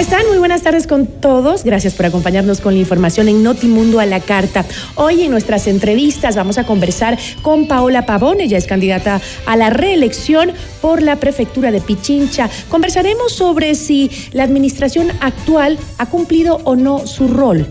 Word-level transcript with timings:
¿Cómo 0.00 0.08
están? 0.08 0.28
Muy 0.28 0.38
buenas 0.38 0.62
tardes 0.62 0.86
con 0.86 1.06
todos. 1.06 1.62
Gracias 1.62 1.92
por 1.92 2.06
acompañarnos 2.06 2.62
con 2.62 2.72
la 2.72 2.80
información 2.80 3.28
en 3.28 3.42
Notimundo 3.42 4.00
a 4.00 4.06
la 4.06 4.20
carta. 4.20 4.64
Hoy 4.94 5.24
en 5.24 5.30
nuestras 5.30 5.66
entrevistas 5.66 6.36
vamos 6.36 6.56
a 6.56 6.64
conversar 6.64 7.18
con 7.42 7.68
Paola 7.68 8.06
Pavón. 8.06 8.40
Ella 8.40 8.56
es 8.56 8.66
candidata 8.66 9.20
a 9.44 9.56
la 9.58 9.68
reelección 9.68 10.52
por 10.80 11.02
la 11.02 11.16
prefectura 11.16 11.70
de 11.70 11.82
Pichincha. 11.82 12.48
Conversaremos 12.70 13.32
sobre 13.34 13.74
si 13.74 14.10
la 14.32 14.44
administración 14.44 15.08
actual 15.20 15.78
ha 15.98 16.06
cumplido 16.06 16.62
o 16.64 16.76
no 16.76 17.06
su 17.06 17.28
rol 17.28 17.66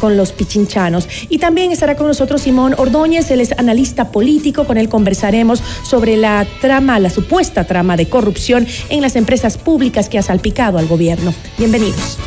con 0.00 0.16
los 0.16 0.32
pichinchanos. 0.32 1.08
Y 1.28 1.38
también 1.38 1.70
estará 1.70 1.94
con 1.94 2.08
nosotros 2.08 2.42
Simón 2.42 2.74
Ordóñez, 2.76 3.30
él 3.30 3.40
es 3.40 3.52
analista 3.56 4.10
político, 4.10 4.64
con 4.64 4.78
él 4.78 4.88
conversaremos 4.88 5.62
sobre 5.84 6.16
la 6.16 6.46
trama, 6.60 6.98
la 6.98 7.10
supuesta 7.10 7.64
trama 7.64 7.96
de 7.96 8.08
corrupción 8.08 8.66
en 8.88 9.02
las 9.02 9.14
empresas 9.14 9.58
públicas 9.58 10.08
que 10.08 10.18
ha 10.18 10.22
salpicado 10.22 10.78
al 10.78 10.88
gobierno. 10.88 11.32
Bienvenidos. 11.58 12.18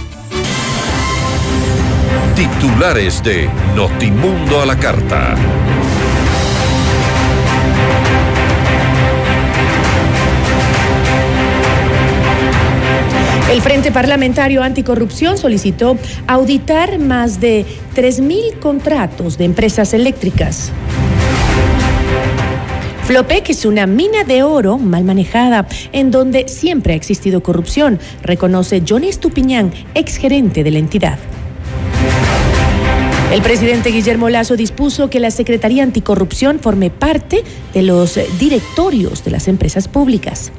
Titulares 2.36 3.24
de 3.24 3.50
Notimundo 3.76 4.62
a 4.62 4.66
la 4.66 4.78
carta. 4.78 5.36
El 13.52 13.62
Frente 13.62 13.92
Parlamentario 13.92 14.64
Anticorrupción 14.64 15.38
solicitó 15.38 15.98
auditar 16.28 16.98
más 16.98 17.40
de 17.40 17.66
3.000 17.96 18.60
contratos 18.60 19.38
de 19.38 19.46
empresas 19.46 19.94
eléctricas. 19.94 20.72
Flopec 23.04 23.50
es 23.50 23.66
una 23.66 23.86
mina 23.86 24.24
de 24.24 24.44
oro 24.44 24.78
mal 24.78 25.04
manejada, 25.04 25.68
en 25.92 26.10
donde 26.10 26.48
siempre 26.48 26.94
ha 26.94 26.96
existido 26.96 27.44
corrupción, 27.44 28.00
reconoce 28.22 28.82
Johnny 28.88 29.10
Estupiñán, 29.10 29.74
exgerente 29.94 30.64
de 30.64 30.72
la 30.72 30.80
entidad. 30.80 31.20
El 33.34 33.42
presidente 33.42 33.90
Guillermo 33.90 34.30
Lazo 34.30 34.56
dispuso 34.56 35.10
que 35.10 35.20
la 35.20 35.32
Secretaría 35.32 35.84
Anticorrupción 35.84 36.60
forme 36.60 36.92
parte 36.92 37.44
de 37.74 37.82
los 37.82 38.18
directorios 38.40 39.24
de 39.24 39.32
las 39.32 39.48
empresas 39.48 39.88
públicas. 39.88 40.52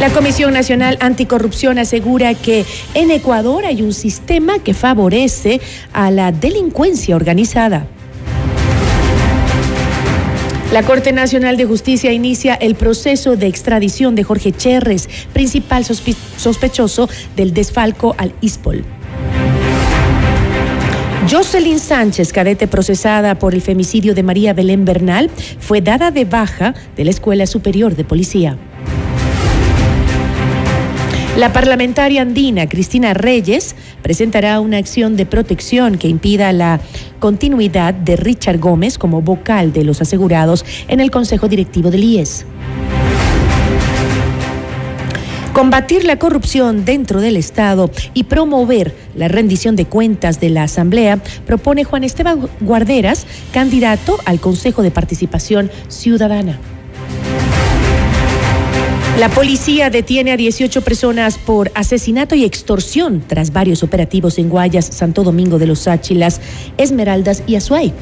La 0.00 0.10
Comisión 0.10 0.52
Nacional 0.52 0.98
Anticorrupción 1.00 1.78
asegura 1.78 2.34
que 2.34 2.66
en 2.92 3.10
Ecuador 3.10 3.64
hay 3.64 3.80
un 3.80 3.94
sistema 3.94 4.58
que 4.58 4.74
favorece 4.74 5.58
a 5.94 6.10
la 6.10 6.32
delincuencia 6.32 7.16
organizada. 7.16 7.86
La 10.70 10.82
Corte 10.82 11.12
Nacional 11.12 11.56
de 11.56 11.64
Justicia 11.64 12.12
inicia 12.12 12.54
el 12.54 12.74
proceso 12.74 13.36
de 13.36 13.46
extradición 13.46 14.14
de 14.14 14.24
Jorge 14.24 14.52
Cherres, 14.52 15.08
principal 15.32 15.86
sospe 15.86 16.14
sospechoso 16.36 17.08
del 17.34 17.54
desfalco 17.54 18.14
al 18.18 18.34
ISPOL. 18.42 18.84
Jocelyn 21.30 21.78
Sánchez, 21.78 22.34
cadete 22.34 22.68
procesada 22.68 23.38
por 23.38 23.54
el 23.54 23.62
femicidio 23.62 24.14
de 24.14 24.22
María 24.22 24.52
Belén 24.52 24.84
Bernal, 24.84 25.30
fue 25.58 25.80
dada 25.80 26.10
de 26.10 26.26
baja 26.26 26.74
de 26.96 27.04
la 27.04 27.10
Escuela 27.10 27.46
Superior 27.46 27.96
de 27.96 28.04
Policía. 28.04 28.58
La 31.36 31.52
parlamentaria 31.52 32.22
andina 32.22 32.66
Cristina 32.66 33.12
Reyes 33.12 33.76
presentará 34.00 34.58
una 34.58 34.78
acción 34.78 35.18
de 35.18 35.26
protección 35.26 35.98
que 35.98 36.08
impida 36.08 36.50
la 36.54 36.80
continuidad 37.18 37.92
de 37.92 38.16
Richard 38.16 38.58
Gómez 38.58 38.96
como 38.96 39.20
vocal 39.20 39.74
de 39.74 39.84
los 39.84 40.00
asegurados 40.00 40.64
en 40.88 40.98
el 40.98 41.10
Consejo 41.10 41.46
Directivo 41.46 41.90
del 41.90 42.04
IES. 42.04 42.46
Combatir 45.52 46.04
la 46.04 46.18
corrupción 46.18 46.86
dentro 46.86 47.20
del 47.20 47.36
Estado 47.36 47.90
y 48.14 48.24
promover 48.24 48.94
la 49.14 49.28
rendición 49.28 49.76
de 49.76 49.84
cuentas 49.84 50.40
de 50.40 50.48
la 50.48 50.62
Asamblea 50.62 51.18
propone 51.46 51.84
Juan 51.84 52.04
Esteban 52.04 52.48
Guarderas, 52.60 53.26
candidato 53.52 54.18
al 54.24 54.40
Consejo 54.40 54.82
de 54.82 54.90
Participación 54.90 55.70
Ciudadana. 55.88 56.58
La 59.18 59.30
policía 59.30 59.88
detiene 59.88 60.30
a 60.32 60.36
18 60.36 60.82
personas 60.82 61.38
por 61.38 61.72
asesinato 61.74 62.34
y 62.34 62.44
extorsión 62.44 63.24
tras 63.26 63.50
varios 63.50 63.82
operativos 63.82 64.36
en 64.36 64.50
Guayas, 64.50 64.84
Santo 64.84 65.24
Domingo 65.24 65.58
de 65.58 65.66
los 65.66 65.88
Áchilas, 65.88 66.38
Esmeraldas 66.76 67.42
y 67.46 67.54
Azuay. 67.54 67.94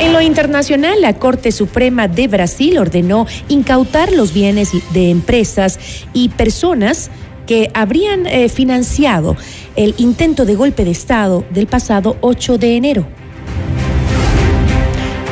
En 0.00 0.14
lo 0.14 0.22
internacional, 0.22 1.02
la 1.02 1.18
Corte 1.18 1.52
Suprema 1.52 2.08
de 2.08 2.26
Brasil 2.26 2.78
ordenó 2.78 3.26
incautar 3.48 4.12
los 4.12 4.32
bienes 4.32 4.70
de 4.94 5.10
empresas 5.10 5.78
y 6.14 6.30
personas 6.30 7.10
que 7.46 7.70
habrían 7.74 8.26
eh, 8.26 8.48
financiado 8.48 9.36
el 9.76 9.94
intento 9.98 10.46
de 10.46 10.54
golpe 10.54 10.86
de 10.86 10.90
Estado 10.90 11.44
del 11.50 11.66
pasado 11.66 12.16
8 12.22 12.56
de 12.56 12.76
enero. 12.76 13.21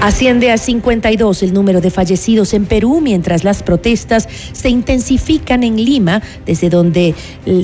Asciende 0.00 0.50
a 0.50 0.56
52 0.56 1.42
el 1.42 1.52
número 1.52 1.82
de 1.82 1.90
fallecidos 1.90 2.54
en 2.54 2.64
Perú 2.64 3.00
mientras 3.02 3.44
las 3.44 3.62
protestas 3.62 4.26
se 4.52 4.70
intensifican 4.70 5.62
en 5.62 5.76
Lima, 5.76 6.22
desde 6.46 6.70
donde 6.70 7.14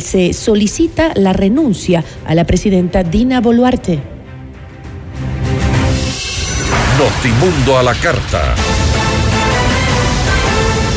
se 0.00 0.34
solicita 0.34 1.12
la 1.14 1.32
renuncia 1.32 2.04
a 2.26 2.34
la 2.34 2.44
presidenta 2.44 3.02
Dina 3.02 3.40
Boluarte. 3.40 4.00
Notimundo 6.98 7.78
a 7.78 7.82
la 7.82 7.94
carta. 7.94 8.54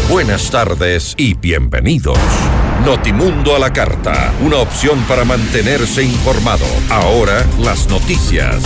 Buenas 0.10 0.50
tardes 0.50 1.14
y 1.18 1.36
bienvenidos. 1.36 2.18
Notimundo 2.84 3.56
a 3.56 3.60
la 3.60 3.72
carta, 3.72 4.34
una 4.44 4.58
opción 4.58 5.00
para 5.08 5.24
mantenerse 5.24 6.04
informado. 6.04 6.66
Ahora 6.90 7.46
las 7.60 7.88
noticias. 7.90 8.64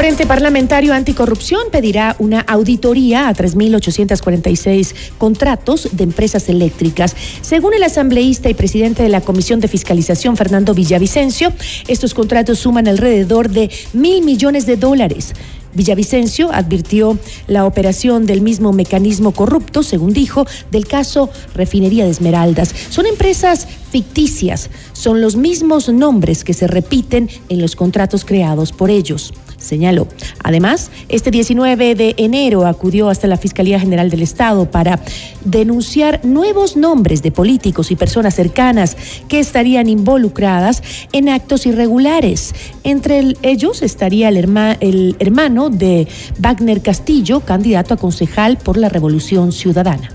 Frente 0.00 0.24
Parlamentario 0.24 0.94
Anticorrupción 0.94 1.64
pedirá 1.70 2.16
una 2.18 2.40
auditoría 2.40 3.28
a 3.28 3.34
3.846 3.34 4.94
contratos 5.18 5.90
de 5.92 6.04
empresas 6.04 6.48
eléctricas. 6.48 7.14
Según 7.42 7.74
el 7.74 7.82
asambleísta 7.82 8.48
y 8.48 8.54
presidente 8.54 9.02
de 9.02 9.10
la 9.10 9.20
Comisión 9.20 9.60
de 9.60 9.68
Fiscalización, 9.68 10.38
Fernando 10.38 10.72
Villavicencio, 10.72 11.52
estos 11.86 12.14
contratos 12.14 12.60
suman 12.60 12.88
alrededor 12.88 13.50
de 13.50 13.70
mil 13.92 14.24
millones 14.24 14.64
de 14.64 14.78
dólares. 14.78 15.34
Villavicencio 15.74 16.50
advirtió 16.50 17.18
la 17.46 17.66
operación 17.66 18.24
del 18.24 18.40
mismo 18.40 18.72
mecanismo 18.72 19.32
corrupto, 19.32 19.82
según 19.82 20.14
dijo, 20.14 20.46
del 20.70 20.86
caso 20.86 21.28
Refinería 21.54 22.06
de 22.06 22.10
Esmeraldas. 22.10 22.74
Son 22.88 23.04
empresas 23.04 23.68
ficticias, 23.90 24.70
son 24.94 25.20
los 25.20 25.36
mismos 25.36 25.90
nombres 25.90 26.42
que 26.42 26.54
se 26.54 26.66
repiten 26.66 27.28
en 27.50 27.60
los 27.60 27.76
contratos 27.76 28.24
creados 28.24 28.72
por 28.72 28.88
ellos. 28.88 29.34
Señaló. 29.60 30.08
Además, 30.42 30.90
este 31.08 31.30
19 31.30 31.94
de 31.94 32.14
enero 32.16 32.66
acudió 32.66 33.08
hasta 33.08 33.28
la 33.28 33.36
Fiscalía 33.36 33.78
General 33.78 34.10
del 34.10 34.22
Estado 34.22 34.70
para 34.70 34.98
denunciar 35.44 36.20
nuevos 36.24 36.76
nombres 36.76 37.22
de 37.22 37.30
políticos 37.30 37.90
y 37.90 37.96
personas 37.96 38.34
cercanas 38.34 38.96
que 39.28 39.38
estarían 39.38 39.88
involucradas 39.88 40.82
en 41.12 41.28
actos 41.28 41.66
irregulares. 41.66 42.54
Entre 42.82 43.36
ellos 43.42 43.82
estaría 43.82 44.28
el, 44.30 45.16
hermano 45.18 45.70
de 45.70 46.08
Wagner 46.38 46.82
Castillo, 46.82 47.40
candidato 47.40 47.94
a 47.94 47.96
concejal 47.96 48.56
por 48.56 48.76
la 48.76 48.88
Revolución 48.88 49.52
Ciudadana 49.52 50.10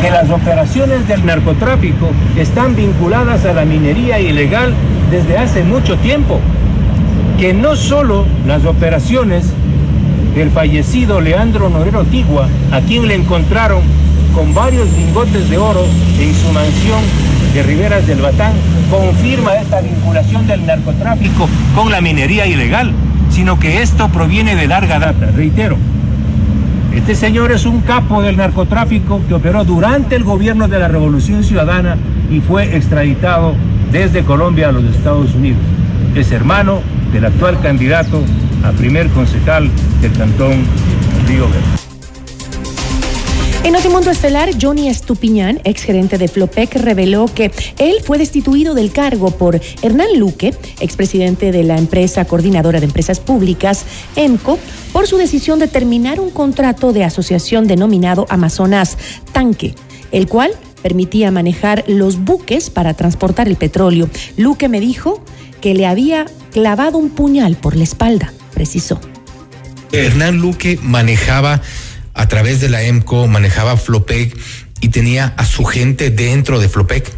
que 0.00 0.10
las 0.10 0.28
operaciones 0.30 1.06
del 1.06 1.24
narcotráfico 1.24 2.10
están 2.36 2.74
vinculadas 2.74 3.44
a 3.44 3.52
la 3.52 3.64
minería 3.64 4.18
ilegal 4.18 4.74
desde 5.12 5.38
hace 5.38 5.62
mucho 5.62 5.96
tiempo 5.98 6.40
que 7.38 7.52
no 7.52 7.76
solo 7.76 8.26
las 8.46 8.64
operaciones 8.64 9.44
del 10.34 10.50
fallecido 10.50 11.20
Leandro 11.20 11.68
Norero 11.68 12.04
Tigua, 12.04 12.48
a 12.70 12.80
quien 12.80 13.06
le 13.06 13.14
encontraron 13.14 13.82
con 14.34 14.54
varios 14.54 14.90
lingotes 14.92 15.50
de 15.50 15.58
oro 15.58 15.84
en 16.18 16.34
su 16.34 16.52
mansión 16.52 17.00
de 17.54 17.62
Riberas 17.62 18.06
del 18.06 18.20
Batán, 18.20 18.52
confirma 18.90 19.54
esta 19.56 19.80
vinculación 19.80 20.46
del 20.46 20.64
narcotráfico 20.64 21.48
con 21.74 21.90
la 21.90 22.00
minería 22.00 22.46
ilegal, 22.46 22.92
sino 23.30 23.58
que 23.58 23.82
esto 23.82 24.08
proviene 24.08 24.56
de 24.56 24.66
larga 24.66 24.98
data, 24.98 25.26
reitero. 25.34 25.76
Este 26.94 27.14
señor 27.14 27.52
es 27.52 27.66
un 27.66 27.80
capo 27.80 28.22
del 28.22 28.36
narcotráfico 28.36 29.20
que 29.26 29.34
operó 29.34 29.64
durante 29.64 30.14
el 30.14 30.24
gobierno 30.24 30.68
de 30.68 30.78
la 30.78 30.88
Revolución 30.88 31.42
Ciudadana 31.42 31.96
y 32.30 32.40
fue 32.40 32.76
extraditado 32.76 33.54
desde 33.90 34.22
Colombia 34.22 34.68
a 34.68 34.72
los 34.72 34.84
Estados 34.84 35.34
Unidos. 35.34 35.60
Es 36.14 36.32
hermano 36.32 36.80
del 37.12 37.24
actual 37.26 37.60
candidato 37.60 38.22
a 38.64 38.72
primer 38.72 39.08
concejal 39.10 39.70
del 40.00 40.12
Cantón 40.12 40.64
Río 41.26 41.48
Verde. 41.48 41.82
En 43.64 43.74
Notimundo 43.74 44.10
Estelar, 44.10 44.50
Johnny 44.60 44.88
Estupiñán, 44.88 45.60
exgerente 45.62 46.18
de 46.18 46.26
Flopec, 46.26 46.74
reveló 46.74 47.26
que 47.26 47.52
él 47.78 47.96
fue 48.04 48.18
destituido 48.18 48.74
del 48.74 48.90
cargo 48.90 49.30
por 49.30 49.60
Hernán 49.82 50.18
Luque, 50.18 50.52
expresidente 50.80 51.52
de 51.52 51.62
la 51.62 51.78
empresa 51.78 52.24
coordinadora 52.24 52.80
de 52.80 52.86
empresas 52.86 53.20
públicas, 53.20 53.84
ENCO, 54.16 54.58
por 54.92 55.06
su 55.06 55.16
decisión 55.16 55.60
de 55.60 55.68
terminar 55.68 56.18
un 56.18 56.30
contrato 56.30 56.92
de 56.92 57.04
asociación 57.04 57.68
denominado 57.68 58.26
Amazonas 58.30 58.98
Tanque, 59.30 59.76
el 60.10 60.26
cual 60.26 60.50
permitía 60.82 61.30
manejar 61.30 61.84
los 61.86 62.18
buques 62.24 62.68
para 62.68 62.94
transportar 62.94 63.46
el 63.46 63.54
petróleo. 63.54 64.08
Luque 64.36 64.68
me 64.68 64.80
dijo 64.80 65.22
que 65.60 65.74
le 65.74 65.86
había 65.86 66.26
clavado 66.52 66.98
un 66.98 67.10
puñal 67.10 67.56
por 67.56 67.76
la 67.76 67.84
espalda, 67.84 68.32
precisó. 68.54 69.00
Hernán 69.90 70.38
Luque 70.38 70.78
manejaba 70.82 71.60
a 72.14 72.28
través 72.28 72.60
de 72.60 72.68
la 72.68 72.82
EMCO, 72.82 73.26
manejaba 73.26 73.76
Flopec 73.76 74.36
y 74.80 74.88
tenía 74.88 75.26
a 75.36 75.44
su 75.44 75.64
gente 75.64 76.10
dentro 76.10 76.60
de 76.60 76.68
Flopec. 76.68 77.10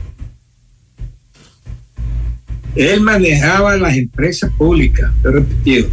Él 2.77 3.01
manejaba 3.01 3.77
las 3.77 3.97
empresas 3.97 4.51
públicas, 4.53 5.11
he 5.25 5.29
repetido. 5.29 5.89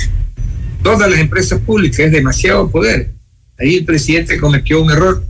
Todas 0.82 1.10
las 1.10 1.20
empresas 1.20 1.60
públicas, 1.60 2.00
es 2.00 2.12
demasiado 2.12 2.70
poder. 2.72 3.12
Ahí 3.60 3.76
el 3.76 3.86
presidente 3.86 4.40
cometió 4.40 4.82
un 4.82 4.90
error 4.90 5.24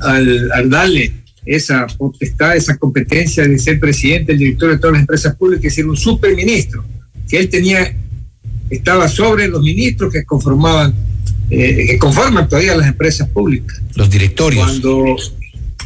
al, 0.00 0.50
al 0.52 0.70
darle 0.70 1.12
esa 1.44 1.86
potestad, 1.86 2.56
esa 2.56 2.78
competencia 2.78 3.46
de 3.46 3.58
ser 3.58 3.78
presidente, 3.78 4.32
el 4.32 4.38
director 4.38 4.70
de 4.70 4.78
todas 4.78 4.92
las 4.94 5.00
empresas 5.02 5.36
públicas, 5.36 5.66
y 5.66 5.70
ser 5.70 5.86
un 5.86 5.96
superministro, 5.96 6.84
que 7.32 7.38
él 7.38 7.48
tenía, 7.48 7.96
estaba 8.68 9.08
sobre 9.08 9.48
los 9.48 9.62
ministros 9.62 10.12
que 10.12 10.22
conformaban, 10.22 10.94
eh, 11.48 11.86
que 11.86 11.98
conforman 11.98 12.46
todavía 12.46 12.76
las 12.76 12.86
empresas 12.86 13.26
públicas. 13.30 13.80
Los 13.94 14.10
directorios. 14.10 14.62
Cuando 14.62 15.16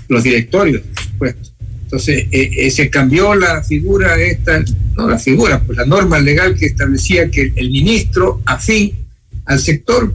los 0.08 0.22
directorios, 0.24 0.82
pues. 1.16 1.36
Entonces, 1.84 2.26
eh, 2.32 2.50
eh, 2.52 2.70
se 2.72 2.90
cambió 2.90 3.36
la 3.36 3.62
figura 3.62 4.20
esta, 4.20 4.60
no 4.96 5.08
la 5.08 5.20
figura, 5.20 5.62
pues 5.62 5.78
la 5.78 5.86
norma 5.86 6.18
legal 6.18 6.56
que 6.56 6.66
establecía 6.66 7.30
que 7.30 7.52
el 7.54 7.70
ministro 7.70 8.42
afín 8.44 9.06
al 9.44 9.60
sector 9.60 10.12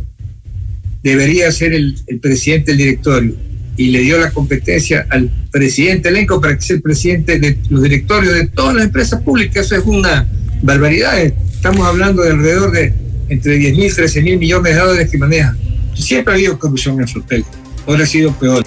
debería 1.01 1.49
ser 1.53 1.71
el, 1.71 1.95
el 2.07 2.19
presidente 2.19 2.71
del 2.71 2.77
directorio 2.77 3.35
y 3.77 3.87
le 3.87 3.99
dio 4.01 4.19
la 4.19 4.31
competencia 4.31 5.07
al 5.09 5.31
presidente 5.49 6.09
elenco 6.09 6.41
para 6.41 6.57
que 6.57 6.61
sea 6.61 6.75
el 6.75 6.81
presidente 6.81 7.39
de 7.39 7.57
los 7.69 7.81
directorios 7.81 8.33
de 8.33 8.47
todas 8.47 8.75
las 8.75 8.83
empresas 8.83 9.21
públicas. 9.21 9.65
Eso 9.65 9.77
es 9.77 9.85
una 9.85 10.27
barbaridad. 10.61 11.19
Estamos 11.19 11.85
hablando 11.85 12.23
de 12.23 12.31
alrededor 12.31 12.71
de 12.71 12.93
entre 13.29 13.55
10 13.55 13.77
mil, 13.77 13.95
13 13.95 14.21
mil 14.21 14.37
millones 14.37 14.75
de 14.75 14.79
dólares 14.81 15.11
que 15.11 15.17
maneja. 15.17 15.55
Siempre 15.93 16.33
ha 16.33 16.35
habido 16.35 16.59
corrupción 16.59 16.99
en 16.99 17.07
Flotec. 17.07 17.45
Ahora 17.87 18.03
ha 18.03 18.07
sido 18.07 18.31
peor. 18.33 18.63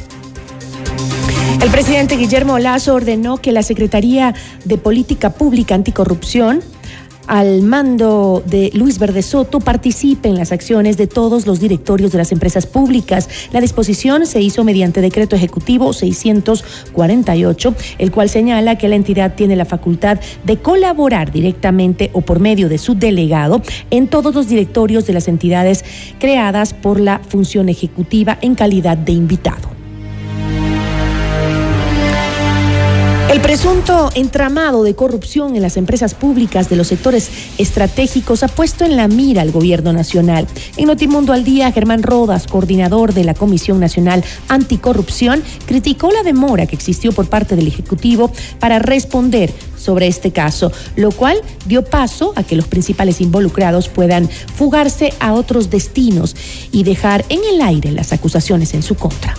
El 1.62 1.70
presidente 1.70 2.16
Guillermo 2.16 2.58
Lazo 2.58 2.94
ordenó 2.94 3.38
que 3.38 3.52
la 3.52 3.62
Secretaría 3.62 4.34
de 4.64 4.78
Política 4.78 5.30
Pública 5.30 5.74
Anticorrupción 5.74 6.62
al 7.26 7.62
mando 7.62 8.42
de 8.46 8.70
Luis 8.74 8.98
Verde 8.98 9.22
Soto 9.22 9.60
participe 9.60 10.28
en 10.28 10.36
las 10.36 10.52
acciones 10.52 10.96
de 10.96 11.06
todos 11.06 11.46
los 11.46 11.60
directorios 11.60 12.12
de 12.12 12.18
las 12.18 12.32
empresas 12.32 12.66
públicas. 12.66 13.28
La 13.52 13.60
disposición 13.60 14.26
se 14.26 14.40
hizo 14.40 14.64
mediante 14.64 15.00
decreto 15.00 15.36
ejecutivo 15.36 15.92
648, 15.92 17.74
el 17.98 18.10
cual 18.10 18.28
señala 18.28 18.78
que 18.78 18.88
la 18.88 18.96
entidad 18.96 19.34
tiene 19.34 19.56
la 19.56 19.64
facultad 19.64 20.18
de 20.44 20.58
colaborar 20.58 21.32
directamente 21.32 22.10
o 22.12 22.20
por 22.20 22.40
medio 22.40 22.68
de 22.68 22.78
su 22.78 22.94
delegado 22.94 23.62
en 23.90 24.08
todos 24.08 24.34
los 24.34 24.48
directorios 24.48 25.06
de 25.06 25.12
las 25.12 25.28
entidades 25.28 25.84
creadas 26.18 26.74
por 26.74 27.00
la 27.00 27.20
función 27.20 27.68
ejecutiva 27.68 28.38
en 28.40 28.54
calidad 28.54 28.96
de 28.96 29.12
invitado. 29.12 29.73
El 33.34 33.40
presunto 33.40 34.10
entramado 34.14 34.84
de 34.84 34.94
corrupción 34.94 35.56
en 35.56 35.62
las 35.62 35.76
empresas 35.76 36.14
públicas 36.14 36.70
de 36.70 36.76
los 36.76 36.86
sectores 36.86 37.28
estratégicos 37.58 38.44
ha 38.44 38.48
puesto 38.48 38.84
en 38.84 38.96
la 38.96 39.08
mira 39.08 39.42
al 39.42 39.50
gobierno 39.50 39.92
nacional. 39.92 40.46
En 40.76 40.86
Notimundo 40.86 41.32
al 41.32 41.42
Día, 41.42 41.72
Germán 41.72 42.04
Rodas, 42.04 42.46
coordinador 42.46 43.12
de 43.12 43.24
la 43.24 43.34
Comisión 43.34 43.80
Nacional 43.80 44.22
Anticorrupción, 44.46 45.42
criticó 45.66 46.12
la 46.12 46.22
demora 46.22 46.66
que 46.66 46.76
existió 46.76 47.10
por 47.10 47.28
parte 47.28 47.56
del 47.56 47.66
Ejecutivo 47.66 48.30
para 48.60 48.78
responder 48.78 49.52
sobre 49.76 50.06
este 50.06 50.30
caso, 50.30 50.70
lo 50.94 51.10
cual 51.10 51.36
dio 51.66 51.84
paso 51.84 52.34
a 52.36 52.44
que 52.44 52.54
los 52.54 52.68
principales 52.68 53.20
involucrados 53.20 53.88
puedan 53.88 54.30
fugarse 54.30 55.12
a 55.18 55.32
otros 55.32 55.70
destinos 55.70 56.36
y 56.70 56.84
dejar 56.84 57.24
en 57.30 57.40
el 57.52 57.62
aire 57.62 57.90
las 57.90 58.12
acusaciones 58.12 58.74
en 58.74 58.84
su 58.84 58.94
contra 58.94 59.34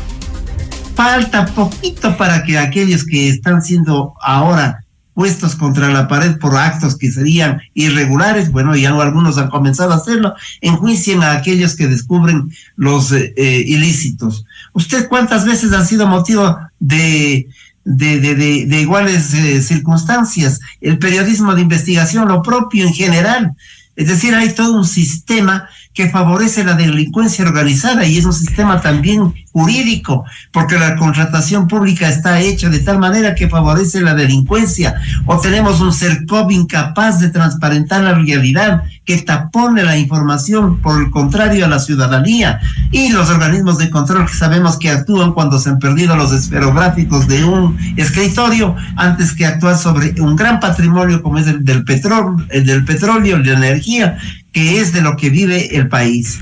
falta 0.96 1.46
poquito 1.46 2.18
para 2.18 2.44
que 2.44 2.58
aquellos 2.58 3.06
que 3.06 3.30
están 3.30 3.62
siendo 3.62 4.14
ahora 4.22 4.86
puestos 5.14 5.56
contra 5.56 5.90
la 5.90 6.08
pared 6.08 6.38
por 6.38 6.56
actos 6.58 6.98
que 6.98 7.10
serían 7.10 7.62
irregulares, 7.74 8.52
bueno, 8.52 8.76
ya 8.76 8.90
algunos 8.90 9.38
han 9.38 9.50
comenzado 9.50 9.94
a 9.94 9.96
hacerlo, 9.96 10.36
enjuicien 10.60 11.24
a 11.24 11.32
aquellos 11.32 11.76
que 11.76 11.88
descubren 11.88 12.52
los 12.76 13.14
eh, 13.14 13.34
eh, 13.38 13.64
ilícitos. 13.66 14.46
¿Usted 14.74 15.08
cuántas 15.08 15.46
veces 15.46 15.72
han 15.72 15.88
sido 15.88 16.06
motivo 16.06 16.58
de, 16.80 17.48
de, 17.86 18.20
de, 18.20 18.66
de, 18.66 18.82
iguales 18.82 19.34
eh, 19.34 19.62
circunstancias? 19.62 20.60
El 20.82 21.00
periodismo 21.00 21.56
de 21.56 21.62
investigación, 21.62 22.28
lo 22.28 22.42
propio 22.42 22.86
en 22.86 22.94
general. 22.94 23.54
Es 23.96 24.10
decir, 24.10 24.36
hay 24.36 24.50
todo 24.50 24.74
un 24.74 24.86
sistema 24.86 25.70
que 25.94 26.10
favorece 26.10 26.66
la 26.66 26.74
delincuencia 26.74 27.46
organizada 27.46 28.06
y 28.06 28.18
es 28.18 28.26
un 28.26 28.34
sistema 28.34 28.82
también 28.82 29.34
jurídico, 29.56 30.26
porque 30.52 30.78
la 30.78 30.98
contratación 30.98 31.70
pública 31.70 32.10
está 32.10 32.42
hecha 32.42 32.68
de 32.68 32.80
tal 32.80 33.00
manera 33.00 33.36
que 33.36 33.48
favorece 33.48 34.02
la 34.02 34.14
delincuencia, 34.14 34.96
o 35.26 35.40
tenemos 35.40 35.80
un 35.80 35.94
CERCOV 35.94 36.52
incapaz 36.52 37.22
de 37.22 37.30
transparentar 37.30 38.04
la 38.04 38.16
realidad, 38.16 38.84
que 39.06 39.20
tapone 39.20 39.84
la 39.84 39.98
información 39.98 40.82
por 40.82 41.02
el 41.02 41.10
contrario 41.10 41.64
a 41.64 41.70
la 41.70 41.80
ciudadanía, 41.80 42.60
y 42.92 43.14
los 43.14 43.30
organismos 43.30 43.78
de 43.78 43.90
control 43.90 44.26
que 44.26 44.34
sabemos 44.34 44.78
que 44.78 44.90
actúan 44.90 45.32
cuando 45.32 45.58
se 45.58 45.70
han 45.70 45.80
perdido 45.80 46.18
los 46.18 46.34
esferográficos 46.34 47.26
de 47.30 47.46
un 47.46 47.78
escritorio, 47.96 48.76
antes 48.98 49.32
que 49.32 49.46
actuar 49.46 49.78
sobre 49.78 50.20
un 50.20 50.36
gran 50.36 50.60
patrimonio 50.60 51.24
como 51.24 51.38
es 51.38 51.48
el 51.48 51.64
del 51.64 51.86
petróleo, 51.86 52.46
el 52.50 52.66
del 52.66 52.84
petróleo, 52.84 53.38
la 53.38 53.54
energía, 53.54 54.18
que 54.52 54.82
es 54.82 54.92
de 54.92 55.02
lo 55.02 55.16
que 55.16 55.30
vive 55.30 55.78
el 55.78 55.88
país. 55.88 56.42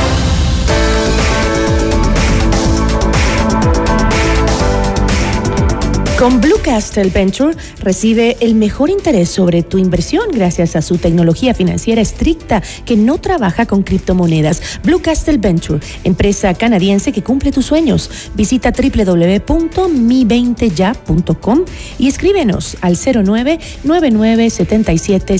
Con 6.21 6.39
Blue 6.39 6.61
Castle 6.61 7.09
Venture 7.09 7.57
recibe 7.79 8.37
el 8.41 8.53
mejor 8.53 8.91
interés 8.91 9.27
sobre 9.27 9.63
tu 9.63 9.79
inversión 9.79 10.29
gracias 10.31 10.75
a 10.75 10.83
su 10.83 10.99
tecnología 10.99 11.55
financiera 11.55 11.99
estricta 11.99 12.61
que 12.85 12.95
no 12.95 13.17
trabaja 13.17 13.65
con 13.65 13.81
criptomonedas. 13.81 14.61
Blue 14.83 15.01
Castle 15.01 15.39
Venture, 15.39 15.79
empresa 16.03 16.53
canadiense 16.53 17.11
que 17.11 17.23
cumple 17.23 17.51
tus 17.51 17.65
sueños. 17.65 18.11
Visita 18.35 18.71
www.mi20ya.com 18.71 21.65
y 21.97 22.07
escríbenos 22.07 22.77
al 22.81 22.95
09 22.95 23.59
9977 23.83 25.39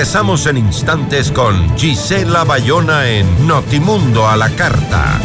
Regresamos 0.00 0.46
en 0.46 0.56
instantes 0.56 1.30
con 1.30 1.76
Gisela 1.76 2.44
Bayona 2.44 3.10
en 3.10 3.46
Notimundo 3.46 4.26
a 4.26 4.34
la 4.34 4.48
Carta. 4.48 5.20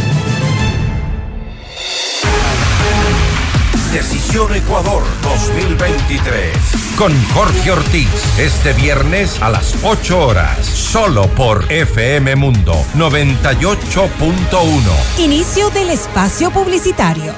Decisión 3.93 4.53
Ecuador 4.53 5.01
2023. 5.23 6.57
Con 6.97 7.13
Jorge 7.27 7.71
Ortiz. 7.71 8.09
Este 8.37 8.73
viernes 8.73 9.41
a 9.41 9.49
las 9.49 9.77
8 9.81 10.19
horas. 10.19 10.65
Solo 10.65 11.29
por 11.29 11.71
FM 11.71 12.35
Mundo 12.35 12.75
98.1. 12.95 15.19
Inicio 15.19 15.69
del 15.69 15.89
espacio 15.89 16.51
publicitario. 16.51 17.31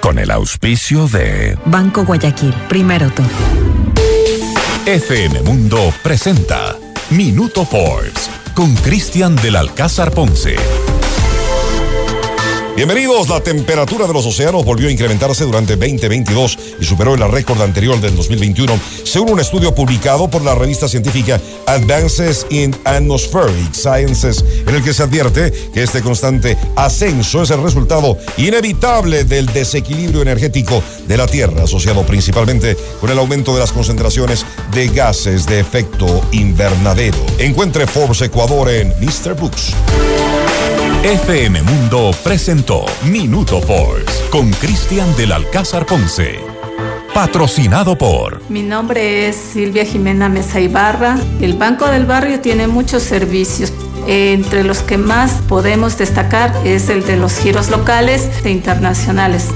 Con 0.00 0.18
el 0.18 0.32
auspicio 0.32 1.06
de 1.06 1.56
Banco 1.66 2.04
Guayaquil. 2.04 2.52
Primero 2.68 3.10
tú. 3.10 3.22
FM 4.86 5.42
Mundo 5.42 5.92
presenta 6.02 6.79
Minuto 7.10 7.64
Forbes 7.64 8.30
con 8.54 8.72
Cristian 8.76 9.34
del 9.34 9.56
Alcázar 9.56 10.12
Ponce. 10.12 10.99
Bienvenidos. 12.80 13.28
La 13.28 13.42
temperatura 13.42 14.06
de 14.06 14.14
los 14.14 14.24
océanos 14.24 14.64
volvió 14.64 14.88
a 14.88 14.90
incrementarse 14.90 15.44
durante 15.44 15.76
2022 15.76 16.58
y 16.80 16.84
superó 16.86 17.12
el 17.12 17.30
récord 17.30 17.60
anterior 17.60 18.00
del 18.00 18.16
2021, 18.16 18.72
según 19.04 19.32
un 19.32 19.40
estudio 19.40 19.74
publicado 19.74 20.30
por 20.30 20.40
la 20.40 20.54
revista 20.54 20.88
científica 20.88 21.38
Advances 21.66 22.46
in 22.48 22.74
Atmospheric 22.84 23.74
Sciences, 23.74 24.42
en 24.66 24.74
el 24.74 24.82
que 24.82 24.94
se 24.94 25.02
advierte 25.02 25.52
que 25.74 25.82
este 25.82 26.00
constante 26.00 26.56
ascenso 26.74 27.42
es 27.42 27.50
el 27.50 27.62
resultado 27.62 28.16
inevitable 28.38 29.24
del 29.24 29.44
desequilibrio 29.52 30.22
energético 30.22 30.82
de 31.06 31.18
la 31.18 31.26
Tierra, 31.26 31.64
asociado 31.64 32.06
principalmente 32.06 32.78
con 32.98 33.10
el 33.10 33.18
aumento 33.18 33.52
de 33.52 33.60
las 33.60 33.72
concentraciones 33.72 34.46
de 34.72 34.88
gases 34.88 35.44
de 35.44 35.60
efecto 35.60 36.22
invernadero. 36.32 37.18
Encuentre 37.36 37.86
Forbes 37.86 38.22
Ecuador 38.22 38.70
en 38.70 38.88
Mr. 39.00 39.34
Books. 39.34 39.74
FM 41.02 41.62
Mundo 41.62 42.10
presentó 42.22 42.84
Minuto 43.10 43.62
Forbes 43.62 44.22
con 44.30 44.50
Cristian 44.50 45.16
del 45.16 45.32
Alcázar 45.32 45.86
Ponce. 45.86 46.40
Patrocinado 47.14 47.96
por. 47.96 48.42
Mi 48.50 48.62
nombre 48.62 49.26
es 49.26 49.34
Silvia 49.34 49.86
Jimena 49.86 50.28
Mesa 50.28 50.60
Ibarra. 50.60 51.18
El 51.40 51.54
Banco 51.54 51.86
del 51.86 52.04
Barrio 52.04 52.40
tiene 52.40 52.66
muchos 52.66 53.02
servicios. 53.02 53.72
Entre 54.06 54.62
los 54.62 54.80
que 54.80 54.98
más 54.98 55.32
podemos 55.48 55.96
destacar 55.96 56.54
es 56.66 56.90
el 56.90 57.02
de 57.06 57.16
los 57.16 57.38
giros 57.38 57.70
locales 57.70 58.28
e 58.44 58.50
internacionales. 58.50 59.46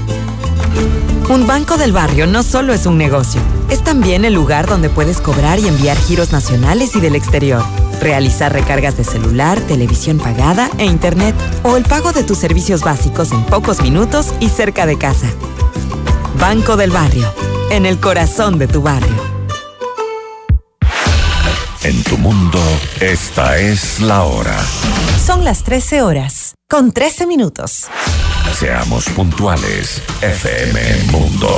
Un 1.27 1.47
banco 1.47 1.77
del 1.77 1.91
barrio 1.91 2.27
no 2.27 2.43
solo 2.43 2.71
es 2.71 2.85
un 2.85 2.99
negocio, 2.99 3.41
es 3.69 3.83
también 3.83 4.25
el 4.25 4.35
lugar 4.35 4.67
donde 4.67 4.89
puedes 4.89 5.19
cobrar 5.19 5.57
y 5.57 5.67
enviar 5.67 5.97
giros 5.97 6.31
nacionales 6.31 6.95
y 6.95 6.99
del 7.01 7.15
exterior, 7.15 7.63
realizar 7.99 8.53
recargas 8.53 8.95
de 8.95 9.03
celular, 9.03 9.59
televisión 9.61 10.19
pagada 10.19 10.69
e 10.77 10.85
internet, 10.85 11.33
o 11.63 11.77
el 11.77 11.83
pago 11.83 12.11
de 12.11 12.23
tus 12.23 12.37
servicios 12.37 12.81
básicos 12.81 13.31
en 13.31 13.43
pocos 13.45 13.81
minutos 13.81 14.35
y 14.39 14.49
cerca 14.49 14.85
de 14.85 14.99
casa. 14.99 15.25
Banco 16.39 16.77
del 16.77 16.91
Barrio, 16.91 17.27
en 17.71 17.87
el 17.87 17.99
corazón 17.99 18.59
de 18.59 18.67
tu 18.67 18.83
barrio. 18.83 19.15
En 21.81 22.03
tu 22.03 22.19
mundo, 22.19 22.61
esta 22.99 23.57
es 23.57 23.99
la 23.99 24.25
hora. 24.25 24.59
Son 25.25 25.43
las 25.43 25.63
13 25.63 26.03
horas, 26.03 26.53
con 26.69 26.91
13 26.91 27.25
minutos. 27.25 27.87
Seamos 28.53 29.05
puntuales, 29.09 30.01
FM 30.21 31.11
Mundo. 31.11 31.57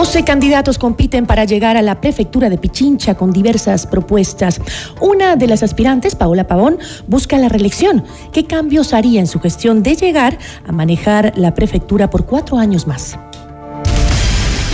12 0.00 0.24
candidatos 0.24 0.78
compiten 0.78 1.26
para 1.26 1.44
llegar 1.44 1.76
a 1.76 1.82
la 1.82 2.00
prefectura 2.00 2.48
de 2.48 2.56
Pichincha 2.56 3.16
con 3.16 3.32
diversas 3.32 3.86
propuestas. 3.86 4.58
Una 4.98 5.36
de 5.36 5.46
las 5.46 5.62
aspirantes, 5.62 6.14
Paola 6.14 6.46
Pavón, 6.46 6.78
busca 7.06 7.36
la 7.36 7.50
reelección. 7.50 8.06
¿Qué 8.32 8.46
cambios 8.46 8.94
haría 8.94 9.20
en 9.20 9.26
su 9.26 9.40
gestión 9.40 9.82
de 9.82 9.96
llegar 9.96 10.38
a 10.66 10.72
manejar 10.72 11.34
la 11.36 11.52
prefectura 11.52 12.08
por 12.08 12.24
cuatro 12.24 12.56
años 12.56 12.86
más? 12.86 13.18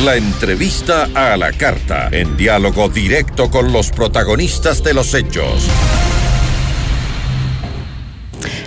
La 0.05 0.15
entrevista 0.15 1.09
a 1.13 1.37
la 1.37 1.51
carta, 1.51 2.09
en 2.13 2.37
diálogo 2.37 2.89
directo 2.89 3.51
con 3.51 3.73
los 3.73 3.91
protagonistas 3.91 4.85
de 4.85 4.95
los 4.95 5.13
hechos. 5.13 5.67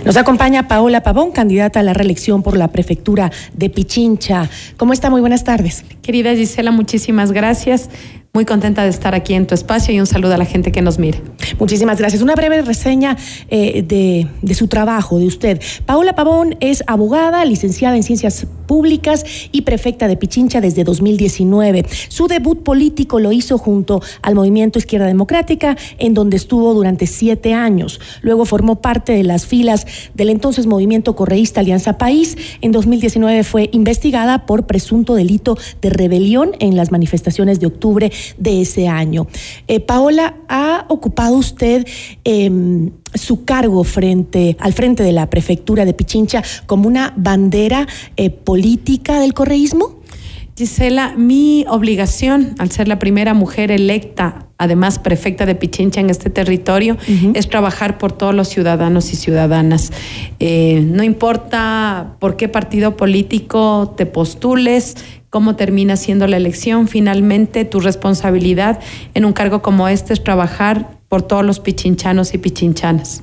Nos 0.04 0.16
acompaña 0.16 0.66
Paola 0.66 1.02
Pavón, 1.02 1.30
candidata 1.30 1.80
a 1.80 1.82
la 1.82 1.92
reelección 1.92 2.42
por 2.42 2.56
la 2.56 2.68
prefectura 2.68 3.30
de 3.52 3.68
Pichincha. 3.68 4.48
¿Cómo 4.78 4.94
está? 4.94 5.10
Muy 5.10 5.20
buenas 5.20 5.44
tardes. 5.44 5.84
Querida 6.00 6.34
Gisela, 6.34 6.70
muchísimas 6.70 7.32
gracias. 7.32 7.90
Muy 8.32 8.44
contenta 8.44 8.84
de 8.84 8.90
estar 8.90 9.14
aquí 9.14 9.34
en 9.34 9.46
tu 9.46 9.54
espacio 9.54 9.92
y 9.92 9.98
un 9.98 10.06
saludo 10.06 10.34
a 10.34 10.38
la 10.38 10.44
gente 10.44 10.70
que 10.70 10.82
nos 10.82 11.00
mire. 11.00 11.20
Muchísimas 11.58 11.98
gracias. 11.98 12.22
Una 12.22 12.36
breve 12.36 12.62
reseña 12.62 13.16
eh, 13.48 13.82
de, 13.82 14.28
de, 14.40 14.54
su 14.54 14.68
trabajo, 14.68 15.18
de 15.18 15.26
usted. 15.26 15.60
Paola 15.84 16.14
Pavón 16.14 16.56
es 16.60 16.84
abogada, 16.86 17.44
licenciada 17.44 17.96
en 17.96 18.04
Ciencias 18.04 18.46
Públicas 18.66 19.24
y 19.50 19.62
prefecta 19.62 20.06
de 20.06 20.16
Pichincha 20.16 20.60
desde 20.60 20.84
2019. 20.84 21.84
Su 22.08 22.28
debut 22.28 22.62
político 22.62 23.18
lo 23.18 23.32
hizo 23.32 23.58
junto 23.58 24.00
al 24.22 24.36
Movimiento 24.36 24.78
Izquierda 24.78 25.08
Democrática, 25.08 25.76
en 25.98 26.14
donde 26.14 26.36
estuvo 26.36 26.72
durante 26.72 27.08
siete 27.08 27.52
años. 27.52 28.00
Luego 28.22 28.44
formó 28.44 28.80
parte 28.80 29.12
de 29.12 29.24
las 29.24 29.44
filas 29.44 29.86
del 30.14 30.30
entonces 30.30 30.66
Movimiento 30.66 31.16
Correísta 31.16 31.60
Alianza 31.60 31.98
País. 31.98 32.36
En 32.60 32.70
2019 32.70 33.42
fue 33.42 33.70
investigada 33.72 34.46
por 34.46 34.66
presunto 34.66 35.16
delito 35.16 35.58
de 35.82 35.90
rebelión 35.90 36.52
en 36.60 36.76
las 36.76 36.92
manifestaciones 36.92 37.58
de 37.58 37.66
octubre 37.66 38.12
de 38.38 38.62
ese 38.62 38.88
año. 38.88 39.26
Eh, 39.68 39.80
Paola, 39.80 40.36
¿ha 40.48 40.84
ocupado 40.88 41.36
usted 41.36 41.86
eh, 42.24 42.90
su 43.14 43.44
cargo 43.44 43.84
frente, 43.84 44.56
al 44.60 44.72
frente 44.72 45.02
de 45.02 45.12
la 45.12 45.28
prefectura 45.30 45.84
de 45.84 45.94
Pichincha 45.94 46.42
como 46.66 46.88
una 46.88 47.12
bandera 47.16 47.86
eh, 48.16 48.30
política 48.30 49.20
del 49.20 49.34
correísmo? 49.34 50.00
Gisela, 50.56 51.14
mi 51.16 51.64
obligación, 51.68 52.54
al 52.58 52.70
ser 52.70 52.86
la 52.86 52.98
primera 52.98 53.32
mujer 53.32 53.70
electa, 53.70 54.49
además 54.60 54.98
prefecta 54.98 55.46
de 55.46 55.54
Pichincha 55.54 56.00
en 56.00 56.10
este 56.10 56.28
territorio, 56.28 56.98
es 57.34 57.48
trabajar 57.48 57.96
por 57.96 58.12
todos 58.12 58.34
los 58.34 58.48
ciudadanos 58.48 59.10
y 59.12 59.16
ciudadanas. 59.16 59.90
Eh, 60.38 60.84
no 60.86 61.02
importa 61.02 62.16
por 62.18 62.36
qué 62.36 62.46
partido 62.46 62.94
político 62.94 63.94
te 63.96 64.04
postules, 64.04 64.98
cómo 65.30 65.56
termina 65.56 65.96
siendo 65.96 66.26
la 66.26 66.36
elección, 66.36 66.88
finalmente 66.88 67.64
tu 67.64 67.80
responsabilidad 67.80 68.80
en 69.14 69.24
un 69.24 69.32
cargo 69.32 69.62
como 69.62 69.88
este 69.88 70.12
es 70.12 70.22
trabajar 70.22 70.98
por 71.08 71.22
todos 71.22 71.44
los 71.44 71.58
pichinchanos 71.58 72.34
y 72.34 72.38
pichinchanas. 72.38 73.22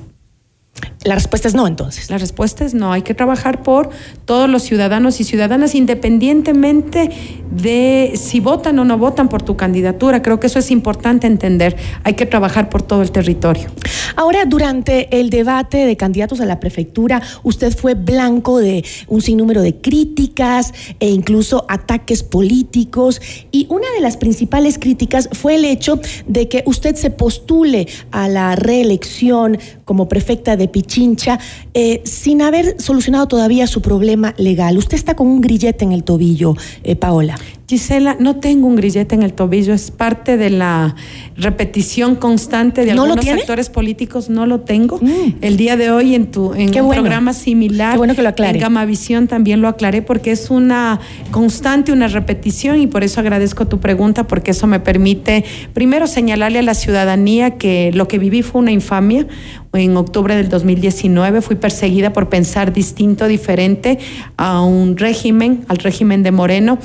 La 1.04 1.14
respuesta 1.14 1.48
es 1.48 1.54
no, 1.54 1.66
entonces. 1.66 2.10
La 2.10 2.18
respuesta 2.18 2.64
es 2.64 2.74
no. 2.74 2.92
Hay 2.92 3.02
que 3.02 3.14
trabajar 3.14 3.62
por 3.62 3.90
todos 4.24 4.48
los 4.48 4.62
ciudadanos 4.62 5.20
y 5.20 5.24
ciudadanas, 5.24 5.74
independientemente 5.74 7.10
de 7.50 8.12
si 8.16 8.40
votan 8.40 8.78
o 8.78 8.84
no 8.84 8.98
votan 8.98 9.28
por 9.28 9.42
tu 9.42 9.56
candidatura. 9.56 10.22
Creo 10.22 10.40
que 10.40 10.48
eso 10.48 10.58
es 10.58 10.70
importante 10.70 11.26
entender. 11.26 11.76
Hay 12.04 12.14
que 12.14 12.26
trabajar 12.26 12.68
por 12.68 12.82
todo 12.82 13.02
el 13.02 13.10
territorio. 13.10 13.68
Ahora, 14.16 14.44
durante 14.44 15.18
el 15.18 15.30
debate 15.30 15.86
de 15.86 15.96
candidatos 15.96 16.40
a 16.40 16.46
la 16.46 16.58
prefectura, 16.60 17.22
usted 17.42 17.76
fue 17.76 17.94
blanco 17.94 18.58
de 18.58 18.84
un 19.06 19.22
sinnúmero 19.22 19.62
de 19.62 19.76
críticas 19.76 20.74
e 20.98 21.08
incluso 21.08 21.64
ataques 21.68 22.22
políticos. 22.22 23.20
Y 23.52 23.66
una 23.70 23.90
de 23.94 24.00
las 24.00 24.16
principales 24.16 24.78
críticas 24.78 25.28
fue 25.32 25.54
el 25.54 25.64
hecho 25.64 26.00
de 26.26 26.48
que 26.48 26.64
usted 26.66 26.96
se 26.96 27.10
postule 27.10 27.86
a 28.10 28.28
la 28.28 28.56
reelección 28.56 29.58
como 29.88 30.06
prefecta 30.06 30.58
de 30.58 30.68
Pichincha 30.68 31.40
eh, 31.72 32.02
sin 32.04 32.42
haber 32.42 32.78
solucionado 32.78 33.26
todavía 33.26 33.66
su 33.66 33.80
problema 33.80 34.34
legal. 34.36 34.76
Usted 34.76 34.96
está 34.96 35.16
con 35.16 35.26
un 35.26 35.40
grillete 35.40 35.82
en 35.82 35.92
el 35.92 36.04
tobillo, 36.04 36.54
eh, 36.84 36.94
Paola. 36.94 37.38
Gisela, 37.68 38.16
no 38.18 38.36
tengo 38.36 38.66
un 38.66 38.76
grillete 38.76 39.14
en 39.14 39.22
el 39.22 39.34
tobillo, 39.34 39.74
es 39.74 39.90
parte 39.90 40.38
de 40.38 40.48
la 40.48 40.96
repetición 41.36 42.16
constante 42.16 42.86
de 42.86 42.92
algunos 42.92 43.28
actores 43.28 43.68
políticos, 43.68 44.30
no 44.30 44.46
lo 44.46 44.60
tengo. 44.60 44.98
Mm. 45.02 45.34
El 45.42 45.58
día 45.58 45.76
de 45.76 45.90
hoy 45.90 46.14
en 46.14 46.30
tu 46.30 46.54
en 46.54 46.74
un 46.82 46.90
programa 46.90 47.34
similar, 47.34 47.98
bueno 47.98 48.14
que 48.14 48.22
lo 48.22 48.30
aclare. 48.30 48.56
en 48.56 48.62
Gamavisión 48.62 49.28
también 49.28 49.60
lo 49.60 49.68
aclaré 49.68 50.00
porque 50.00 50.30
es 50.30 50.50
una 50.50 50.98
constante, 51.30 51.92
una 51.92 52.08
repetición 52.08 52.80
y 52.80 52.86
por 52.86 53.04
eso 53.04 53.20
agradezco 53.20 53.66
tu 53.66 53.80
pregunta 53.80 54.26
porque 54.26 54.52
eso 54.52 54.66
me 54.66 54.80
permite 54.80 55.44
primero 55.74 56.06
señalarle 56.06 56.60
a 56.60 56.62
la 56.62 56.74
ciudadanía 56.74 57.58
que 57.58 57.90
lo 57.92 58.08
que 58.08 58.18
viví 58.18 58.40
fue 58.40 58.62
una 58.62 58.72
infamia. 58.72 59.26
En 59.74 59.98
octubre 59.98 60.34
del 60.34 60.48
2019 60.48 61.42
fui 61.42 61.56
perseguida 61.56 62.14
por 62.14 62.30
pensar 62.30 62.72
distinto, 62.72 63.28
diferente 63.28 63.98
a 64.38 64.62
un 64.62 64.96
régimen, 64.96 65.66
al 65.68 65.76
régimen 65.76 66.22
de 66.22 66.32
Moreno 66.32 66.78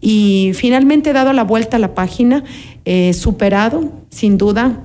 y 0.00 0.52
finalmente 0.54 1.10
he 1.10 1.12
dado 1.12 1.32
la 1.32 1.44
vuelta 1.44 1.76
a 1.76 1.80
la 1.80 1.94
página, 1.94 2.44
he 2.84 3.12
superado, 3.12 3.92
sin 4.10 4.38
duda, 4.38 4.84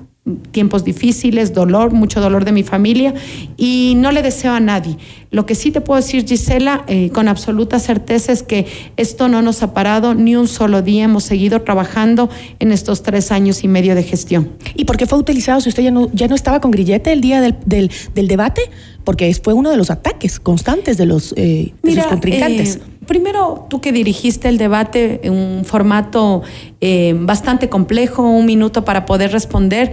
tiempos 0.50 0.84
difíciles, 0.84 1.54
dolor, 1.54 1.92
mucho 1.92 2.20
dolor 2.20 2.44
de 2.44 2.50
mi 2.50 2.64
familia 2.64 3.14
y 3.56 3.94
no 3.96 4.10
le 4.10 4.22
deseo 4.22 4.52
a 4.52 4.60
nadie. 4.60 4.96
Lo 5.30 5.46
que 5.46 5.54
sí 5.54 5.70
te 5.70 5.80
puedo 5.80 6.00
decir, 6.00 6.26
Gisela, 6.26 6.84
eh, 6.88 7.10
con 7.10 7.28
absoluta 7.28 7.78
certeza 7.78 8.32
es 8.32 8.42
que 8.42 8.66
esto 8.96 9.28
no 9.28 9.40
nos 9.42 9.62
ha 9.62 9.72
parado 9.72 10.14
ni 10.14 10.34
un 10.34 10.48
solo 10.48 10.82
día. 10.82 11.04
Hemos 11.04 11.24
seguido 11.24 11.62
trabajando 11.62 12.28
en 12.58 12.72
estos 12.72 13.02
tres 13.02 13.30
años 13.30 13.62
y 13.62 13.68
medio 13.68 13.94
de 13.94 14.02
gestión. 14.02 14.50
¿Y 14.74 14.84
por 14.84 14.96
qué 14.96 15.06
fue 15.06 15.18
utilizado 15.18 15.60
si 15.60 15.68
usted 15.68 15.84
ya 15.84 15.90
no, 15.92 16.10
ya 16.12 16.26
no 16.26 16.34
estaba 16.34 16.60
con 16.60 16.72
grillete 16.72 17.12
el 17.12 17.20
día 17.20 17.40
del, 17.40 17.56
del, 17.64 17.90
del 18.14 18.26
debate? 18.26 18.62
Porque 19.04 19.32
fue 19.34 19.52
uno 19.52 19.70
de 19.70 19.76
los 19.76 19.90
ataques 19.90 20.40
constantes 20.40 20.96
de 20.96 21.06
los 21.06 21.34
eh, 21.36 21.72
de 21.82 21.94
sus 21.94 22.06
contrincantes. 22.06 22.76
Eh, 22.76 22.95
Primero, 23.06 23.66
tú 23.70 23.80
que 23.80 23.92
dirigiste 23.92 24.48
el 24.48 24.58
debate 24.58 25.20
en 25.22 25.32
un 25.32 25.64
formato 25.64 26.42
eh, 26.80 27.14
bastante 27.16 27.68
complejo, 27.68 28.22
un 28.22 28.46
minuto 28.46 28.84
para 28.84 29.06
poder 29.06 29.30
responder, 29.32 29.92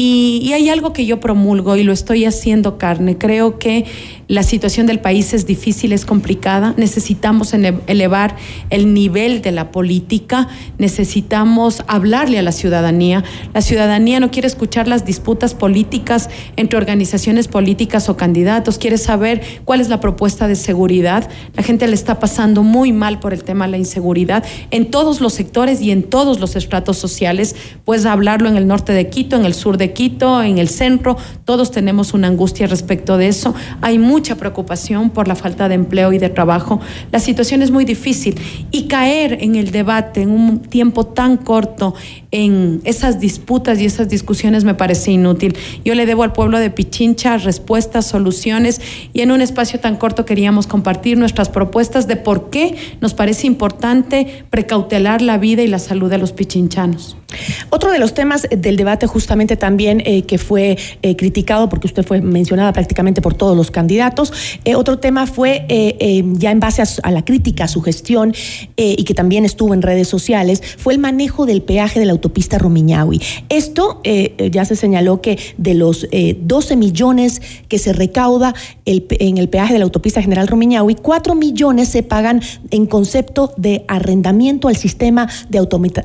y, 0.00 0.52
hay 0.52 0.68
algo 0.68 0.92
que 0.92 1.06
yo 1.06 1.18
promulgo 1.18 1.74
y 1.74 1.82
lo 1.82 1.92
estoy 1.92 2.24
haciendo 2.24 2.78
carne. 2.78 3.18
Creo 3.18 3.58
que 3.58 3.84
la 4.28 4.44
situación 4.44 4.86
del 4.86 5.00
país 5.00 5.34
es 5.34 5.44
difícil, 5.44 5.92
es 5.92 6.04
complicada. 6.04 6.72
Necesitamos 6.76 7.52
elevar 7.52 8.36
el 8.70 8.94
nivel 8.94 9.42
de 9.42 9.50
la 9.50 9.72
política, 9.72 10.46
necesitamos 10.78 11.82
hablarle 11.88 12.38
a 12.38 12.42
la 12.44 12.52
ciudadanía. 12.52 13.24
La 13.52 13.60
ciudadanía 13.60 14.20
no 14.20 14.30
quiere 14.30 14.46
escuchar 14.46 14.86
las 14.86 15.04
disputas 15.04 15.54
políticas 15.54 16.30
entre 16.54 16.78
organizaciones 16.78 17.48
políticas 17.48 18.08
o 18.08 18.16
candidatos, 18.16 18.78
quiere 18.78 18.98
saber 18.98 19.40
cuál 19.64 19.80
es 19.80 19.88
la 19.88 19.98
propuesta 19.98 20.46
de 20.46 20.54
seguridad. 20.54 21.28
La 21.56 21.64
gente 21.64 21.88
le 21.88 21.94
está 21.94 22.20
pasando 22.20 22.62
muy 22.62 22.92
mal 22.92 23.18
por 23.18 23.32
el 23.32 23.42
tema 23.42 23.64
de 23.64 23.72
la 23.72 23.78
inseguridad 23.78 24.44
en 24.70 24.92
todos 24.92 25.20
los 25.20 25.32
sectores 25.32 25.80
y 25.80 25.90
en 25.90 26.04
todos 26.04 26.38
los 26.38 26.54
estratos 26.54 26.98
sociales. 26.98 27.56
Puedes 27.84 28.06
hablarlo 28.06 28.48
en 28.48 28.56
el 28.56 28.68
norte 28.68 28.92
de 28.92 29.08
Quito, 29.08 29.34
en 29.34 29.44
el 29.44 29.54
sur 29.54 29.76
de 29.76 29.87
Quito, 29.92 30.42
en 30.42 30.58
el 30.58 30.68
centro, 30.68 31.16
todos 31.44 31.70
tenemos 31.70 32.14
una 32.14 32.28
angustia 32.28 32.66
respecto 32.66 33.16
de 33.16 33.28
eso. 33.28 33.54
Hay 33.80 33.98
mucha 33.98 34.36
preocupación 34.36 35.10
por 35.10 35.28
la 35.28 35.34
falta 35.34 35.68
de 35.68 35.74
empleo 35.74 36.12
y 36.12 36.18
de 36.18 36.28
trabajo. 36.28 36.80
La 37.12 37.20
situación 37.20 37.62
es 37.62 37.70
muy 37.70 37.84
difícil 37.84 38.38
y 38.70 38.84
caer 38.84 39.38
en 39.40 39.56
el 39.56 39.70
debate 39.70 40.22
en 40.22 40.30
un 40.30 40.60
tiempo 40.60 41.06
tan 41.06 41.36
corto 41.36 41.94
en 42.30 42.80
esas 42.84 43.20
disputas 43.20 43.80
y 43.80 43.86
esas 43.86 44.08
discusiones 44.08 44.64
me 44.64 44.74
parece 44.74 45.12
inútil. 45.12 45.56
Yo 45.84 45.94
le 45.94 46.06
debo 46.06 46.22
al 46.22 46.32
pueblo 46.32 46.58
de 46.58 46.70
Pichincha 46.70 47.38
respuestas, 47.38 48.06
soluciones 48.06 48.80
y 49.12 49.22
en 49.22 49.30
un 49.30 49.40
espacio 49.40 49.80
tan 49.80 49.96
corto 49.96 50.24
queríamos 50.24 50.66
compartir 50.66 51.16
nuestras 51.16 51.48
propuestas 51.48 52.06
de 52.06 52.16
por 52.16 52.50
qué 52.50 52.76
nos 53.00 53.14
parece 53.14 53.46
importante 53.46 54.44
precautelar 54.50 55.22
la 55.22 55.38
vida 55.38 55.62
y 55.62 55.68
la 55.68 55.78
salud 55.78 56.10
de 56.10 56.18
los 56.18 56.32
pichinchanos. 56.32 57.16
Otro 57.68 57.92
de 57.92 57.98
los 57.98 58.14
temas 58.14 58.46
del 58.50 58.76
debate 58.76 59.06
justamente 59.06 59.56
también 59.56 60.02
eh, 60.06 60.22
que 60.22 60.38
fue 60.38 60.78
eh, 61.02 61.16
criticado, 61.16 61.68
porque 61.68 61.86
usted 61.86 62.04
fue 62.04 62.22
mencionada 62.22 62.72
prácticamente 62.72 63.20
por 63.20 63.34
todos 63.34 63.56
los 63.56 63.70
candidatos, 63.70 64.32
eh, 64.64 64.74
otro 64.74 64.98
tema 64.98 65.26
fue 65.26 65.66
ya 66.38 66.50
en 66.50 66.60
base 66.60 66.82
a, 66.82 66.86
a, 67.02 67.10
la 67.10 67.24
crítica 67.24 67.64
a 67.64 67.68
su 67.68 67.82
gestión 67.82 68.34
y 68.76 69.04
que 69.04 69.14
también 69.14 69.44
estuvo 69.44 69.74
en 69.74 69.82
redes 69.82 70.08
sociales, 70.08 70.62
fue 70.78 70.94
el 70.94 70.98
manejo 70.98 71.46
del 71.46 71.62
peaje 71.62 72.00
de 72.00 72.06
la 72.06 72.12
autopista 72.18 72.58
Rumiñahui. 72.58 73.20
Esto 73.48 74.00
ya 74.04 74.64
se 74.64 74.76
señaló 74.76 75.20
que 75.20 75.38
de 75.56 75.74
los 75.74 76.06
12 76.10 76.76
millones 76.76 77.40
que 77.68 77.78
se 77.78 77.92
recauda 77.92 78.54
el, 78.84 79.06
en 79.10 79.38
el 79.38 79.48
peaje 79.48 79.72
de 79.72 79.78
la 79.78 79.84
autopista 79.84 80.20
General 80.20 80.48
Rumiñahui, 80.48 80.96
4 80.96 81.34
millones 81.34 81.88
se 81.88 82.02
pagan 82.02 82.42
en 82.70 82.86
concepto 82.86 83.52
de 83.56 83.84
arrendamiento 83.88 84.68
al 84.68 84.76
sistema 84.76 85.28
de 85.48 85.58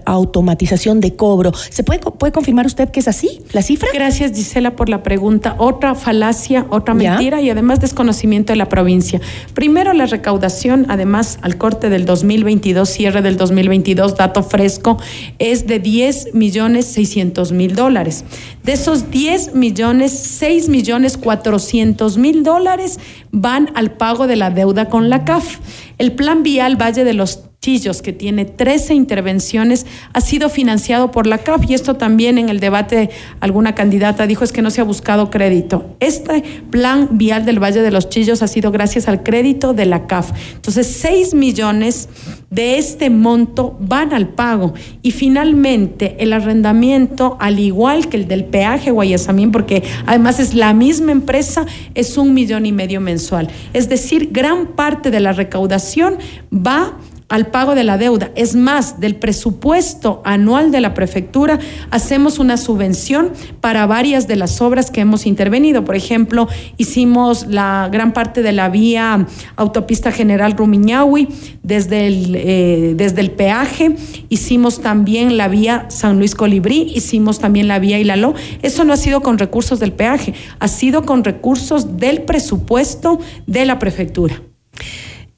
automatización 0.06 1.00
de 1.00 1.16
cobro. 1.16 1.52
¿Se 1.70 1.84
puede, 1.84 2.00
puede 2.00 2.32
confirmar 2.32 2.66
usted 2.66 2.90
que 2.90 3.00
es 3.00 3.08
así, 3.08 3.42
la 3.52 3.62
cifra? 3.62 3.90
Gracias, 3.94 4.34
Gisela, 4.34 4.76
por 4.76 4.90
la 4.90 5.04
pregunta. 5.04 5.56
Otra 5.58 5.96
falacia, 5.96 6.66
otra 6.70 6.94
mentira 6.94 7.40
¿Ya? 7.40 7.48
y 7.48 7.50
además 7.50 7.80
desconocimiento 7.80 8.54
de 8.54 8.58
la 8.58 8.70
provincia. 8.70 9.22
Primero, 9.54 9.94
la 9.94 10.06
recaudación, 10.06 10.86
además, 10.90 11.40
al 11.42 11.58
corte 11.58 11.90
del 11.90 12.06
2022, 12.06 12.90
cierre 12.90 13.22
del 13.22 13.38
2022, 13.38 14.16
dato 14.16 14.44
fresco, 14.44 14.98
es 15.40 15.68
de 15.68 15.80
10 15.80 16.03
millones 16.34 16.86
600 16.86 17.52
mil 17.52 17.76
dólares. 17.76 18.24
De 18.64 18.74
esos 18.74 19.10
10 19.12 19.56
millones, 19.56 20.12
6 20.12 20.70
millones 20.70 21.18
400 21.18 22.18
mil 22.18 22.44
dólares 22.44 23.00
van 23.32 23.72
al 23.76 23.92
pago 23.92 24.28
de 24.28 24.36
la 24.36 24.50
deuda 24.50 24.90
con 24.90 25.10
la 25.10 25.26
CAF. 25.26 25.60
El 25.98 26.14
plan 26.14 26.44
vial 26.44 26.82
Valle 26.82 27.04
de 27.04 27.14
los 27.14 27.53
Chillos, 27.64 28.02
que 28.02 28.12
tiene 28.12 28.44
13 28.44 28.94
intervenciones, 28.94 29.86
ha 30.12 30.20
sido 30.20 30.50
financiado 30.50 31.12
por 31.12 31.28
la 31.28 31.38
CAF 31.38 31.62
y 31.70 31.74
esto 31.74 31.96
también 31.96 32.38
en 32.38 32.50
el 32.50 32.60
debate 32.60 33.10
alguna 33.40 33.74
candidata 33.74 34.28
dijo 34.28 34.44
es 34.44 34.52
que 34.52 34.62
no 34.62 34.70
se 34.70 34.82
ha 34.82 34.84
buscado 34.84 35.30
crédito. 35.30 35.96
Este 36.02 36.44
plan 36.70 37.08
vial 37.12 37.46
del 37.46 37.64
Valle 37.64 37.82
de 37.82 37.90
los 37.90 38.10
Chillos 38.10 38.42
ha 38.42 38.48
sido 38.48 38.70
gracias 38.72 39.08
al 39.08 39.24
crédito 39.24 39.74
de 39.74 39.86
la 39.86 40.08
CAF. 40.08 40.32
Entonces, 40.56 40.88
6 40.88 41.36
millones 41.36 42.10
de 42.50 42.78
este 42.78 43.10
monto 43.10 43.78
van 43.80 44.14
al 44.14 44.28
pago 44.28 44.74
y 45.02 45.12
finalmente 45.12 46.18
el 46.20 46.34
arrendamiento, 46.34 47.38
al 47.40 47.60
igual 47.60 48.10
que 48.10 48.18
el 48.18 48.28
del 48.28 48.44
peaje 48.44 48.92
Guayasamín, 48.92 49.54
porque 49.54 49.84
además 50.06 50.42
es 50.42 50.54
la 50.54 50.74
misma 50.74 51.14
empresa, 51.14 51.66
es 51.96 52.18
un 52.18 52.34
millón 52.34 52.66
y 52.66 52.74
medio 52.74 53.00
mensual. 53.00 53.48
Es 53.72 53.88
decir, 53.88 54.32
gran 54.34 54.74
parte 54.76 55.12
de 55.12 55.22
la 55.22 55.32
recaudación 55.32 56.18
va 56.54 56.98
al 57.34 57.48
pago 57.48 57.74
de 57.74 57.84
la 57.84 57.98
deuda. 57.98 58.30
Es 58.36 58.56
más, 58.56 59.00
del 59.00 59.16
presupuesto 59.16 60.22
anual 60.24 60.72
de 60.72 60.82
la 60.82 60.94
prefectura 60.94 61.58
hacemos 61.90 62.38
una 62.38 62.58
subvención 62.58 63.32
para 63.60 63.88
varias 63.88 64.28
de 64.28 64.36
las 64.36 64.62
obras 64.62 64.92
que 64.92 65.02
hemos 65.02 65.26
intervenido. 65.26 65.84
Por 65.84 65.96
ejemplo, 65.96 66.48
hicimos 66.78 67.48
la 67.48 67.90
gran 67.92 68.14
parte 68.14 68.44
de 68.44 68.52
la 68.52 68.70
vía 68.70 69.26
autopista 69.56 70.12
General 70.12 70.52
Rumiñahui 70.52 71.28
desde 71.64 72.06
el, 72.06 72.36
eh, 72.36 72.94
desde 72.96 73.22
el 73.22 73.32
peaje, 73.32 73.96
hicimos 74.30 74.82
también 74.82 75.36
la 75.36 75.48
vía 75.48 75.88
San 75.90 76.20
Luis 76.20 76.36
Colibrí, 76.36 76.92
hicimos 76.94 77.40
también 77.40 77.68
la 77.68 77.80
vía 77.80 77.98
Hilaló. 77.98 78.36
Eso 78.62 78.84
no 78.84 78.94
ha 78.94 78.98
sido 78.98 79.22
con 79.22 79.40
recursos 79.40 79.80
del 79.80 79.94
peaje, 79.94 80.36
ha 80.60 80.68
sido 80.68 81.04
con 81.04 81.24
recursos 81.24 81.98
del 81.98 82.22
presupuesto 82.22 83.20
de 83.48 83.66
la 83.66 83.80
prefectura 83.80 84.40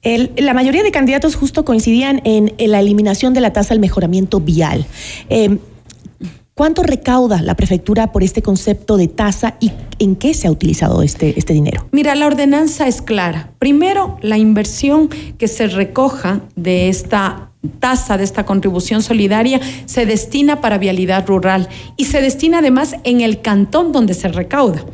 la 0.06 0.54
mayoría 0.54 0.84
de 0.84 0.92
candidatos 0.92 1.36
justo 1.36 1.66
coincidían 1.66 2.22
en, 2.26 2.54
la 2.58 2.80
eliminación 2.80 3.34
de 3.34 3.42
la 3.42 3.54
tasa 3.54 3.74
del 3.74 3.80
mejoramiento 3.80 4.40
vial. 4.40 4.86
Em, 5.30 5.60
¿Cuánto 6.54 6.84
recauda 6.84 7.42
la 7.42 7.56
prefectura 7.56 8.14
por 8.14 8.24
este 8.24 8.42
concepto 8.42 8.96
de 8.96 9.10
tasa 9.10 9.58
y 9.60 9.74
en 10.00 10.16
qué 10.16 10.34
se 10.34 10.48
ha 10.48 10.52
utilizado 10.52 11.02
este, 11.02 11.38
este 11.38 11.52
dinero? 11.52 11.86
Mira, 11.92 12.16
la 12.16 12.28
ordenanza 12.28 12.88
es 12.88 13.02
clara. 13.02 13.52
Primero, 13.60 14.18
la 14.22 14.38
inversión 14.38 15.10
que 15.38 15.50
se 15.50 15.68
recoja 15.68 16.40
de 16.56 16.88
esta 16.88 17.52
tasa, 17.82 18.18
de 18.18 18.24
esta 18.24 18.46
contribución 18.46 19.02
solidaria, 19.02 19.60
se 19.86 20.06
destina 20.06 20.62
para 20.62 20.78
vialidad 20.78 21.28
rural 21.28 21.68
y 21.98 22.06
se 22.06 22.22
destina 22.22 22.60
además 22.60 22.96
en 23.04 23.20
el 23.20 23.42
cantón 23.42 23.92
donde 23.92 24.14
se 24.14 24.30
recauda. 24.30 24.86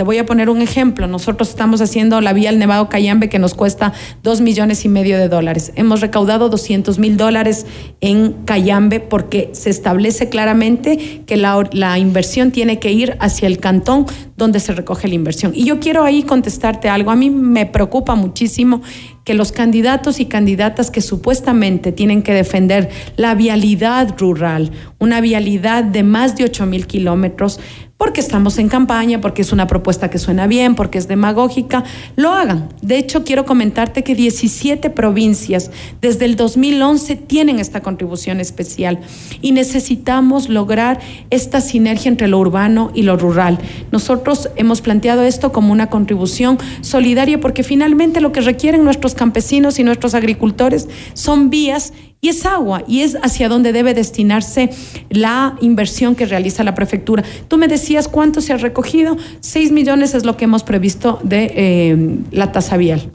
Te 0.00 0.04
voy 0.04 0.16
a 0.16 0.24
poner 0.24 0.48
un 0.48 0.62
ejemplo. 0.62 1.06
Nosotros 1.06 1.50
estamos 1.50 1.82
haciendo 1.82 2.22
la 2.22 2.32
vía 2.32 2.48
al 2.48 2.58
Nevado 2.58 2.88
Cayambe 2.88 3.28
que 3.28 3.38
nos 3.38 3.52
cuesta 3.52 3.92
dos 4.22 4.40
millones 4.40 4.86
y 4.86 4.88
medio 4.88 5.18
de 5.18 5.28
dólares. 5.28 5.72
Hemos 5.74 6.00
recaudado 6.00 6.48
200 6.48 6.98
mil 6.98 7.18
dólares 7.18 7.66
en 8.00 8.32
Cayambe 8.46 9.00
porque 9.00 9.50
se 9.52 9.68
establece 9.68 10.30
claramente 10.30 11.22
que 11.26 11.36
la, 11.36 11.68
la 11.72 11.98
inversión 11.98 12.50
tiene 12.50 12.78
que 12.78 12.92
ir 12.92 13.18
hacia 13.20 13.46
el 13.46 13.58
cantón 13.58 14.06
donde 14.38 14.58
se 14.58 14.72
recoge 14.72 15.06
la 15.06 15.16
inversión. 15.16 15.52
Y 15.54 15.66
yo 15.66 15.80
quiero 15.80 16.02
ahí 16.02 16.22
contestarte 16.22 16.88
algo. 16.88 17.10
A 17.10 17.16
mí 17.16 17.28
me 17.28 17.66
preocupa 17.66 18.14
muchísimo 18.14 18.80
que 19.24 19.34
los 19.34 19.52
candidatos 19.52 20.18
y 20.18 20.24
candidatas 20.24 20.90
que 20.90 21.02
supuestamente 21.02 21.92
tienen 21.92 22.22
que 22.22 22.32
defender 22.32 22.88
la 23.16 23.34
vialidad 23.34 24.18
rural, 24.18 24.70
una 24.98 25.20
vialidad 25.20 25.84
de 25.84 26.02
más 26.04 26.36
de 26.36 26.44
8 26.44 26.64
mil 26.64 26.86
kilómetros, 26.86 27.60
porque 28.00 28.22
estamos 28.22 28.56
en 28.56 28.70
campaña, 28.70 29.20
porque 29.20 29.42
es 29.42 29.52
una 29.52 29.66
propuesta 29.66 30.08
que 30.08 30.18
suena 30.18 30.46
bien, 30.46 30.74
porque 30.74 30.96
es 30.96 31.06
demagógica, 31.06 31.84
lo 32.16 32.32
hagan. 32.32 32.70
De 32.80 32.96
hecho, 32.96 33.24
quiero 33.24 33.44
comentarte 33.44 34.02
que 34.02 34.14
17 34.14 34.88
provincias 34.88 35.70
desde 36.00 36.24
el 36.24 36.34
2011 36.34 37.16
tienen 37.16 37.58
esta 37.58 37.82
contribución 37.82 38.40
especial 38.40 39.00
y 39.42 39.52
necesitamos 39.52 40.48
lograr 40.48 40.98
esta 41.28 41.60
sinergia 41.60 42.08
entre 42.08 42.26
lo 42.26 42.38
urbano 42.38 42.90
y 42.94 43.02
lo 43.02 43.18
rural. 43.18 43.58
Nosotros 43.92 44.48
hemos 44.56 44.80
planteado 44.80 45.22
esto 45.22 45.52
como 45.52 45.70
una 45.70 45.90
contribución 45.90 46.56
solidaria 46.80 47.38
porque 47.38 47.64
finalmente 47.64 48.22
lo 48.22 48.32
que 48.32 48.40
requieren 48.40 48.82
nuestros 48.82 49.14
campesinos 49.14 49.78
y 49.78 49.84
nuestros 49.84 50.14
agricultores 50.14 50.88
son 51.12 51.50
vías 51.50 51.92
y 52.20 52.28
es 52.28 52.44
agua 52.46 52.84
y 52.86 53.00
es 53.00 53.16
hacia 53.22 53.48
donde 53.48 53.72
debe 53.72 53.94
destinarse 53.94 54.70
la 55.08 55.56
inversión 55.60 56.14
que 56.14 56.26
realiza 56.26 56.64
la 56.64 56.74
prefectura. 56.74 57.24
Tú 57.48 57.56
me 57.56 57.68
decías 57.68 58.08
cuánto 58.08 58.40
se 58.40 58.52
ha 58.52 58.56
recogido, 58.56 59.16
6 59.40 59.72
millones 59.72 60.14
es 60.14 60.24
lo 60.24 60.36
que 60.36 60.44
hemos 60.44 60.62
previsto 60.62 61.18
de 61.22 61.52
eh, 61.54 62.18
la 62.30 62.52
tasa 62.52 62.76
vial. 62.76 63.10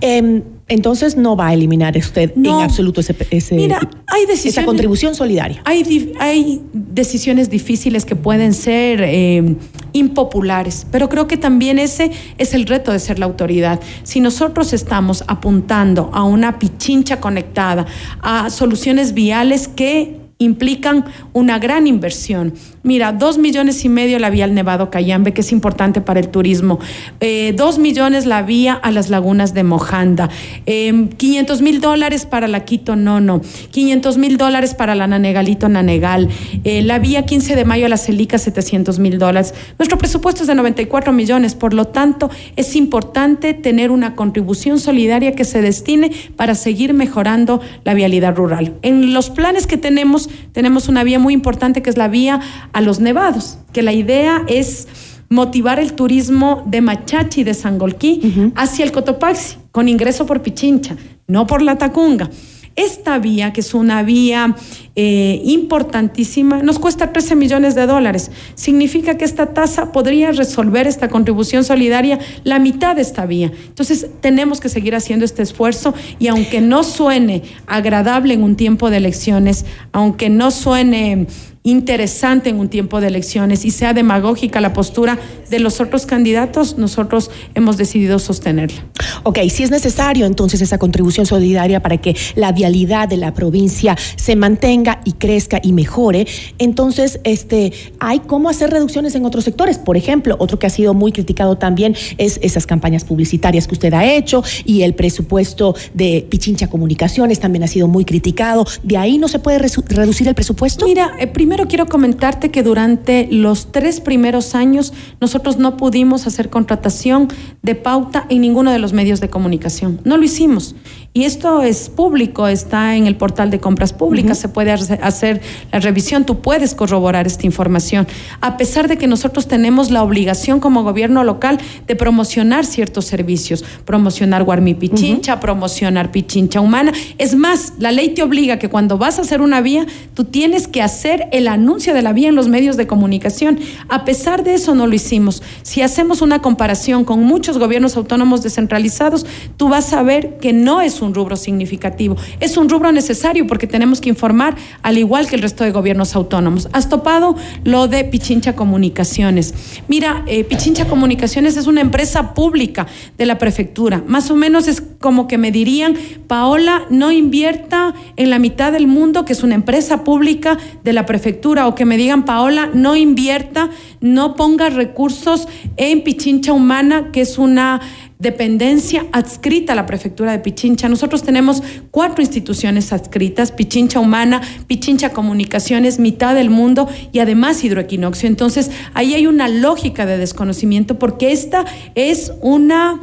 Em, 0.00 0.42
entonces 0.68 1.16
no 1.16 1.36
va 1.36 1.48
a 1.48 1.54
eliminar 1.54 1.96
usted 1.96 2.32
en 2.36 2.46
absoluto 2.46 3.00
ese, 3.00 3.54
Mira, 3.54 3.78
hay 4.08 4.26
decisiones, 4.26 4.58
esa 4.58 4.64
contribución 4.64 5.14
solidaria. 5.14 5.62
Hay, 5.64 6.12
hay 6.18 6.60
decisiones 6.72 7.48
difíciles 7.50 8.04
que 8.04 8.16
pueden 8.16 8.52
ser 8.52 9.00
eh, 9.02 9.56
impopulares, 9.92 10.86
pero 10.90 11.08
creo 11.08 11.28
que 11.28 11.36
también 11.36 11.78
ese 11.78 12.10
es 12.36 12.52
el 12.52 12.66
reto 12.66 12.90
de 12.90 12.98
ser 12.98 13.20
la 13.20 13.26
autoridad. 13.26 13.80
Si 14.02 14.20
nosotros 14.20 14.72
estamos 14.72 15.22
apuntando 15.28 16.10
a 16.12 16.24
una 16.24 16.58
pichincha 16.58 17.20
conectada, 17.20 17.86
a 18.20 18.50
soluciones 18.50 19.14
viales 19.14 19.68
que 19.68 20.26
implican 20.38 21.04
una 21.32 21.58
gran 21.58 21.86
inversión. 21.86 22.54
Mira, 22.86 23.10
dos 23.10 23.36
millones 23.36 23.84
y 23.84 23.88
medio 23.88 24.20
la 24.20 24.30
vía 24.30 24.44
al 24.44 24.54
Nevado 24.54 24.90
Cayambe, 24.90 25.32
que 25.32 25.40
es 25.40 25.50
importante 25.50 26.00
para 26.00 26.20
el 26.20 26.28
turismo. 26.28 26.78
Eh, 27.18 27.52
dos 27.56 27.80
millones 27.80 28.26
la 28.26 28.42
vía 28.42 28.74
a 28.74 28.92
las 28.92 29.10
lagunas 29.10 29.54
de 29.54 29.64
Mojanda. 29.64 30.30
Eh, 30.66 31.08
500 31.16 31.62
mil 31.62 31.80
dólares 31.80 32.26
para 32.26 32.46
la 32.46 32.64
Quito 32.64 32.94
Nono. 32.94 33.40
500 33.72 34.18
mil 34.18 34.36
dólares 34.36 34.74
para 34.74 34.94
la 34.94 35.08
Nanegalito 35.08 35.68
Nanegal. 35.68 36.28
Eh, 36.62 36.80
la 36.82 37.00
vía 37.00 37.26
15 37.26 37.56
de 37.56 37.64
mayo 37.64 37.86
a 37.86 37.88
la 37.88 37.96
Celica, 37.96 38.38
700 38.38 39.00
mil 39.00 39.18
dólares. 39.18 39.52
Nuestro 39.80 39.98
presupuesto 39.98 40.42
es 40.42 40.46
de 40.46 40.54
94 40.54 41.12
millones. 41.12 41.56
Por 41.56 41.74
lo 41.74 41.88
tanto, 41.88 42.30
es 42.54 42.76
importante 42.76 43.52
tener 43.52 43.90
una 43.90 44.14
contribución 44.14 44.78
solidaria 44.78 45.32
que 45.32 45.44
se 45.44 45.60
destine 45.60 46.12
para 46.36 46.54
seguir 46.54 46.94
mejorando 46.94 47.60
la 47.82 47.94
vialidad 47.94 48.36
rural. 48.36 48.74
En 48.82 49.12
los 49.12 49.28
planes 49.28 49.66
que 49.66 49.76
tenemos, 49.76 50.30
tenemos 50.52 50.86
una 50.88 51.02
vía 51.02 51.18
muy 51.18 51.34
importante 51.34 51.82
que 51.82 51.90
es 51.90 51.96
la 51.96 52.06
vía 52.06 52.40
a 52.76 52.82
los 52.82 53.00
nevados, 53.00 53.56
que 53.72 53.80
la 53.80 53.94
idea 53.94 54.44
es 54.48 54.86
motivar 55.30 55.80
el 55.80 55.94
turismo 55.94 56.62
de 56.66 56.82
Machachi 56.82 57.40
y 57.40 57.44
de 57.44 57.54
Sangolquí 57.54 58.52
hacia 58.54 58.84
el 58.84 58.92
Cotopaxi, 58.92 59.56
con 59.72 59.88
ingreso 59.88 60.26
por 60.26 60.42
Pichincha, 60.42 60.94
no 61.26 61.46
por 61.46 61.62
la 61.62 61.78
Tacunga. 61.78 62.28
Esta 62.76 63.18
vía, 63.18 63.54
que 63.54 63.62
es 63.62 63.72
una 63.72 64.02
vía 64.02 64.54
eh, 64.94 65.40
importantísima, 65.46 66.62
nos 66.62 66.78
cuesta 66.78 67.10
13 67.10 67.34
millones 67.34 67.74
de 67.74 67.86
dólares. 67.86 68.30
Significa 68.54 69.16
que 69.16 69.24
esta 69.24 69.54
tasa 69.54 69.90
podría 69.92 70.30
resolver 70.32 70.86
esta 70.86 71.08
contribución 71.08 71.64
solidaria 71.64 72.18
la 72.44 72.58
mitad 72.58 72.94
de 72.94 73.00
esta 73.00 73.24
vía. 73.24 73.50
Entonces, 73.68 74.08
tenemos 74.20 74.60
que 74.60 74.68
seguir 74.68 74.94
haciendo 74.94 75.24
este 75.24 75.40
esfuerzo 75.40 75.94
y 76.18 76.26
aunque 76.26 76.60
no 76.60 76.84
suene 76.84 77.42
agradable 77.66 78.34
en 78.34 78.42
un 78.42 78.56
tiempo 78.56 78.90
de 78.90 78.98
elecciones, 78.98 79.64
aunque 79.92 80.28
no 80.28 80.50
suene 80.50 81.28
interesante 81.66 82.48
en 82.48 82.60
un 82.60 82.68
tiempo 82.68 83.00
de 83.00 83.08
elecciones 83.08 83.64
y 83.64 83.72
sea 83.72 83.92
demagógica 83.92 84.60
la 84.60 84.72
postura 84.72 85.18
de 85.50 85.58
los 85.58 85.80
otros 85.80 86.06
candidatos, 86.06 86.78
nosotros 86.78 87.30
hemos 87.56 87.76
decidido 87.76 88.20
sostenerla. 88.20 88.84
Ok, 89.24 89.40
si 89.50 89.64
es 89.64 89.72
necesario 89.72 90.26
entonces 90.26 90.60
esa 90.60 90.78
contribución 90.78 91.26
solidaria 91.26 91.82
para 91.82 91.96
que 91.96 92.16
la 92.36 92.52
vialidad 92.52 93.08
de 93.08 93.16
la 93.16 93.34
provincia 93.34 93.96
se 94.14 94.36
mantenga 94.36 95.00
y 95.04 95.12
crezca 95.12 95.60
y 95.60 95.72
mejore, 95.72 96.28
entonces 96.58 97.18
este, 97.24 97.72
hay 97.98 98.20
cómo 98.20 98.48
hacer 98.48 98.70
reducciones 98.70 99.16
en 99.16 99.24
otros 99.24 99.42
sectores. 99.42 99.78
Por 99.78 99.96
ejemplo, 99.96 100.36
otro 100.38 100.60
que 100.60 100.68
ha 100.68 100.70
sido 100.70 100.94
muy 100.94 101.10
criticado 101.10 101.58
también 101.58 101.96
es 102.18 102.38
esas 102.42 102.66
campañas 102.66 103.04
publicitarias 103.04 103.66
que 103.66 103.74
usted 103.74 103.92
ha 103.92 104.04
hecho 104.04 104.44
y 104.64 104.82
el 104.82 104.94
presupuesto 104.94 105.74
de 105.94 106.24
Pichincha 106.30 106.68
Comunicaciones 106.68 107.40
también 107.40 107.64
ha 107.64 107.68
sido 107.68 107.88
muy 107.88 108.04
criticado. 108.04 108.64
¿De 108.84 108.96
ahí 108.96 109.18
no 109.18 109.26
se 109.26 109.40
puede 109.40 109.58
reducir 109.58 110.28
el 110.28 110.34
presupuesto? 110.36 110.86
Mira, 110.86 111.12
eh, 111.18 111.26
primero 111.26 111.55
primero 111.56 111.70
quiero 111.70 111.86
comentarte 111.86 112.50
que 112.50 112.62
durante 112.62 113.28
los 113.30 113.72
tres 113.72 114.02
primeros 114.02 114.54
años 114.54 114.92
nosotros 115.22 115.56
no 115.56 115.78
pudimos 115.78 116.26
hacer 116.26 116.50
contratación 116.50 117.28
de 117.62 117.74
pauta 117.74 118.26
en 118.28 118.42
ninguno 118.42 118.72
de 118.72 118.78
los 118.78 118.92
medios 118.92 119.22
de 119.22 119.30
comunicación. 119.30 119.98
No 120.04 120.18
lo 120.18 120.24
hicimos. 120.24 120.74
Y 121.16 121.24
esto 121.24 121.62
es 121.62 121.88
público, 121.88 122.46
está 122.46 122.94
en 122.94 123.06
el 123.06 123.16
portal 123.16 123.50
de 123.50 123.58
compras 123.58 123.94
públicas, 123.94 124.36
se 124.36 124.50
puede 124.50 124.70
hacer 124.70 125.40
la 125.72 125.78
revisión, 125.78 126.26
tú 126.26 126.42
puedes 126.42 126.74
corroborar 126.74 127.26
esta 127.26 127.46
información. 127.46 128.06
A 128.42 128.58
pesar 128.58 128.86
de 128.86 128.98
que 128.98 129.06
nosotros 129.06 129.48
tenemos 129.48 129.90
la 129.90 130.02
obligación 130.02 130.60
como 130.60 130.82
gobierno 130.82 131.24
local 131.24 131.58
de 131.86 131.96
promocionar 131.96 132.66
ciertos 132.66 133.06
servicios, 133.06 133.64
promocionar 133.86 134.44
Guarmi 134.44 134.74
Pichincha, 134.74 135.40
promocionar 135.40 136.10
Pichincha 136.10 136.60
Humana. 136.60 136.92
Es 137.16 137.34
más, 137.34 137.72
la 137.78 137.92
ley 137.92 138.10
te 138.10 138.22
obliga 138.22 138.58
que 138.58 138.68
cuando 138.68 138.98
vas 138.98 139.18
a 139.18 139.22
hacer 139.22 139.40
una 139.40 139.62
vía, 139.62 139.86
tú 140.12 140.24
tienes 140.24 140.68
que 140.68 140.82
hacer 140.82 141.28
el 141.36 141.48
anuncio 141.48 141.94
de 141.94 142.02
la 142.02 142.12
vía 142.12 142.28
en 142.28 142.34
los 142.34 142.48
medios 142.48 142.76
de 142.76 142.86
comunicación. 142.86 143.58
A 143.88 144.04
pesar 144.04 144.44
de 144.44 144.54
eso 144.54 144.74
no 144.74 144.86
lo 144.86 144.94
hicimos. 144.94 145.42
Si 145.62 145.82
hacemos 145.82 146.22
una 146.22 146.40
comparación 146.40 147.04
con 147.04 147.22
muchos 147.22 147.58
gobiernos 147.58 147.96
autónomos 147.96 148.42
descentralizados, 148.42 149.26
tú 149.56 149.68
vas 149.68 149.92
a 149.92 150.02
ver 150.02 150.38
que 150.38 150.52
no 150.52 150.80
es 150.80 151.02
un 151.02 151.14
rubro 151.14 151.36
significativo. 151.36 152.16
Es 152.40 152.56
un 152.56 152.68
rubro 152.68 152.92
necesario 152.92 153.46
porque 153.46 153.66
tenemos 153.66 154.00
que 154.00 154.08
informar 154.08 154.56
al 154.82 154.98
igual 154.98 155.26
que 155.26 155.36
el 155.36 155.42
resto 155.42 155.64
de 155.64 155.72
gobiernos 155.72 156.14
autónomos. 156.14 156.68
Has 156.72 156.88
topado 156.88 157.36
lo 157.64 157.88
de 157.88 158.04
Pichincha 158.04 158.54
Comunicaciones. 158.54 159.54
Mira, 159.88 160.24
eh, 160.26 160.44
Pichincha 160.44 160.86
Comunicaciones 160.86 161.56
es 161.56 161.66
una 161.66 161.80
empresa 161.80 162.34
pública 162.34 162.86
de 163.18 163.26
la 163.26 163.38
prefectura. 163.38 164.02
Más 164.06 164.30
o 164.30 164.36
menos 164.36 164.68
es 164.68 164.82
como 165.00 165.28
que 165.28 165.38
me 165.38 165.52
dirían, 165.52 165.96
Paola, 166.26 166.86
no 166.90 167.12
invierta 167.12 167.94
en 168.16 168.30
la 168.30 168.38
mitad 168.38 168.72
del 168.72 168.86
mundo, 168.86 169.24
que 169.24 169.32
es 169.32 169.42
una 169.42 169.54
empresa 169.54 170.04
pública 170.04 170.58
de 170.84 170.92
la 170.92 171.06
prefectura, 171.06 171.25
o 171.66 171.74
que 171.74 171.84
me 171.84 171.96
digan, 171.96 172.24
Paola, 172.24 172.70
no 172.72 172.94
invierta, 172.96 173.70
no 174.00 174.34
ponga 174.34 174.68
recursos 174.68 175.48
en 175.76 176.02
Pichincha 176.02 176.52
Humana, 176.52 177.10
que 177.12 177.22
es 177.22 177.38
una 177.38 177.80
dependencia 178.18 179.06
adscrita 179.12 179.72
a 179.72 179.76
la 179.76 179.86
prefectura 179.86 180.32
de 180.32 180.38
Pichincha. 180.38 180.88
Nosotros 180.88 181.22
tenemos 181.22 181.62
cuatro 181.90 182.22
instituciones 182.22 182.92
adscritas, 182.92 183.52
Pichincha 183.52 184.00
Humana, 184.00 184.40
Pichincha 184.66 185.10
Comunicaciones, 185.10 185.98
mitad 185.98 186.34
del 186.34 186.50
mundo 186.50 186.88
y 187.12 187.18
además 187.18 187.62
Hidroequinoccio. 187.62 188.28
Entonces, 188.28 188.70
ahí 188.94 189.14
hay 189.14 189.26
una 189.26 189.48
lógica 189.48 190.06
de 190.06 190.18
desconocimiento 190.18 190.98
porque 190.98 191.32
esta 191.32 191.64
es 191.94 192.32
una 192.40 193.00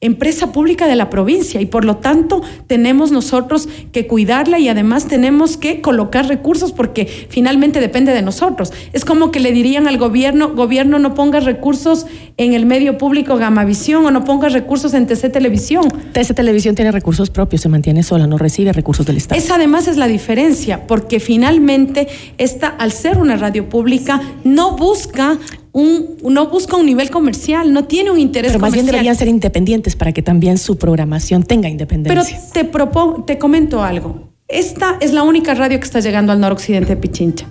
empresa 0.00 0.50
pública 0.50 0.86
de 0.86 0.96
la 0.96 1.10
provincia 1.10 1.60
y 1.60 1.66
por 1.66 1.84
lo 1.84 1.98
tanto 1.98 2.42
tenemos 2.66 3.12
nosotros 3.12 3.68
que 3.92 4.06
cuidarla 4.06 4.58
y 4.58 4.68
además 4.68 5.06
tenemos 5.06 5.58
que 5.58 5.82
colocar 5.82 6.26
recursos 6.26 6.72
porque 6.72 7.06
finalmente 7.06 7.80
depende 7.80 8.12
de 8.12 8.22
nosotros. 8.22 8.72
Es 8.94 9.04
como 9.04 9.30
que 9.30 9.40
le 9.40 9.52
dirían 9.52 9.86
al 9.86 9.98
gobierno, 9.98 10.54
gobierno 10.54 10.98
no 10.98 11.14
ponga 11.14 11.40
recursos 11.40 12.06
en 12.38 12.54
el 12.54 12.64
medio 12.64 12.96
público 12.96 13.36
Gamavisión 13.36 14.06
o 14.06 14.10
no 14.10 14.24
ponga 14.24 14.48
recursos 14.48 14.94
en 14.94 15.06
TC 15.06 15.30
Televisión. 15.30 15.86
TC 16.12 16.34
Televisión 16.34 16.74
tiene 16.74 16.92
recursos 16.92 17.28
propios, 17.28 17.60
se 17.60 17.68
mantiene 17.68 18.02
sola, 18.02 18.26
no 18.26 18.38
recibe 18.38 18.72
recursos 18.72 19.04
del 19.04 19.18
Estado. 19.18 19.38
Esa 19.38 19.56
además 19.56 19.86
es 19.86 19.98
la 19.98 20.08
diferencia 20.08 20.86
porque 20.86 21.20
finalmente 21.20 22.08
esta 22.38 22.68
al 22.68 22.92
ser 22.92 23.18
una 23.18 23.36
radio 23.36 23.68
pública 23.68 24.22
no 24.44 24.76
busca 24.76 25.38
un, 25.72 26.16
no 26.22 26.48
busca 26.48 26.76
un 26.76 26.86
nivel 26.86 27.10
comercial, 27.10 27.72
no 27.72 27.84
tiene 27.84 28.10
un 28.10 28.18
interés 28.18 28.52
Pero 28.52 28.60
más 28.60 28.72
bien 28.72 28.86
deberían 28.86 29.16
ser 29.16 29.28
independientes 29.28 29.96
para 29.96 30.12
que 30.12 30.22
también 30.22 30.58
su 30.58 30.76
programación 30.76 31.42
tenga 31.42 31.68
independencia. 31.68 32.38
Pero 32.38 32.52
te, 32.52 32.64
propongo, 32.64 33.24
te 33.24 33.38
comento 33.38 33.82
algo. 33.82 34.30
Esta 34.48 34.96
es 35.00 35.12
la 35.12 35.22
única 35.22 35.54
radio 35.54 35.78
que 35.78 35.84
está 35.84 36.00
llegando 36.00 36.32
al 36.32 36.40
noroccidente 36.40 36.94
de 36.94 36.96
Pichincha. 36.96 37.46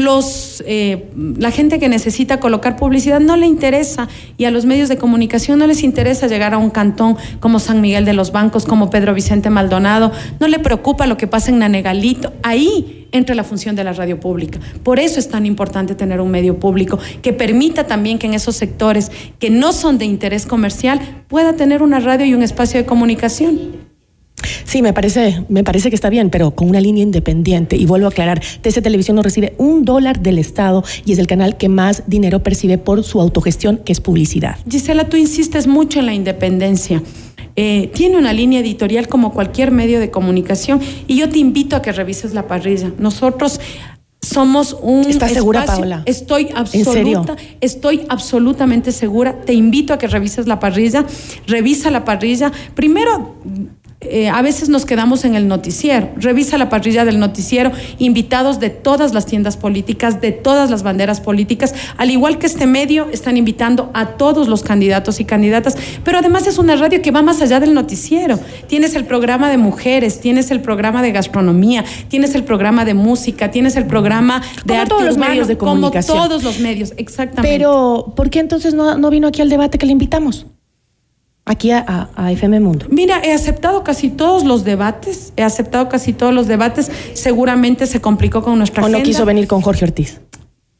Los, 0.00 0.64
eh, 0.66 1.10
la 1.38 1.50
gente 1.50 1.78
que 1.78 1.90
necesita 1.90 2.40
colocar 2.40 2.76
publicidad 2.76 3.20
no 3.20 3.36
le 3.36 3.44
interesa 3.44 4.08
y 4.38 4.46
a 4.46 4.50
los 4.50 4.64
medios 4.64 4.88
de 4.88 4.96
comunicación 4.96 5.58
no 5.58 5.66
les 5.66 5.82
interesa 5.82 6.26
llegar 6.26 6.54
a 6.54 6.58
un 6.58 6.70
cantón 6.70 7.18
como 7.38 7.58
San 7.58 7.82
Miguel 7.82 8.06
de 8.06 8.14
los 8.14 8.32
Bancos, 8.32 8.64
como 8.64 8.88
Pedro 8.88 9.12
Vicente 9.12 9.50
Maldonado, 9.50 10.10
no 10.40 10.48
le 10.48 10.58
preocupa 10.58 11.06
lo 11.06 11.18
que 11.18 11.26
pasa 11.26 11.50
en 11.50 11.58
Nanegalito. 11.58 12.32
Ahí 12.42 13.06
entra 13.12 13.34
la 13.34 13.44
función 13.44 13.76
de 13.76 13.84
la 13.84 13.92
radio 13.92 14.18
pública. 14.18 14.58
Por 14.82 14.98
eso 14.98 15.18
es 15.18 15.28
tan 15.28 15.44
importante 15.44 15.94
tener 15.94 16.22
un 16.22 16.30
medio 16.30 16.58
público 16.58 16.98
que 17.20 17.34
permita 17.34 17.86
también 17.86 18.18
que 18.18 18.26
en 18.26 18.32
esos 18.32 18.56
sectores 18.56 19.10
que 19.38 19.50
no 19.50 19.74
son 19.74 19.98
de 19.98 20.06
interés 20.06 20.46
comercial 20.46 21.24
pueda 21.28 21.54
tener 21.54 21.82
una 21.82 22.00
radio 22.00 22.24
y 22.24 22.32
un 22.32 22.42
espacio 22.42 22.80
de 22.80 22.86
comunicación. 22.86 23.89
Sí, 24.64 24.82
me 24.82 24.92
parece, 24.92 25.44
me 25.48 25.64
parece 25.64 25.90
que 25.90 25.94
está 25.94 26.10
bien, 26.10 26.30
pero 26.30 26.52
con 26.52 26.68
una 26.68 26.80
línea 26.80 27.02
independiente. 27.02 27.76
Y 27.76 27.86
vuelvo 27.86 28.06
a 28.06 28.10
aclarar, 28.10 28.40
TC 28.40 28.82
Televisión 28.82 29.16
no 29.16 29.22
recibe 29.22 29.54
un 29.58 29.84
dólar 29.84 30.20
del 30.20 30.38
Estado 30.38 30.84
y 31.04 31.12
es 31.12 31.18
el 31.18 31.26
canal 31.26 31.56
que 31.56 31.68
más 31.68 32.04
dinero 32.06 32.42
percibe 32.42 32.78
por 32.78 33.02
su 33.04 33.20
autogestión, 33.20 33.78
que 33.78 33.92
es 33.92 34.00
publicidad. 34.00 34.56
Gisela, 34.68 35.08
tú 35.08 35.16
insistes 35.16 35.66
mucho 35.66 36.00
en 36.00 36.06
la 36.06 36.14
independencia. 36.14 37.02
Eh, 37.56 37.90
tiene 37.94 38.16
una 38.16 38.32
línea 38.32 38.60
editorial 38.60 39.08
como 39.08 39.32
cualquier 39.32 39.70
medio 39.70 39.98
de 40.00 40.10
comunicación 40.10 40.80
y 41.06 41.16
yo 41.16 41.28
te 41.28 41.38
invito 41.38 41.76
a 41.76 41.82
que 41.82 41.92
revises 41.92 42.32
la 42.32 42.46
parrilla. 42.46 42.92
Nosotros 42.98 43.60
somos 44.20 44.76
un 44.80 45.04
¿Estás 45.06 45.32
segura, 45.32 45.64
Paola? 45.64 46.02
Estoy 46.06 46.48
absoluta, 46.54 47.36
estoy 47.60 48.02
absolutamente 48.08 48.92
segura. 48.92 49.40
Te 49.40 49.54
invito 49.54 49.92
a 49.92 49.98
que 49.98 50.06
revises 50.06 50.46
la 50.46 50.60
parrilla, 50.60 51.04
revisa 51.46 51.90
la 51.90 52.04
parrilla. 52.04 52.52
Primero 52.74 53.36
eh, 54.02 54.30
a 54.30 54.40
veces 54.40 54.70
nos 54.70 54.86
quedamos 54.86 55.26
en 55.26 55.34
el 55.34 55.46
noticiero. 55.46 56.08
Revisa 56.16 56.56
la 56.56 56.70
parrilla 56.70 57.04
del 57.04 57.18
noticiero, 57.18 57.70
invitados 57.98 58.58
de 58.58 58.70
todas 58.70 59.12
las 59.12 59.26
tiendas 59.26 59.58
políticas, 59.58 60.22
de 60.22 60.32
todas 60.32 60.70
las 60.70 60.82
banderas 60.82 61.20
políticas, 61.20 61.74
al 61.98 62.10
igual 62.10 62.38
que 62.38 62.46
este 62.46 62.66
medio, 62.66 63.08
están 63.12 63.36
invitando 63.36 63.90
a 63.92 64.16
todos 64.16 64.48
los 64.48 64.62
candidatos 64.62 65.20
y 65.20 65.26
candidatas, 65.26 65.76
pero 66.02 66.18
además 66.18 66.46
es 66.46 66.56
una 66.56 66.76
radio 66.76 67.02
que 67.02 67.10
va 67.10 67.20
más 67.20 67.42
allá 67.42 67.60
del 67.60 67.74
noticiero. 67.74 68.40
Tienes 68.68 68.94
el 68.94 69.04
programa 69.04 69.50
de 69.50 69.58
mujeres, 69.58 70.18
tienes 70.18 70.50
el 70.50 70.60
programa 70.62 71.02
de 71.02 71.12
gastronomía, 71.12 71.84
tienes 72.08 72.34
el 72.34 72.44
programa 72.44 72.86
de 72.86 72.94
música, 72.94 73.50
tienes 73.50 73.76
el 73.76 73.86
programa 73.86 74.40
de 74.64 74.74
como 74.76 74.86
todos 74.86 75.04
los 75.04 75.18
medios 75.18 75.46
de 75.46 75.58
comunicación. 75.58 76.16
Como 76.16 76.28
todos 76.28 76.42
los 76.42 76.58
medios, 76.58 76.94
exactamente. 76.96 77.54
Pero, 77.54 78.14
¿por 78.16 78.30
qué 78.30 78.38
entonces 78.38 78.72
no, 78.72 78.96
no 78.96 79.10
vino 79.10 79.28
aquí 79.28 79.42
al 79.42 79.50
debate 79.50 79.76
que 79.76 79.84
le 79.84 79.92
invitamos? 79.92 80.46
Aquí 81.50 81.72
a, 81.72 82.08
FM 82.30 82.60
Mundo? 82.60 82.86
Mira, 82.88 83.20
he 83.24 83.32
aceptado 83.32 83.82
casi 83.82 84.08
todos 84.08 84.44
los 84.44 84.64
debates, 84.64 85.32
he 85.36 85.42
aceptado 85.42 85.88
casi 85.88 86.12
todos 86.12 86.32
los 86.32 86.46
debates, 86.46 86.90
seguramente 87.14 87.86
se 87.86 88.00
complicó 88.00 88.42
con 88.42 88.56
nuestra 88.58 88.84
¿O 88.84 88.88
no 88.88 89.02
quiso 89.02 89.24
venir 89.24 89.46
con 89.48 89.60
Jorge 89.60 89.84
Ortiz? 89.84 90.20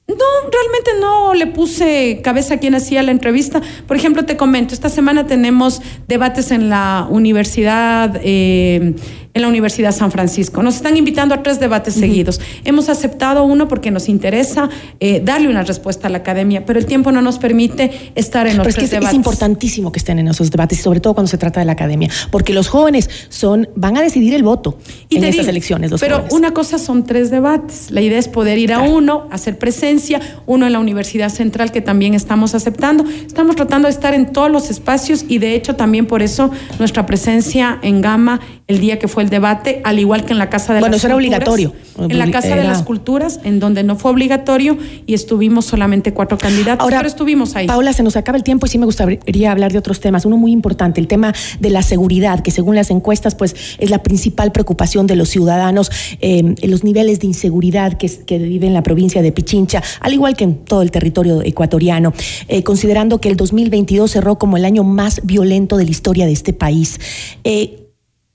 No, 0.07 0.17
realmente 0.51 0.91
no 1.01 1.35
le 1.35 1.47
puse 1.47 2.21
cabeza 2.23 2.55
a 2.55 2.59
quien 2.59 2.75
hacía 2.75 3.03
la 3.03 3.13
entrevista. 3.13 3.61
Por 3.87 3.97
ejemplo, 3.97 4.25
te 4.25 4.37
comento, 4.37 4.75
esta 4.75 4.89
semana 4.89 5.27
tenemos 5.27 5.83
debates 6.09 6.51
en 6.51 6.69
la 6.69 7.07
universidad 7.11 8.21
eh, 8.23 8.95
en 9.41 9.43
la 9.43 9.49
Universidad 9.49 9.93
San 9.93 10.11
Francisco. 10.11 10.63
Nos 10.63 10.77
están 10.77 10.97
invitando 10.97 11.35
a 11.35 11.43
tres 11.43 11.59
debates 11.59 11.95
seguidos. 11.95 12.41
Hemos 12.65 12.89
aceptado 12.89 13.45
uno 13.45 13.69
porque 13.69 13.91
nos 13.91 14.09
interesa 14.09 14.69
eh, 15.01 15.21
darle 15.25 15.49
una 15.49 15.63
respuesta 15.63 16.07
a 16.07 16.11
la 16.11 16.19
academia, 16.19 16.65
pero 16.65 16.79
el 16.79 16.87
tiempo 16.87 17.11
no 17.11 17.23
nos 17.23 17.39
permite 17.39 18.13
estar 18.15 18.47
en 18.47 18.59
los 18.59 18.67
pero 18.67 18.85
es 18.85 18.91
que 18.91 18.97
Es 18.97 19.13
importantísimo 19.15 19.91
que 19.91 19.99
estén 19.99 20.19
en 20.19 20.29
esos 20.29 20.51
debates, 20.51 20.81
sobre 20.81 21.01
todo 21.01 21.15
cuando 21.15 21.29
se 21.29 21.39
trata 21.39 21.61
de 21.61 21.67
la 21.67 21.73
academia, 21.73 22.11
porque 22.31 22.53
los 22.53 22.69
jóvenes 22.69 23.09
son 23.29 23.69
van 23.75 23.97
a 23.97 24.03
decidir 24.03 24.35
el 24.35 24.43
voto 24.43 24.79
en 25.09 25.25
estas 25.25 25.49
elecciones. 25.49 25.93
pero 25.99 26.25
una 26.31 26.53
cosa 26.53 26.79
son 26.79 27.05
tres 27.05 27.31
debates. 27.31 27.91
La 27.91 28.01
idea 28.01 28.19
es 28.19 28.29
poder 28.29 28.59
ir 28.59 28.73
a 28.73 28.81
uno, 28.81 29.27
hacer 29.31 29.59
presencia, 29.59 30.21
uno 30.47 30.67
en 30.67 30.73
la 30.73 30.79
Universidad 30.79 31.31
Central 31.31 31.73
que 31.73 31.81
también 31.81 32.15
estamos 32.15 32.55
aceptando. 32.55 33.05
Estamos 33.27 33.57
tratando 33.57 33.89
de 33.89 33.93
estar 33.93 34.15
en 34.15 34.33
todos 34.33 34.51
los 34.51 34.71
espacios 34.71 35.25
y 35.29 35.39
de 35.39 35.55
hecho 35.55 35.77
también 35.77 36.07
por 36.07 36.23
eso 36.23 36.51
nuestra 36.79 37.07
presencia 37.07 37.79
en 37.83 38.01
Gama 38.01 38.41
el 38.71 38.79
día 38.81 39.01
que 39.01 39.09
fue 39.09 39.25
el 39.25 39.31
debate, 39.31 39.81
al 39.83 39.99
igual 39.99 40.25
que 40.25 40.33
en 40.33 40.39
la 40.39 40.49
Casa 40.49 40.73
de 40.73 40.79
bueno, 40.79 40.93
las 40.93 41.01
eso 41.01 41.09
era 41.09 41.17
obligatorio. 41.17 41.73
En 41.99 42.19
la 42.19 42.31
Casa 42.31 42.55
de 42.55 42.63
las 42.63 42.83
Culturas, 42.83 43.41
en 43.43 43.59
donde 43.59 43.83
no 43.83 43.97
fue 43.97 44.13
obligatorio 44.13 44.79
y 45.07 45.15
estuvimos 45.15 45.65
solamente 45.65 46.15
cuatro 46.15 46.39
candidatos, 46.39 46.85
Ahora, 46.85 46.99
pero 46.99 47.09
estuvimos 47.09 47.57
ahí. 47.57 47.67
Paula, 47.67 47.93
se 47.93 48.05
nos 48.05 48.17
acaba 48.17 48.39
el 48.39 48.45
tiempo 48.45 48.67
y 48.67 48.69
sí 48.69 48.79
me 48.79 48.87
gustaría 48.87 49.51
hablar 49.51 49.73
de 49.73 49.79
otros 49.79 49.99
temas. 49.99 50.25
Uno 50.25 50.37
muy 50.37 50.53
importante, 50.53 51.01
el 51.01 51.09
tema 51.09 51.35
de 51.59 51.71
la 51.71 51.83
seguridad, 51.83 52.41
que 52.41 52.53
según 52.53 52.77
las 52.77 52.91
encuestas, 52.91 53.35
pues 53.35 53.57
es 53.79 53.91
la 53.91 54.05
principal 54.05 54.53
preocupación 54.53 55.09
de 55.09 55.17
los 55.17 55.29
ciudadanos, 55.31 55.91
eh, 56.21 56.55
los 56.63 56.85
niveles 56.85 57.19
de 57.19 57.27
inseguridad 57.27 57.95
que, 57.99 58.09
que 58.09 58.39
vive 58.39 58.69
en 58.69 58.75
la 58.75 58.85
provincia 58.85 59.21
de 59.21 59.33
Pichincha, 59.33 59.83
al 60.01 60.15
igual 60.15 60.37
que 60.37 60.45
en 60.45 60.55
todo 60.59 60.83
el 60.83 60.93
territorio 60.93 61.43
ecuatoriano, 61.43 62.13
eh, 62.47 62.63
considerando 62.63 63.21
que 63.21 63.29
el 63.29 63.37
2022 63.37 64.13
cerró 64.13 64.39
como 64.39 64.57
el 64.57 64.65
año 64.65 64.85
más 64.85 65.23
violento 65.25 65.77
de 65.77 65.85
la 65.85 65.91
historia 65.91 66.27
de 66.27 66.33
este 66.33 66.53
país. 66.53 67.01
Eh, 67.43 67.80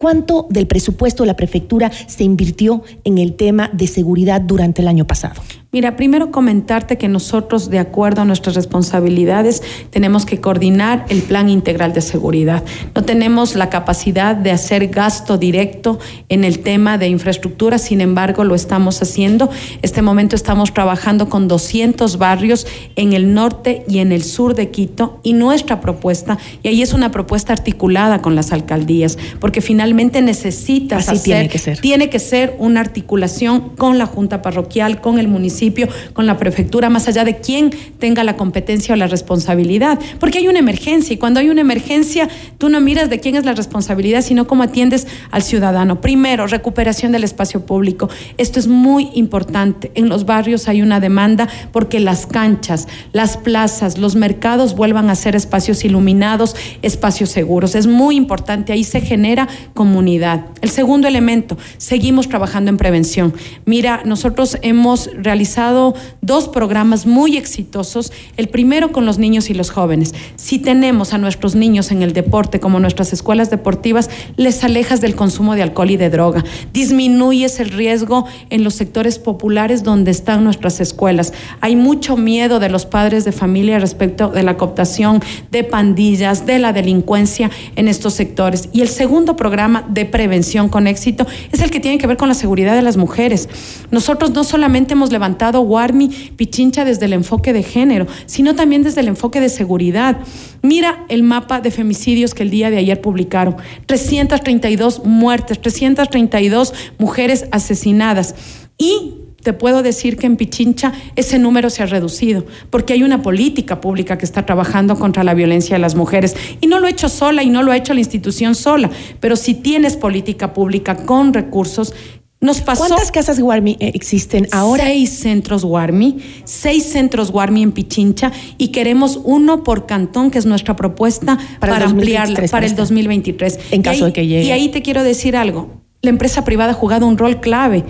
¿Cuánto 0.06 0.46
del 0.52 0.68
presupuesto 0.68 1.24
de 1.24 1.28
la 1.28 1.36
prefectura 1.36 1.92
se 2.06 2.24
invirtió 2.24 2.84
en 3.06 3.18
el 3.18 3.34
tema 3.34 3.72
de 3.74 3.88
seguridad 3.88 4.40
durante 4.40 4.84
el 4.84 4.88
año 4.88 5.08
pasado? 5.08 5.42
Mira, 5.72 5.98
primero 5.98 6.32
comentarte 6.32 6.98
que 6.98 7.10
nosotros, 7.10 7.70
de 7.70 7.80
acuerdo 7.80 8.22
a 8.22 8.26
nuestras 8.26 8.56
responsabilidades, 8.56 9.62
tenemos 9.90 10.26
que 10.26 10.40
coordinar 10.40 11.06
el 11.10 11.22
plan 11.22 11.50
integral 11.50 11.92
de 11.92 12.00
seguridad. 12.00 12.64
No 12.94 13.04
tenemos 13.04 13.56
la 13.56 13.70
capacidad 13.70 14.38
de 14.38 14.52
hacer 14.52 14.88
gasto 14.88 15.38
directo 15.38 16.00
en 16.30 16.46
el 16.46 16.60
tema 16.60 16.98
de 16.98 17.10
infraestructura, 17.10 17.78
sin 17.78 18.00
embargo, 18.00 18.46
lo 18.46 18.56
estamos 18.56 19.02
haciendo. 19.02 19.50
Este 19.82 20.02
momento 20.02 20.38
estamos 20.38 20.74
trabajando 20.74 21.28
con 21.28 21.50
200 21.50 22.18
barrios 22.20 22.68
en 22.96 23.12
el 23.12 23.34
norte 23.34 23.84
y 23.90 24.00
en 24.00 24.14
el 24.14 24.24
sur 24.24 24.56
de 24.56 24.70
Quito 24.70 25.20
y 25.24 25.34
nuestra 25.34 25.82
propuesta, 25.82 26.38
y 26.64 26.70
ahí 26.70 26.84
es 26.84 26.94
una 26.94 27.12
propuesta 27.12 27.52
articulada 27.52 28.22
con 28.22 28.36
las 28.36 28.54
alcaldías, 28.54 29.18
porque 29.42 29.60
finalmente 29.60 29.95
realmente 29.96 30.22
necesitas 30.22 31.08
Así 31.08 31.18
hacer. 31.18 31.24
tiene 31.24 31.50
que 31.50 31.58
ser. 31.58 31.80
Tiene 31.80 32.10
que 32.10 32.20
ser 32.20 32.56
una 32.60 32.82
articulación 32.82 33.70
con 33.78 33.98
la 33.98 34.06
Junta 34.06 34.42
Parroquial, 34.42 35.00
con 35.00 35.20
el 35.20 35.30
municipio, 35.30 35.88
con 36.12 36.26
la 36.26 36.38
prefectura, 36.38 36.90
más 36.90 37.08
allá 37.08 37.24
de 37.24 37.38
quién 37.38 37.72
tenga 37.98 38.26
la 38.26 38.36
competencia 38.36 38.94
o 38.94 38.98
la 38.98 39.08
responsabilidad. 39.08 39.98
Porque 40.20 40.40
hay 40.40 40.50
una 40.50 40.60
emergencia 40.60 41.14
y 41.14 41.18
cuando 41.18 41.40
hay 41.40 41.50
una 41.50 41.62
emergencia, 41.62 42.28
tú 42.58 42.68
no 42.68 42.82
miras 42.82 43.10
de 43.10 43.22
quién 43.22 43.38
es 43.38 43.46
la 43.46 43.54
responsabilidad, 43.54 44.22
sino 44.22 44.48
cómo 44.48 44.64
atiendes 44.64 45.08
al 45.32 45.44
ciudadano. 45.44 46.02
Primero, 46.02 46.46
recuperación 46.46 47.14
del 47.14 47.24
espacio 47.24 47.66
público. 47.66 48.10
Esto 48.38 48.60
es 48.60 48.68
muy 48.68 49.12
importante. 49.14 49.92
En 49.96 50.10
los 50.10 50.26
barrios 50.26 50.68
hay 50.68 50.82
una 50.82 51.00
demanda 51.00 51.48
porque 51.72 52.02
las 52.02 52.26
canchas, 52.26 52.90
las 53.14 53.38
plazas, 53.38 53.98
los 53.98 54.16
mercados 54.18 54.76
vuelvan 54.76 55.10
a 55.10 55.16
ser 55.16 55.38
espacios 55.38 55.86
iluminados, 55.86 56.54
espacios 56.82 57.30
seguros. 57.30 57.76
Es 57.76 57.88
muy 57.88 58.18
importante. 58.18 58.74
Ahí 58.74 58.84
se 58.84 59.00
genera 59.00 59.48
comunidad. 59.76 60.46
El 60.62 60.72
segundo 60.72 61.08
elemento, 61.08 61.58
seguimos 61.78 62.28
trabajando 62.30 62.70
en 62.70 62.78
prevención. 62.78 63.34
Mira, 63.66 64.02
nosotros 64.06 64.58
hemos 64.64 65.12
realizado 65.14 65.94
dos 66.22 66.48
programas 66.48 67.06
muy 67.06 67.38
exitosos. 67.38 68.12
El 68.38 68.48
primero 68.48 68.92
con 68.92 69.06
los 69.06 69.20
niños 69.20 69.50
y 69.50 69.54
los 69.54 69.70
jóvenes. 69.70 70.16
Si 70.38 70.58
tenemos 70.60 71.14
a 71.14 71.18
nuestros 71.18 71.56
niños 71.56 71.92
en 71.92 72.02
el 72.02 72.14
deporte, 72.14 72.60
como 72.60 72.80
nuestras 72.80 73.12
escuelas 73.12 73.50
deportivas, 73.50 74.10
les 74.38 74.64
alejas 74.64 75.02
del 75.02 75.16
consumo 75.16 75.56
de 75.56 75.64
alcohol 75.64 75.92
y 75.92 75.98
de 75.98 76.10
droga. 76.10 76.44
Disminuyes 76.72 77.60
el 77.60 77.70
riesgo 77.70 78.26
en 78.50 78.64
los 78.64 78.76
sectores 78.76 79.20
populares 79.20 79.84
donde 79.84 80.12
están 80.12 80.46
nuestras 80.46 80.80
escuelas. 80.80 81.34
Hay 81.60 81.76
mucho 81.76 82.16
miedo 82.16 82.60
de 82.60 82.70
los 82.70 82.86
padres 82.86 83.26
de 83.26 83.34
familia 83.34 83.78
respecto 83.80 84.30
de 84.30 84.44
la 84.44 84.56
cooptación, 84.56 85.22
de 85.52 85.66
pandillas, 85.66 86.46
de 86.46 86.60
la 86.60 86.72
delincuencia 86.72 87.52
en 87.76 87.90
estos 87.90 88.14
sectores. 88.14 88.70
Y 88.72 88.82
el 88.82 88.88
segundo 88.88 89.36
programa 89.36 89.65
de 89.88 90.06
prevención 90.06 90.70
con 90.70 90.88
éxito 90.88 91.26
es 91.52 91.62
el 91.62 91.72
que 91.72 91.80
tiene 91.80 91.98
que 91.98 92.08
ver 92.08 92.18
con 92.18 92.30
la 92.30 92.36
seguridad 92.36 92.76
de 92.76 92.82
las 92.82 92.98
mujeres. 92.98 93.50
Nosotros 93.92 94.32
no 94.32 94.44
solamente 94.44 94.94
hemos 94.94 95.12
levantado 95.12 95.62
Warmi 95.62 96.08
Pichincha 96.36 96.86
desde 96.86 97.06
el 97.06 97.14
enfoque 97.14 97.54
de 97.54 97.64
género, 97.64 98.08
sino 98.26 98.56
también 98.56 98.84
desde 98.84 99.02
el 99.02 99.08
enfoque 99.08 99.40
de 99.40 99.50
seguridad. 99.50 100.18
Mira 100.62 101.06
el 101.10 101.24
mapa 101.24 101.62
de 101.62 101.72
femicidios 101.72 102.34
que 102.34 102.44
el 102.44 102.50
día 102.50 102.70
de 102.70 102.78
ayer 102.78 103.02
publicaron. 103.02 103.58
332 103.86 105.06
muertes, 105.06 105.62
332 105.62 106.74
mujeres 106.98 107.46
asesinadas. 107.52 108.36
Y 108.78 109.25
te 109.46 109.54
puedo 109.54 109.84
decir 109.84 110.18
que 110.18 110.26
en 110.26 110.38
Pichincha 110.38 110.92
ese 111.16 111.38
número 111.38 111.70
se 111.70 111.84
ha 111.84 111.86
reducido, 111.86 112.46
porque 112.72 112.94
hay 112.94 113.04
una 113.04 113.22
política 113.22 113.80
pública 113.80 114.18
que 114.18 114.26
está 114.26 114.44
trabajando 114.44 114.98
contra 114.98 115.24
la 115.24 115.36
violencia 115.36 115.76
de 115.76 115.80
las 115.80 115.94
mujeres. 115.94 116.36
Y 116.62 116.68
no 116.68 116.80
lo 116.80 116.88
he 116.88 116.90
hecho 116.90 117.10
sola 117.10 117.44
y 117.44 117.50
no 117.52 117.62
lo 117.62 117.72
ha 117.72 117.78
hecho 117.78 117.94
la 117.94 118.00
institución 118.00 118.56
sola, 118.56 118.90
pero 119.20 119.36
si 119.36 119.54
tienes 119.54 119.98
política 119.98 120.52
pública 120.52 120.96
con 121.06 121.32
recursos, 121.32 121.94
nos 122.42 122.62
pasó. 122.62 122.88
¿Cuántas 122.88 123.12
casas 123.12 123.38
Warmi 123.40 123.78
eh, 123.80 123.92
existen 123.94 124.48
ahora? 124.52 124.84
Seis 124.86 125.12
centros 125.12 125.64
Warmi, 125.64 126.18
seis 126.44 126.84
centros 126.86 127.30
Warmi 127.30 127.62
en 127.62 127.72
Pichincha 127.72 128.32
y 128.58 128.70
queremos 128.70 129.20
uno 129.24 129.64
por 129.64 129.86
cantón, 129.86 130.32
que 130.32 130.40
es 130.40 130.48
nuestra 130.48 130.76
propuesta 130.76 131.38
Para 131.60 131.74
para, 131.74 131.86
ampliarla 131.86 132.34
2023, 132.42 132.52
para 132.52 132.66
el 132.66 132.72
para 132.72 132.82
2023. 132.82 133.60
En 133.72 133.82
caso 133.84 134.06
ahí- 134.06 134.10
de 134.10 134.14
que 134.14 134.28
llegue. 134.28 134.44
Y 134.46 134.52
ahí 134.52 134.70
te 134.70 134.82
quiero 134.82 135.04
decir 135.04 135.38
algo. 135.38 135.86
La 136.02 136.10
empresa 136.10 136.44
privada 136.44 136.72
ha 136.72 136.76
jugado 136.76 137.08
un 137.08 137.18
rol 137.18 137.40
clave. 137.40 137.84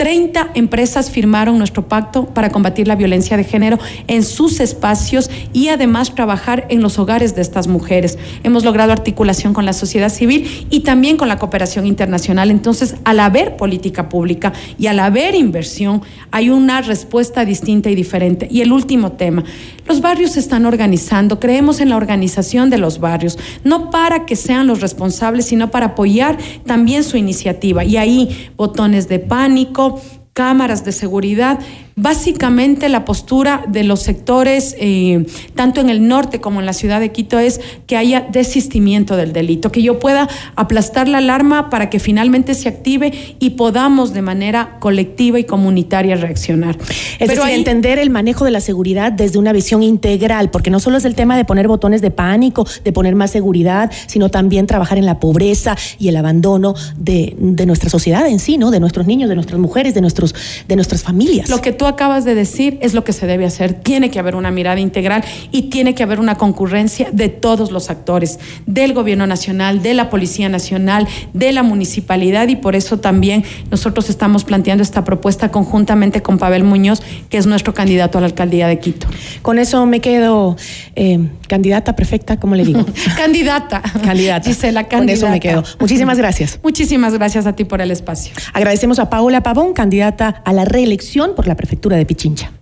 30 0.00 0.52
empresas 0.54 1.10
firmaron 1.10 1.58
nuestro 1.58 1.86
pacto 1.86 2.24
para 2.24 2.48
combatir 2.48 2.88
la 2.88 2.96
violencia 2.96 3.36
de 3.36 3.44
género 3.44 3.78
en 4.06 4.22
sus 4.22 4.58
espacios 4.60 5.30
y 5.52 5.68
además 5.68 6.14
trabajar 6.14 6.64
en 6.70 6.80
los 6.80 6.98
hogares 6.98 7.34
de 7.36 7.42
estas 7.42 7.66
mujeres. 7.66 8.18
Hemos 8.42 8.64
logrado 8.64 8.92
articulación 8.92 9.52
con 9.52 9.66
la 9.66 9.74
sociedad 9.74 10.08
civil 10.08 10.66
y 10.70 10.80
también 10.80 11.18
con 11.18 11.28
la 11.28 11.36
cooperación 11.36 11.84
internacional. 11.86 12.50
Entonces, 12.50 12.96
al 13.04 13.20
haber 13.20 13.58
política 13.58 14.08
pública 14.08 14.54
y 14.78 14.86
al 14.86 15.00
haber 15.00 15.34
inversión, 15.34 16.00
hay 16.30 16.48
una 16.48 16.80
respuesta 16.80 17.44
distinta 17.44 17.90
y 17.90 17.94
diferente. 17.94 18.48
Y 18.50 18.62
el 18.62 18.72
último 18.72 19.12
tema, 19.12 19.44
los 19.86 20.00
barrios 20.00 20.30
se 20.30 20.40
están 20.40 20.64
organizando, 20.64 21.38
creemos 21.40 21.78
en 21.78 21.90
la 21.90 21.98
organización 21.98 22.70
de 22.70 22.78
los 22.78 23.00
barrios, 23.00 23.38
no 23.64 23.90
para 23.90 24.24
que 24.24 24.34
sean 24.34 24.66
los 24.66 24.80
responsables, 24.80 25.44
sino 25.44 25.70
para 25.70 25.88
apoyar 25.88 26.38
también 26.64 27.04
su 27.04 27.18
iniciativa. 27.18 27.84
Y 27.84 27.98
ahí 27.98 28.48
botones 28.56 29.06
de 29.06 29.18
pánico, 29.18 29.89
cámaras 30.32 30.84
de 30.84 30.92
seguridad, 30.92 31.58
básicamente 32.00 32.88
la 32.88 33.04
postura 33.04 33.64
de 33.68 33.84
los 33.84 34.00
sectores, 34.00 34.74
eh, 34.78 35.26
tanto 35.54 35.80
en 35.80 35.90
el 35.90 36.06
norte 36.08 36.40
como 36.40 36.60
en 36.60 36.66
la 36.66 36.72
ciudad 36.72 37.00
de 37.00 37.12
Quito, 37.12 37.38
es 37.38 37.60
que 37.86 37.96
haya 37.96 38.26
desistimiento 38.32 39.16
del 39.16 39.32
delito, 39.32 39.70
que 39.70 39.82
yo 39.82 39.98
pueda 39.98 40.28
aplastar 40.56 41.08
la 41.08 41.18
alarma 41.18 41.70
para 41.70 41.90
que 41.90 41.98
finalmente 42.00 42.54
se 42.54 42.68
active 42.68 43.12
y 43.38 43.50
podamos 43.50 44.12
de 44.12 44.22
manera 44.22 44.76
colectiva 44.80 45.38
y 45.38 45.44
comunitaria 45.44 46.16
reaccionar. 46.16 46.76
Es 47.18 47.28
decir, 47.28 47.42
ahí- 47.42 47.54
entender 47.54 47.98
el 47.98 48.10
manejo 48.10 48.44
de 48.44 48.50
la 48.50 48.60
seguridad 48.60 49.12
desde 49.12 49.38
una 49.38 49.52
visión 49.52 49.82
integral, 49.82 50.50
porque 50.50 50.70
no 50.70 50.80
solo 50.80 50.96
es 50.96 51.04
el 51.04 51.14
tema 51.14 51.36
de 51.36 51.44
poner 51.44 51.68
botones 51.68 52.00
de 52.00 52.10
pánico, 52.10 52.66
de 52.84 52.92
poner 52.92 53.14
más 53.14 53.30
seguridad, 53.30 53.90
sino 54.06 54.30
también 54.30 54.66
trabajar 54.66 54.98
en 54.98 55.06
la 55.06 55.20
pobreza 55.20 55.76
y 55.98 56.08
el 56.08 56.16
abandono 56.16 56.74
de, 56.96 57.34
de 57.38 57.66
nuestra 57.66 57.90
sociedad 57.90 58.26
en 58.26 58.38
sí, 58.38 58.56
¿no? 58.58 58.70
De 58.70 58.80
nuestros 58.80 59.06
niños, 59.06 59.28
de 59.28 59.34
nuestras 59.34 59.60
mujeres, 59.60 59.94
de 59.94 60.00
nuestros, 60.00 60.34
de 60.66 60.76
nuestras 60.76 61.02
familias. 61.02 61.48
Lo 61.50 61.60
que 61.60 61.72
tú 61.72 61.86
acabas 61.90 62.24
de 62.24 62.34
decir 62.34 62.78
es 62.80 62.94
lo 62.94 63.04
que 63.04 63.12
se 63.12 63.26
debe 63.26 63.44
hacer. 63.44 63.74
Tiene 63.74 64.10
que 64.10 64.18
haber 64.18 64.34
una 64.34 64.50
mirada 64.50 64.80
integral 64.80 65.24
y 65.50 65.62
tiene 65.62 65.94
que 65.94 66.02
haber 66.02 66.20
una 66.20 66.36
concurrencia 66.36 67.08
de 67.12 67.28
todos 67.28 67.70
los 67.70 67.90
actores, 67.90 68.38
del 68.66 68.94
gobierno 68.94 69.26
nacional, 69.26 69.82
de 69.82 69.94
la 69.94 70.10
Policía 70.10 70.48
Nacional, 70.48 71.06
de 71.34 71.52
la 71.52 71.62
municipalidad 71.62 72.48
y 72.48 72.56
por 72.56 72.76
eso 72.76 72.98
también 72.98 73.44
nosotros 73.70 74.08
estamos 74.10 74.44
planteando 74.44 74.82
esta 74.82 75.04
propuesta 75.04 75.50
conjuntamente 75.50 76.22
con 76.22 76.38
Pavel 76.38 76.64
Muñoz, 76.64 77.02
que 77.28 77.38
es 77.38 77.46
nuestro 77.46 77.74
candidato 77.74 78.18
a 78.18 78.20
la 78.20 78.26
alcaldía 78.28 78.68
de 78.68 78.78
Quito. 78.78 79.06
Con 79.42 79.58
eso 79.58 79.84
me 79.86 80.00
quedo 80.00 80.56
eh, 80.96 81.18
candidata 81.48 81.96
perfecta, 81.96 82.38
¿cómo 82.38 82.54
le 82.54 82.64
digo? 82.64 82.84
candidata. 83.16 83.82
Candidata. 84.04 84.48
Gisela, 84.48 84.88
Con 84.88 85.08
eso 85.08 85.26
me 85.26 85.40
candidata. 85.40 85.62
quedo. 85.62 85.78
Muchísimas 85.80 86.18
gracias. 86.18 86.60
Muchísimas 86.62 87.14
gracias 87.14 87.46
a 87.46 87.54
ti 87.54 87.64
por 87.64 87.80
el 87.80 87.90
espacio. 87.90 88.32
Agradecemos 88.52 88.98
a 88.98 89.10
Paola 89.10 89.42
Pavón, 89.42 89.72
candidata 89.72 90.42
a 90.44 90.52
la 90.52 90.64
reelección 90.64 91.34
por 91.34 91.46
la 91.46 91.56
prefectura 91.56 91.69
de 91.96 92.06
Pichincha. 92.06 92.52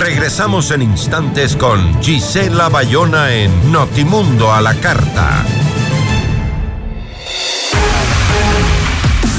Regresamos 0.00 0.70
en 0.70 0.82
instantes 0.82 1.56
con 1.56 2.02
Gisela 2.02 2.68
Bayona 2.68 3.34
en 3.34 3.72
Notimundo 3.72 4.52
a 4.52 4.60
la 4.60 4.74
Carta. 4.74 5.44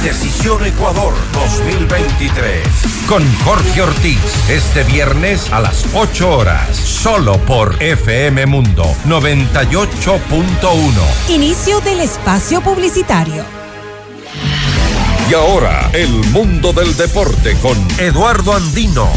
Decisión 0.03 0.65
Ecuador 0.65 1.13
2023. 1.33 2.67
Con 3.07 3.23
Jorge 3.45 3.81
Ortiz. 3.81 4.19
Este 4.49 4.83
viernes 4.83 5.49
a 5.51 5.61
las 5.61 5.85
8 5.93 6.37
horas. 6.37 6.75
Solo 6.75 7.37
por 7.45 7.81
FM 7.81 8.45
Mundo 8.45 8.83
98.1. 9.05 11.29
Inicio 11.29 11.79
del 11.79 12.01
espacio 12.01 12.61
publicitario. 12.61 13.62
Y 15.29 15.33
ahora, 15.35 15.89
el 15.93 16.09
mundo 16.31 16.73
del 16.73 16.95
deporte 16.97 17.55
con 17.61 17.77
Eduardo 17.97 18.53
Andino. 18.53 19.07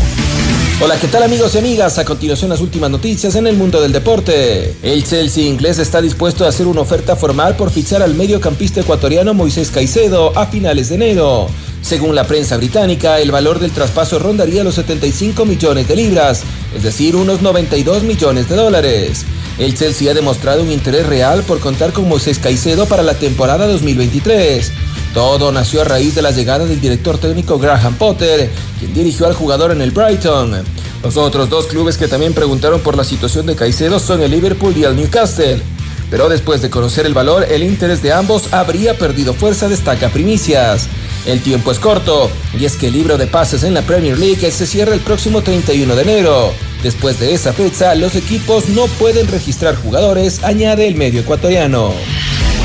Hola, 0.80 1.00
¿qué 1.00 1.08
tal 1.08 1.24
amigos 1.24 1.54
y 1.54 1.58
amigas? 1.58 1.98
A 1.98 2.04
continuación 2.04 2.50
las 2.50 2.60
últimas 2.60 2.90
noticias 2.90 3.34
en 3.34 3.46
el 3.46 3.56
mundo 3.56 3.80
del 3.80 3.92
deporte. 3.92 4.76
El 4.82 5.04
Chelsea 5.04 5.44
inglés 5.44 5.78
está 5.78 6.00
dispuesto 6.00 6.44
a 6.44 6.48
hacer 6.48 6.66
una 6.68 6.82
oferta 6.82 7.16
formal 7.16 7.56
por 7.56 7.70
fichar 7.70 8.02
al 8.02 8.14
mediocampista 8.14 8.82
ecuatoriano 8.82 9.34
Moisés 9.34 9.70
Caicedo 9.70 10.36
a 10.38 10.46
finales 10.46 10.90
de 10.90 10.94
enero. 10.94 11.48
Según 11.86 12.16
la 12.16 12.26
prensa 12.26 12.56
británica, 12.56 13.20
el 13.20 13.30
valor 13.30 13.60
del 13.60 13.70
traspaso 13.70 14.18
rondaría 14.18 14.64
los 14.64 14.74
75 14.74 15.44
millones 15.44 15.86
de 15.86 15.94
libras, 15.94 16.42
es 16.74 16.82
decir, 16.82 17.14
unos 17.14 17.42
92 17.42 18.02
millones 18.02 18.48
de 18.48 18.56
dólares. 18.56 19.24
El 19.56 19.78
Chelsea 19.78 20.10
ha 20.10 20.14
demostrado 20.14 20.64
un 20.64 20.72
interés 20.72 21.06
real 21.06 21.44
por 21.44 21.60
contar 21.60 21.92
con 21.92 22.08
Moisés 22.08 22.40
Caicedo 22.40 22.86
para 22.86 23.04
la 23.04 23.14
temporada 23.14 23.68
2023. 23.68 24.72
Todo 25.14 25.52
nació 25.52 25.82
a 25.82 25.84
raíz 25.84 26.16
de 26.16 26.22
la 26.22 26.32
llegada 26.32 26.64
del 26.64 26.80
director 26.80 27.18
técnico 27.18 27.56
Graham 27.56 27.94
Potter, 27.94 28.50
quien 28.80 28.92
dirigió 28.92 29.28
al 29.28 29.34
jugador 29.34 29.70
en 29.70 29.80
el 29.80 29.92
Brighton. 29.92 30.56
Los 31.04 31.16
otros 31.16 31.48
dos 31.48 31.66
clubes 31.66 31.96
que 31.96 32.08
también 32.08 32.34
preguntaron 32.34 32.80
por 32.80 32.96
la 32.96 33.04
situación 33.04 33.46
de 33.46 33.54
Caicedo 33.54 34.00
son 34.00 34.20
el 34.22 34.32
Liverpool 34.32 34.76
y 34.76 34.82
el 34.82 34.96
Newcastle. 34.96 35.62
Pero 36.10 36.28
después 36.28 36.62
de 36.62 36.70
conocer 36.70 37.06
el 37.06 37.14
valor, 37.14 37.46
el 37.50 37.62
interés 37.62 38.02
de 38.02 38.12
ambos 38.12 38.52
habría 38.52 38.96
perdido 38.96 39.34
fuerza, 39.34 39.68
destaca 39.68 40.08
Primicias. 40.08 40.88
El 41.26 41.40
tiempo 41.40 41.72
es 41.72 41.80
corto, 41.80 42.30
y 42.58 42.64
es 42.64 42.76
que 42.76 42.86
el 42.86 42.92
libro 42.92 43.18
de 43.18 43.26
pases 43.26 43.64
en 43.64 43.74
la 43.74 43.82
Premier 43.82 44.16
League 44.16 44.48
se 44.52 44.66
cierra 44.66 44.94
el 44.94 45.00
próximo 45.00 45.42
31 45.42 45.96
de 45.96 46.02
enero. 46.02 46.52
Después 46.84 47.18
de 47.18 47.34
esa 47.34 47.52
fecha, 47.52 47.96
los 47.96 48.14
equipos 48.14 48.68
no 48.68 48.86
pueden 48.86 49.26
registrar 49.26 49.74
jugadores, 49.74 50.44
añade 50.44 50.86
el 50.86 50.94
medio 50.94 51.22
ecuatoriano. 51.22 51.92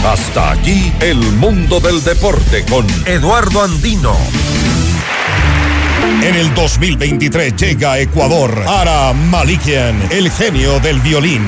Hasta 0.06 0.51
aquí 0.51 0.91
el 0.99 1.17
mundo 1.17 1.80
del 1.80 2.04
deporte 2.04 2.63
con 2.69 2.86
Eduardo 3.06 3.63
Andino. 3.63 4.15
En 6.23 6.36
el 6.36 6.54
2023 6.54 7.56
llega 7.56 7.97
Ecuador 7.99 8.63
Ara 8.67 9.12
Malikian, 9.13 10.08
el 10.12 10.30
genio 10.30 10.80
del 10.80 10.99
violín. 10.99 11.47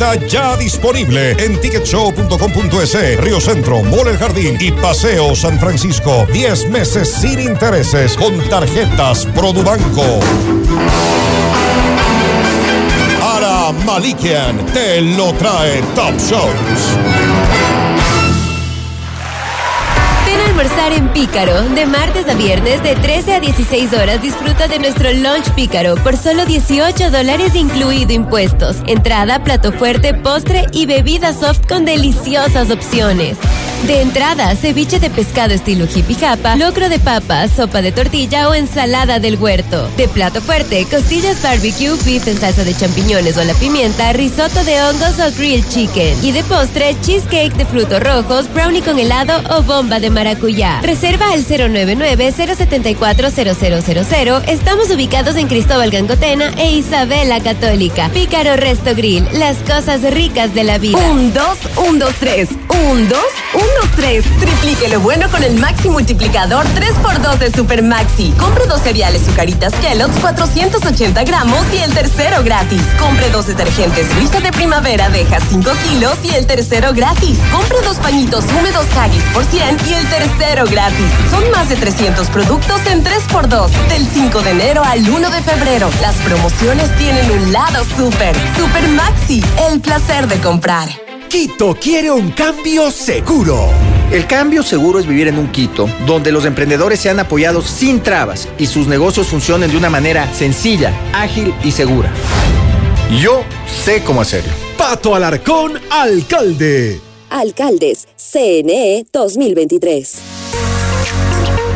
Ya 0.00 0.56
disponible 0.56 1.32
en 1.32 1.60
ticketshow.com.es, 1.60 3.20
Río 3.20 3.38
Centro, 3.38 3.82
Mall 3.82 4.08
El 4.08 4.16
Jardín 4.16 4.56
y 4.58 4.72
Paseo 4.72 5.36
San 5.36 5.60
Francisco. 5.60 6.26
10 6.32 6.70
meses 6.70 7.12
sin 7.12 7.38
intereses 7.38 8.16
con 8.16 8.40
tarjetas 8.48 9.26
Produbanco. 9.26 10.20
Ara 13.22 13.72
Malikian 13.84 14.64
te 14.72 15.02
lo 15.02 15.34
trae 15.34 15.82
Top 15.94 16.16
Shows. 16.18 17.79
Almorzar 20.60 20.92
en 20.92 21.08
Pícaro. 21.14 21.62
De 21.70 21.86
martes 21.86 22.28
a 22.28 22.34
viernes, 22.34 22.82
de 22.82 22.94
13 22.94 23.32
a 23.32 23.40
16 23.40 23.94
horas, 23.94 24.20
disfruta 24.20 24.68
de 24.68 24.78
nuestro 24.78 25.10
lunch 25.10 25.50
Pícaro 25.54 25.94
por 25.94 26.18
solo 26.18 26.44
18 26.44 27.10
dólares 27.10 27.54
incluido 27.54 28.12
impuestos. 28.12 28.76
Entrada, 28.86 29.42
plato 29.42 29.72
fuerte, 29.72 30.12
postre 30.12 30.66
y 30.72 30.84
bebida 30.84 31.32
soft 31.32 31.66
con 31.66 31.86
deliciosas 31.86 32.70
opciones. 32.70 33.38
De 33.86 34.02
entrada, 34.02 34.54
ceviche 34.56 35.00
de 35.00 35.08
pescado 35.08 35.54
estilo 35.54 35.86
hippie 35.86 36.14
japa, 36.14 36.54
locro 36.56 36.90
de 36.90 36.98
papa, 36.98 37.48
sopa 37.48 37.80
de 37.80 37.92
tortilla 37.92 38.50
o 38.50 38.52
ensalada 38.52 39.18
del 39.18 39.36
huerto. 39.36 39.88
De 39.96 40.06
plato 40.06 40.42
fuerte, 40.42 40.86
costillas 40.90 41.40
barbecue, 41.42 41.96
beef 42.04 42.28
en 42.28 42.38
salsa 42.38 42.62
de 42.64 42.74
champiñones 42.74 43.38
o 43.38 43.44
la 43.44 43.54
pimienta, 43.54 44.12
risotto 44.12 44.62
de 44.64 44.82
hongos 44.82 45.18
o 45.18 45.34
grilled 45.34 45.66
chicken. 45.70 46.22
Y 46.22 46.32
de 46.32 46.44
postre, 46.44 46.94
cheesecake 47.00 47.54
de 47.54 47.64
frutos 47.64 48.02
rojos, 48.02 48.52
brownie 48.52 48.82
con 48.82 48.98
helado 48.98 49.40
o 49.56 49.62
bomba 49.62 49.98
de 49.98 50.10
maracuyá. 50.10 50.49
Reserva 50.82 51.32
al 51.32 51.44
099-074-0000. 51.44 54.42
Estamos 54.48 54.90
ubicados 54.90 55.36
en 55.36 55.46
Cristóbal 55.46 55.90
Gangotena 55.90 56.50
e 56.56 56.72
Isabela 56.72 57.38
Católica. 57.40 58.08
Pícaro 58.08 58.56
Resto 58.56 58.96
Grill, 58.96 59.28
las 59.34 59.58
cosas 59.58 60.02
ricas 60.02 60.52
de 60.54 60.64
la 60.64 60.78
vida. 60.78 60.98
Un, 60.98 61.32
dos, 61.32 61.56
un, 61.88 62.00
dos, 62.00 62.14
tres. 62.18 62.48
Un, 62.90 63.08
dos, 63.08 63.20
un, 63.54 63.60
dos, 63.80 63.88
tres. 63.94 64.24
Triplique 64.40 64.88
lo 64.88 64.98
bueno 65.00 65.30
con 65.30 65.44
el 65.44 65.54
Maxi 65.58 65.88
Multiplicador 65.88 66.66
3x2 66.74 67.38
de 67.38 67.52
Super 67.52 67.82
Maxi. 67.82 68.32
Compre 68.38 68.66
dos 68.66 68.80
cereales 68.80 69.22
Zucaritas 69.22 69.72
Kellogg's 69.74 70.18
480 70.20 71.22
gramos 71.24 71.64
y 71.72 71.76
el 71.78 71.92
tercero 71.94 72.42
gratis. 72.42 72.82
Compre 72.98 73.30
dos 73.30 73.46
detergentes 73.46 74.12
Luisa 74.16 74.40
de 74.40 74.50
Primavera 74.50 75.08
Deja 75.10 75.38
5 75.38 75.70
kilos 75.88 76.18
y 76.24 76.34
el 76.34 76.46
tercero 76.46 76.92
gratis. 76.92 77.38
Compre 77.52 77.78
dos 77.84 77.98
pañitos 77.98 78.44
húmedos 78.46 78.86
Haggis 78.96 79.22
por 79.32 79.44
100 79.44 79.76
y 79.88 79.94
el 79.94 80.08
tercero 80.08 80.39
gratis. 80.40 81.06
Son 81.30 81.50
más 81.50 81.68
de 81.68 81.76
300 81.76 82.28
productos 82.28 82.80
en 82.86 83.04
3x2. 83.04 83.68
Del 83.88 84.06
5 84.06 84.42
de 84.42 84.50
enero 84.50 84.82
al 84.82 85.08
1 85.08 85.30
de 85.30 85.42
febrero. 85.42 85.90
Las 86.00 86.16
promociones 86.16 86.96
tienen 86.96 87.30
un 87.30 87.52
lado 87.52 87.84
super. 87.96 88.34
Super 88.56 88.88
Maxi. 88.88 89.42
El 89.70 89.80
placer 89.80 90.26
de 90.28 90.40
comprar. 90.40 90.88
Quito 91.28 91.76
quiere 91.80 92.10
un 92.10 92.30
cambio 92.30 92.90
seguro. 92.90 93.68
El 94.10 94.26
cambio 94.26 94.62
seguro 94.62 94.98
es 94.98 95.06
vivir 95.06 95.28
en 95.28 95.38
un 95.38 95.48
Quito 95.52 95.88
donde 96.04 96.32
los 96.32 96.44
emprendedores 96.44 96.98
sean 96.98 97.20
apoyados 97.20 97.66
sin 97.66 98.02
trabas 98.02 98.48
y 98.58 98.66
sus 98.66 98.88
negocios 98.88 99.28
funcionen 99.28 99.70
de 99.70 99.76
una 99.76 99.90
manera 99.90 100.32
sencilla, 100.34 100.92
ágil 101.12 101.54
y 101.62 101.70
segura. 101.70 102.10
Yo 103.20 103.44
sé 103.84 104.02
cómo 104.02 104.20
hacerlo. 104.22 104.52
Pato 104.76 105.14
Alarcón, 105.14 105.78
alcalde. 105.90 107.09
Alcaldes, 107.30 108.08
CNE 108.16 109.06
2023. 109.12 110.22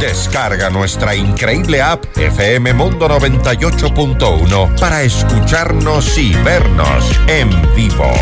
Descarga 0.01 0.69
nuestra 0.69 1.15
increíble 1.15 1.81
app 1.81 2.05
FM 2.17 2.75
Mundo 2.75 3.09
98.1 3.09 4.79
para 4.79 5.03
escucharnos 5.03 6.19
y 6.19 6.35
vernos 6.43 7.05
en 7.27 7.49
vivo. 7.75 8.13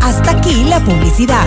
Hasta 0.00 0.30
aquí 0.32 0.64
la 0.64 0.78
publicidad. 0.84 1.46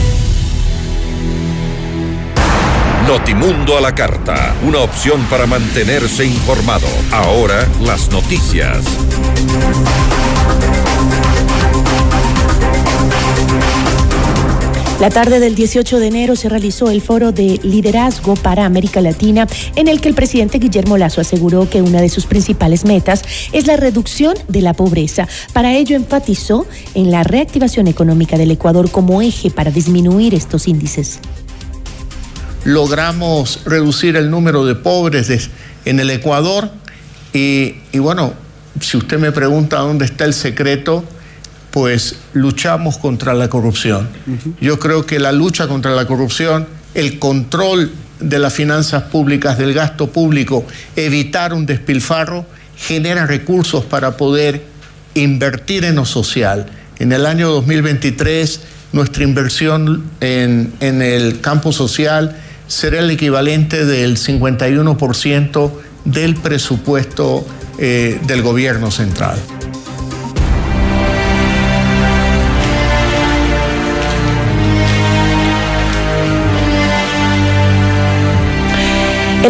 Notimundo 3.11 3.77
a 3.77 3.81
la 3.81 3.93
carta, 3.93 4.55
una 4.65 4.79
opción 4.79 5.25
para 5.25 5.45
mantenerse 5.45 6.25
informado. 6.25 6.87
Ahora 7.11 7.67
las 7.81 8.09
noticias. 8.09 8.85
La 15.01 15.09
tarde 15.09 15.41
del 15.41 15.55
18 15.55 15.99
de 15.99 16.07
enero 16.07 16.37
se 16.37 16.47
realizó 16.47 16.89
el 16.89 17.01
foro 17.01 17.33
de 17.33 17.59
liderazgo 17.63 18.35
para 18.35 18.65
América 18.65 19.01
Latina, 19.01 19.45
en 19.75 19.89
el 19.89 19.99
que 19.99 20.07
el 20.07 20.15
presidente 20.15 20.59
Guillermo 20.59 20.97
Lazo 20.97 21.19
aseguró 21.19 21.69
que 21.69 21.81
una 21.81 21.99
de 21.99 22.07
sus 22.07 22.25
principales 22.25 22.85
metas 22.85 23.23
es 23.51 23.67
la 23.67 23.75
reducción 23.75 24.35
de 24.47 24.61
la 24.61 24.73
pobreza. 24.73 25.27
Para 25.51 25.73
ello 25.73 25.97
enfatizó 25.97 26.65
en 26.93 27.11
la 27.11 27.23
reactivación 27.23 27.87
económica 27.87 28.37
del 28.37 28.51
Ecuador 28.51 28.89
como 28.89 29.21
eje 29.21 29.51
para 29.51 29.69
disminuir 29.69 30.33
estos 30.33 30.69
índices 30.69 31.19
logramos 32.63 33.61
reducir 33.65 34.15
el 34.15 34.29
número 34.29 34.65
de 34.65 34.75
pobres 34.75 35.49
en 35.85 35.99
el 35.99 36.09
Ecuador 36.09 36.69
y, 37.33 37.75
y, 37.91 37.99
bueno, 37.99 38.33
si 38.79 38.97
usted 38.97 39.19
me 39.19 39.31
pregunta 39.31 39.79
dónde 39.79 40.05
está 40.05 40.25
el 40.25 40.33
secreto, 40.33 41.03
pues 41.71 42.17
luchamos 42.33 42.97
contra 42.97 43.33
la 43.33 43.49
corrupción. 43.49 44.09
Uh 44.27 44.31
-huh. 44.31 44.53
Yo 44.59 44.79
creo 44.79 45.05
que 45.05 45.19
la 45.19 45.31
lucha 45.31 45.67
contra 45.67 45.91
la 45.91 46.05
corrupción, 46.05 46.67
el 46.93 47.17
control 47.19 47.91
de 48.19 48.39
las 48.39 48.53
finanzas 48.53 49.03
públicas, 49.03 49.57
del 49.57 49.73
gasto 49.73 50.11
público, 50.11 50.65
evitar 50.95 51.53
un 51.53 51.65
despilfarro, 51.65 52.45
genera 52.75 53.25
recursos 53.25 53.85
para 53.85 54.17
poder 54.17 54.63
invertir 55.13 55.85
en 55.85 55.95
lo 55.95 56.05
social. 56.05 56.67
En 56.99 57.11
el 57.13 57.25
año 57.25 57.49
2023, 57.49 58.61
nuestra 58.93 59.23
inversión 59.23 60.03
en, 60.19 60.73
en 60.81 61.01
el 61.01 61.39
campo 61.41 61.71
social 61.71 62.35
será 62.71 62.99
el 62.99 63.11
equivalente 63.11 63.85
del 63.85 64.15
51% 64.15 65.71
del 66.05 66.35
presupuesto 66.35 67.45
eh, 67.77 68.17
del 68.25 68.41
gobierno 68.43 68.91
central. 68.91 69.37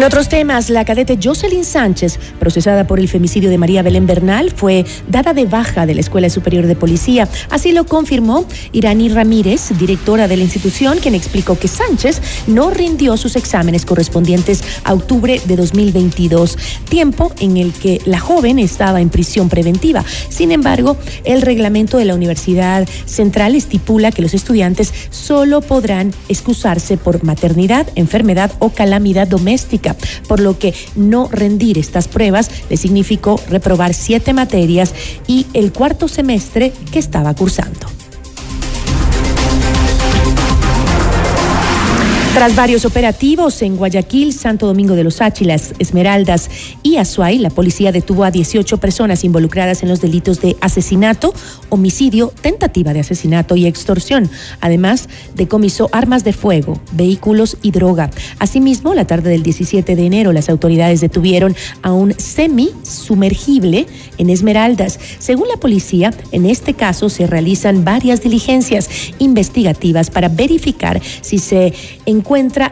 En 0.02 0.06
otros 0.06 0.28
temas, 0.28 0.68
la 0.68 0.84
cadete 0.84 1.16
Jocelyn 1.22 1.64
Sánchez, 1.64 2.18
procesada 2.40 2.88
por 2.88 2.98
el 2.98 3.06
femicidio 3.06 3.50
de 3.50 3.56
María 3.56 3.84
Belén 3.84 4.04
Bernal, 4.04 4.50
fue 4.50 4.84
dada 5.06 5.32
de 5.32 5.46
baja 5.46 5.86
de 5.86 5.94
la 5.94 6.00
Escuela 6.00 6.28
Superior 6.28 6.66
de 6.66 6.74
Policía. 6.74 7.28
Así 7.50 7.70
lo 7.70 7.86
confirmó 7.86 8.44
Irani 8.72 9.10
Ramírez, 9.10 9.70
directora 9.78 10.26
de 10.26 10.36
la 10.36 10.42
institución, 10.42 10.98
quien 10.98 11.14
explicó 11.14 11.56
que 11.56 11.68
Sánchez 11.68 12.20
no 12.48 12.70
rindió 12.70 13.16
sus 13.16 13.36
exámenes 13.36 13.86
correspondientes 13.86 14.64
a 14.82 14.92
octubre 14.92 15.40
de 15.44 15.54
2022, 15.54 16.58
tiempo 16.88 17.32
en 17.38 17.56
el 17.56 17.72
que 17.72 18.00
la 18.04 18.18
joven 18.18 18.58
estaba 18.58 19.00
en 19.00 19.08
prisión 19.08 19.48
preventiva. 19.48 20.04
Sin 20.28 20.50
embargo, 20.50 20.96
el 21.22 21.42
reglamento 21.42 21.96
de 21.96 22.06
la 22.06 22.16
Universidad 22.16 22.88
Central 23.06 23.54
estipula 23.54 24.10
que 24.10 24.22
los 24.22 24.34
estudiantes 24.34 24.92
solo 25.10 25.60
podrán 25.60 26.12
excusarse 26.28 26.96
por 26.96 27.22
maternidad, 27.22 27.86
enfermedad 27.94 28.50
o 28.58 28.70
calamidad 28.70 29.28
doméstica 29.28 29.91
por 30.28 30.40
lo 30.40 30.58
que 30.58 30.74
no 30.96 31.28
rendir 31.30 31.78
estas 31.78 32.08
pruebas 32.08 32.50
le 32.68 32.76
significó 32.76 33.40
reprobar 33.48 33.94
siete 33.94 34.32
materias 34.32 34.94
y 35.26 35.46
el 35.54 35.72
cuarto 35.72 36.08
semestre 36.08 36.72
que 36.90 36.98
estaba 36.98 37.34
cursando. 37.34 38.01
Tras 42.34 42.56
varios 42.56 42.86
operativos 42.86 43.60
en 43.60 43.76
Guayaquil, 43.76 44.32
Santo 44.32 44.66
Domingo 44.66 44.94
de 44.94 45.04
los 45.04 45.20
Áchilas, 45.20 45.74
Esmeraldas 45.78 46.48
y 46.82 46.96
Azuay, 46.96 47.38
la 47.38 47.50
policía 47.50 47.92
detuvo 47.92 48.24
a 48.24 48.30
18 48.30 48.78
personas 48.78 49.22
involucradas 49.22 49.82
en 49.82 49.90
los 49.90 50.00
delitos 50.00 50.40
de 50.40 50.56
asesinato, 50.62 51.34
homicidio, 51.68 52.32
tentativa 52.40 52.94
de 52.94 53.00
asesinato 53.00 53.54
y 53.54 53.66
extorsión. 53.66 54.30
Además, 54.62 55.10
decomisó 55.34 55.90
armas 55.92 56.24
de 56.24 56.32
fuego, 56.32 56.80
vehículos 56.92 57.58
y 57.60 57.70
droga. 57.70 58.10
Asimismo, 58.38 58.94
la 58.94 59.06
tarde 59.06 59.28
del 59.28 59.42
17 59.42 59.94
de 59.94 60.06
enero, 60.06 60.32
las 60.32 60.48
autoridades 60.48 61.02
detuvieron 61.02 61.54
a 61.82 61.92
un 61.92 62.14
semi-sumergible 62.18 63.86
en 64.16 64.30
Esmeraldas. 64.30 64.98
Según 65.18 65.48
la 65.48 65.58
policía, 65.58 66.14
en 66.32 66.46
este 66.46 66.72
caso 66.72 67.10
se 67.10 67.26
realizan 67.26 67.84
varias 67.84 68.22
diligencias 68.22 68.88
investigativas 69.18 70.08
para 70.08 70.30
verificar 70.30 71.02
si 71.20 71.38
se 71.38 71.74
encuentra 72.06 72.21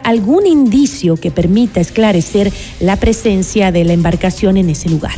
algún 0.03 0.47
indicio 0.47 1.17
que 1.17 1.31
permita 1.31 1.79
esclarecer 1.79 2.51
la 2.79 2.95
presencia 2.95 3.71
de 3.71 3.83
la 3.83 3.93
embarcación 3.93 4.57
en 4.57 4.69
ese 4.69 4.89
lugar. 4.89 5.17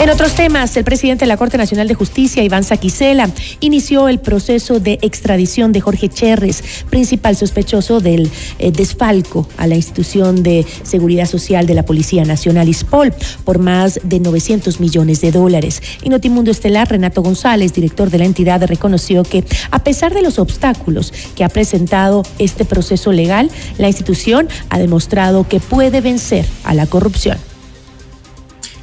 En 0.00 0.10
otros 0.10 0.36
temas, 0.36 0.76
el 0.76 0.84
presidente 0.84 1.24
de 1.24 1.28
la 1.28 1.36
Corte 1.36 1.58
Nacional 1.58 1.88
de 1.88 1.94
Justicia, 1.94 2.44
Iván 2.44 2.62
Saquicela, 2.62 3.28
inició 3.58 4.08
el 4.08 4.20
proceso 4.20 4.78
de 4.78 5.00
extradición 5.02 5.72
de 5.72 5.80
Jorge 5.80 6.08
Cherres, 6.08 6.62
principal 6.88 7.34
sospechoso 7.34 7.98
del 7.98 8.30
eh, 8.60 8.70
desfalco 8.70 9.48
a 9.56 9.66
la 9.66 9.74
institución 9.74 10.44
de 10.44 10.64
seguridad 10.84 11.26
social 11.26 11.66
de 11.66 11.74
la 11.74 11.82
Policía 11.82 12.24
Nacional 12.24 12.68
ISPOL 12.68 13.12
por 13.42 13.58
más 13.58 13.98
de 14.04 14.20
900 14.20 14.78
millones 14.78 15.20
de 15.20 15.32
dólares. 15.32 15.82
Y 16.04 16.10
Notimundo 16.10 16.52
Estelar, 16.52 16.88
Renato 16.88 17.20
González, 17.20 17.72
director 17.72 18.08
de 18.08 18.18
la 18.18 18.24
entidad, 18.24 18.64
reconoció 18.68 19.24
que 19.24 19.42
a 19.72 19.82
pesar 19.82 20.14
de 20.14 20.22
los 20.22 20.38
obstáculos 20.38 21.12
que 21.34 21.42
ha 21.42 21.48
presentado 21.48 22.22
este 22.38 22.64
proceso 22.64 23.10
legal, 23.10 23.50
la 23.78 23.88
institución 23.88 24.48
ha 24.70 24.78
demostrado 24.78 25.48
que 25.48 25.58
puede 25.58 26.00
vencer 26.00 26.46
a 26.62 26.72
la 26.74 26.86
corrupción. 26.86 27.47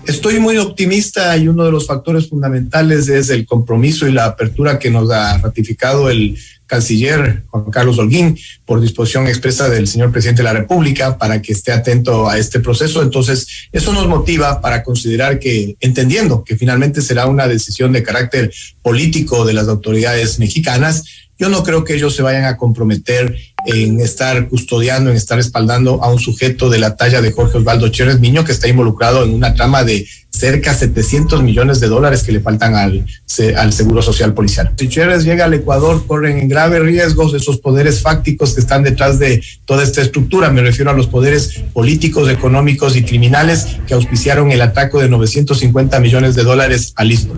Estoy 0.07 0.39
muy 0.39 0.57
optimista 0.57 1.35
y 1.35 1.47
uno 1.47 1.65
de 1.65 1.71
los 1.71 1.87
factores 1.87 2.29
fundamentales 2.29 3.07
es 3.07 3.29
el 3.31 3.45
compromiso 3.45 4.07
y 4.07 4.11
la 4.11 4.25
apertura 4.25 4.77
que 4.77 4.91
nos 4.91 5.09
ha 5.09 5.39
ratificado 5.39 6.11
el 6.11 6.37
canciller 6.67 7.43
Juan 7.49 7.71
Carlos 7.71 7.97
Holguín 7.97 8.37
por 8.65 8.81
disposición 8.81 9.27
expresa 9.27 9.69
del 9.69 9.87
señor 9.87 10.11
presidente 10.11 10.41
de 10.41 10.45
la 10.45 10.53
República 10.53 11.17
para 11.17 11.41
que 11.41 11.53
esté 11.53 11.71
atento 11.71 12.29
a 12.29 12.37
este 12.37 12.59
proceso. 12.59 13.01
Entonces, 13.01 13.47
eso 13.71 13.93
nos 13.93 14.07
motiva 14.07 14.61
para 14.61 14.83
considerar 14.83 15.39
que, 15.39 15.75
entendiendo 15.79 16.43
que 16.43 16.55
finalmente 16.55 17.01
será 17.01 17.25
una 17.25 17.47
decisión 17.47 17.91
de 17.91 18.03
carácter 18.03 18.51
político 18.81 19.43
de 19.43 19.53
las 19.53 19.67
autoridades 19.67 20.37
mexicanas, 20.39 21.03
yo 21.37 21.49
no 21.49 21.63
creo 21.63 21.83
que 21.83 21.95
ellos 21.95 22.15
se 22.15 22.21
vayan 22.21 22.45
a 22.45 22.57
comprometer 22.57 23.35
en 23.65 23.99
estar 23.99 24.47
custodiando, 24.47 25.09
en 25.09 25.17
estar 25.17 25.37
respaldando 25.37 26.03
a 26.03 26.11
un 26.11 26.19
sujeto 26.19 26.69
de 26.69 26.77
la 26.77 26.95
talla 26.95 27.21
de 27.21 27.31
Jorge 27.31 27.57
Osvaldo 27.57 27.89
Chérez 27.89 28.19
Miño, 28.19 28.45
que 28.45 28.51
está 28.51 28.67
involucrado 28.67 29.23
en 29.23 29.33
una 29.33 29.53
trama 29.53 29.83
de 29.83 30.07
cerca 30.29 30.73
de 30.73 30.79
700 30.79 31.41
millones 31.43 31.79
de 31.79 31.87
dólares 31.87 32.23
que 32.23 32.31
le 32.31 32.41
faltan 32.41 32.75
al, 32.75 33.05
al 33.57 33.73
Seguro 33.73 34.01
Social 34.01 34.33
Policial. 34.33 34.73
Si 34.77 34.87
Chérez 34.87 35.23
llega 35.23 35.45
al 35.45 35.53
Ecuador, 35.53 36.05
corren 36.05 36.37
en 36.37 36.47
graves 36.47 36.81
riesgos 36.81 37.33
esos 37.33 37.57
poderes 37.57 38.01
fácticos 38.01 38.53
que 38.53 38.61
están 38.61 38.83
detrás 38.83 39.17
de 39.17 39.41
toda 39.65 39.83
esta 39.83 40.01
estructura. 40.01 40.49
Me 40.51 40.61
refiero 40.61 40.91
a 40.91 40.93
los 40.93 41.07
poderes 41.07 41.61
políticos, 41.73 42.29
económicos 42.29 42.95
y 42.95 43.03
criminales 43.03 43.77
que 43.87 43.93
auspiciaron 43.93 44.51
el 44.51 44.61
ataque 44.61 44.97
de 44.97 45.09
950 45.09 45.99
millones 45.99 46.35
de 46.35 46.43
dólares 46.43 46.93
a 46.95 47.03
Lisboa. 47.03 47.37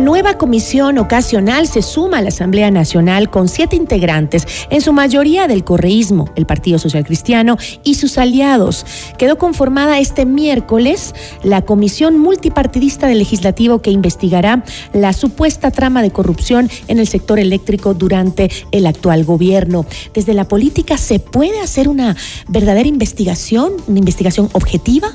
Nueva 0.00 0.38
comisión 0.38 0.98
ocasional 0.98 1.66
se 1.66 1.82
suma 1.82 2.18
a 2.18 2.22
la 2.22 2.28
Asamblea 2.28 2.70
Nacional 2.70 3.30
con 3.30 3.48
siete 3.48 3.74
integrantes, 3.74 4.46
en 4.70 4.80
su 4.80 4.92
mayoría 4.92 5.48
del 5.48 5.64
correísmo, 5.64 6.30
el 6.36 6.46
Partido 6.46 6.78
Social 6.78 7.04
Cristiano 7.04 7.56
y 7.82 7.94
sus 7.94 8.16
aliados. 8.16 8.86
Quedó 9.18 9.38
conformada 9.38 9.98
este 9.98 10.24
miércoles 10.24 11.14
la 11.42 11.62
Comisión 11.62 12.18
Multipartidista 12.18 13.06
del 13.06 13.18
Legislativo 13.18 13.80
que 13.80 13.90
investigará 13.90 14.64
la 14.92 15.12
supuesta 15.12 15.70
trama 15.70 16.00
de 16.02 16.10
corrupción 16.10 16.70
en 16.86 16.98
el 16.98 17.08
sector 17.08 17.38
eléctrico 17.38 17.92
durante 17.92 18.50
el 18.70 18.86
actual 18.86 19.24
gobierno. 19.24 19.84
Desde 20.14 20.32
la 20.32 20.46
política, 20.46 20.96
¿se 20.96 21.18
puede 21.18 21.60
hacer 21.60 21.88
una 21.88 22.16
verdadera 22.46 22.88
investigación, 22.88 23.72
una 23.86 23.98
investigación 23.98 24.48
objetiva? 24.52 25.10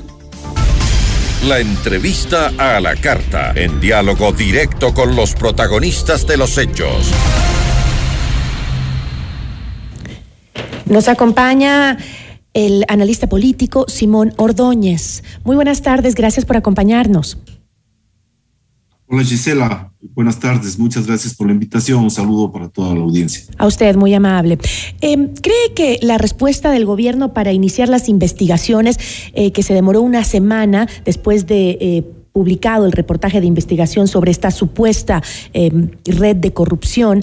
La 1.48 1.58
entrevista 1.58 2.52
a 2.56 2.80
la 2.80 2.96
carta, 2.96 3.52
en 3.54 3.78
diálogo 3.78 4.32
directo 4.32 4.94
con 4.94 5.14
los 5.14 5.34
protagonistas 5.34 6.26
de 6.26 6.38
los 6.38 6.56
hechos. 6.56 7.10
Nos 10.86 11.06
acompaña 11.08 11.98
el 12.54 12.86
analista 12.88 13.26
político 13.26 13.84
Simón 13.88 14.32
Ordóñez. 14.38 15.22
Muy 15.44 15.54
buenas 15.54 15.82
tardes, 15.82 16.14
gracias 16.14 16.46
por 16.46 16.56
acompañarnos. 16.56 17.36
Hola 19.14 19.22
Gisela, 19.22 19.92
buenas 20.12 20.40
tardes, 20.40 20.76
muchas 20.76 21.06
gracias 21.06 21.34
por 21.34 21.46
la 21.46 21.52
invitación, 21.52 22.02
un 22.02 22.10
saludo 22.10 22.50
para 22.50 22.68
toda 22.68 22.96
la 22.96 23.00
audiencia. 23.02 23.44
A 23.58 23.66
usted, 23.68 23.94
muy 23.94 24.12
amable. 24.12 24.58
Eh, 25.02 25.30
¿Cree 25.40 25.72
que 25.76 26.00
la 26.02 26.18
respuesta 26.18 26.72
del 26.72 26.84
gobierno 26.84 27.32
para 27.32 27.52
iniciar 27.52 27.88
las 27.88 28.08
investigaciones, 28.08 28.98
eh, 29.34 29.52
que 29.52 29.62
se 29.62 29.72
demoró 29.72 30.02
una 30.02 30.24
semana 30.24 30.88
después 31.04 31.46
de... 31.46 31.78
Eh, 31.80 32.04
publicado 32.32 32.84
el 32.84 32.90
reportaje 32.90 33.40
de 33.40 33.46
investigación 33.46 34.08
sobre 34.08 34.32
esta 34.32 34.50
supuesta 34.50 35.22
red 35.52 36.34
de 36.34 36.52
corrupción, 36.52 37.22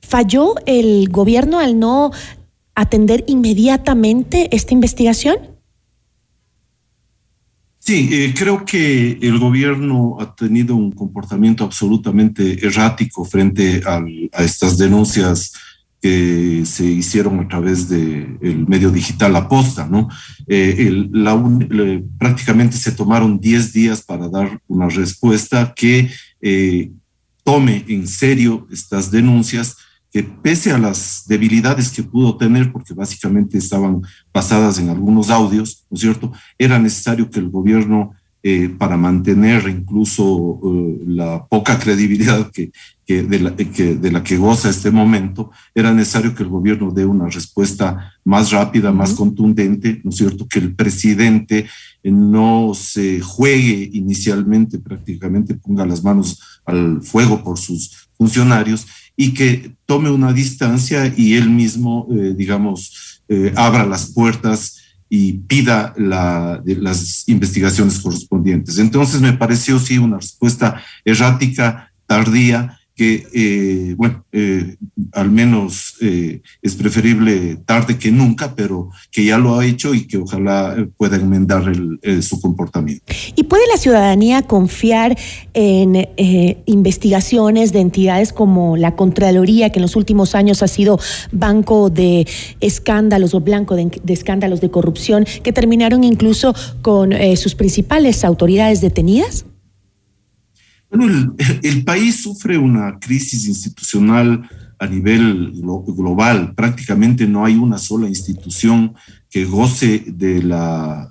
¿falló 0.00 0.54
el 0.64 1.10
gobierno 1.10 1.58
al 1.58 1.78
no 1.78 2.12
atender 2.74 3.24
inmediatamente 3.26 4.48
esta 4.56 4.72
investigación? 4.72 5.36
Sí, 7.88 8.06
eh, 8.12 8.34
creo 8.36 8.66
que 8.66 9.12
el 9.22 9.38
gobierno 9.38 10.18
ha 10.20 10.34
tenido 10.34 10.76
un 10.76 10.92
comportamiento 10.92 11.64
absolutamente 11.64 12.62
errático 12.66 13.24
frente 13.24 13.80
a 13.82 14.44
estas 14.44 14.76
denuncias 14.76 15.54
que 15.98 16.64
se 16.66 16.84
hicieron 16.84 17.40
a 17.40 17.48
través 17.48 17.88
del 17.88 18.66
medio 18.68 18.90
digital 18.90 19.34
Aposta, 19.36 19.86
¿no? 19.86 20.06
Eh, 20.46 21.08
prácticamente 22.18 22.76
se 22.76 22.92
tomaron 22.92 23.40
10 23.40 23.72
días 23.72 24.02
para 24.02 24.28
dar 24.28 24.60
una 24.68 24.90
respuesta 24.90 25.72
que 25.74 26.10
eh, 26.42 26.90
tome 27.42 27.86
en 27.88 28.06
serio 28.06 28.68
estas 28.70 29.10
denuncias 29.10 29.78
que 30.10 30.22
pese 30.22 30.72
a 30.72 30.78
las 30.78 31.24
debilidades 31.26 31.90
que 31.90 32.02
pudo 32.02 32.36
tener, 32.36 32.72
porque 32.72 32.94
básicamente 32.94 33.58
estaban 33.58 34.02
basadas 34.32 34.78
en 34.78 34.88
algunos 34.88 35.30
audios, 35.30 35.84
¿no 35.90 35.96
es 35.96 36.00
cierto?, 36.00 36.32
era 36.56 36.78
necesario 36.78 37.28
que 37.30 37.40
el 37.40 37.50
gobierno, 37.50 38.12
eh, 38.42 38.68
para 38.68 38.96
mantener 38.96 39.68
incluso 39.68 40.60
eh, 40.64 41.02
la 41.08 41.44
poca 41.46 41.78
credibilidad 41.78 42.50
que, 42.50 42.70
de, 43.06 43.40
la, 43.40 43.54
que, 43.56 43.96
de 43.96 44.12
la 44.12 44.22
que 44.22 44.36
goza 44.38 44.70
este 44.70 44.90
momento, 44.90 45.50
era 45.74 45.92
necesario 45.92 46.34
que 46.34 46.42
el 46.42 46.48
gobierno 46.48 46.90
dé 46.90 47.04
una 47.04 47.28
respuesta 47.28 48.14
más 48.24 48.50
rápida, 48.50 48.92
más 48.92 49.12
contundente, 49.12 50.00
¿no 50.04 50.10
es 50.10 50.16
cierto?, 50.16 50.46
que 50.48 50.58
el 50.58 50.74
presidente 50.74 51.66
no 52.02 52.72
se 52.74 53.20
juegue 53.20 53.90
inicialmente, 53.92 54.78
prácticamente 54.78 55.54
ponga 55.54 55.84
las 55.84 56.02
manos 56.02 56.40
al 56.64 57.02
fuego 57.02 57.42
por 57.44 57.58
sus 57.58 58.08
funcionarios 58.16 58.86
y 59.20 59.34
que 59.34 59.74
tome 59.84 60.10
una 60.10 60.32
distancia 60.32 61.12
y 61.14 61.34
él 61.34 61.50
mismo, 61.50 62.06
eh, 62.12 62.34
digamos, 62.36 63.20
eh, 63.28 63.52
abra 63.56 63.84
las 63.84 64.12
puertas 64.12 64.76
y 65.10 65.32
pida 65.32 65.92
la, 65.96 66.62
las 66.64 67.28
investigaciones 67.28 67.98
correspondientes. 67.98 68.78
Entonces 68.78 69.20
me 69.20 69.32
pareció 69.32 69.80
sí 69.80 69.98
una 69.98 70.18
respuesta 70.18 70.80
errática, 71.04 71.92
tardía, 72.06 72.77
que, 72.98 73.28
eh, 73.32 73.94
bueno, 73.96 74.24
eh, 74.32 74.74
al 75.12 75.30
menos 75.30 75.94
eh, 76.00 76.42
es 76.60 76.74
preferible 76.74 77.56
tarde 77.64 77.96
que 77.96 78.10
nunca, 78.10 78.56
pero 78.56 78.90
que 79.12 79.24
ya 79.24 79.38
lo 79.38 79.56
ha 79.56 79.64
hecho 79.64 79.94
y 79.94 80.08
que 80.08 80.16
ojalá 80.16 80.76
pueda 80.96 81.14
enmendar 81.14 81.62
su 82.20 82.40
comportamiento. 82.40 83.04
¿Y 83.36 83.44
puede 83.44 83.68
la 83.68 83.76
ciudadanía 83.76 84.42
confiar 84.42 85.16
en 85.54 86.08
investigaciones 86.66 87.72
de 87.72 87.80
entidades 87.80 88.32
como 88.32 88.76
la 88.76 88.96
Contraloría, 88.96 89.70
que 89.70 89.78
en 89.78 89.82
los 89.82 89.94
últimos 89.94 90.34
años 90.34 90.64
ha 90.64 90.68
sido 90.68 90.98
banco 91.30 91.90
de 91.90 92.26
escándalos 92.58 93.32
o 93.32 93.40
blanco 93.40 93.76
de 93.76 94.12
escándalos 94.12 94.60
de 94.60 94.70
corrupción, 94.70 95.24
que 95.44 95.52
terminaron 95.52 96.02
incluso 96.02 96.52
con 96.82 97.12
sus 97.36 97.54
principales 97.54 98.24
autoridades 98.24 98.80
detenidas? 98.80 99.44
Bueno, 100.90 101.34
el, 101.62 101.84
país 101.84 102.22
sufre 102.22 102.56
una 102.56 102.98
crisis 102.98 103.46
institucional 103.46 104.48
a 104.78 104.86
nivel 104.86 105.52
global. 105.52 106.54
Prácticamente 106.54 107.26
no 107.26 107.44
hay 107.44 107.56
una 107.56 107.78
sola 107.78 108.08
institución 108.08 108.94
que 109.30 109.44
goce 109.44 110.04
de 110.06 110.42
la, 110.42 111.08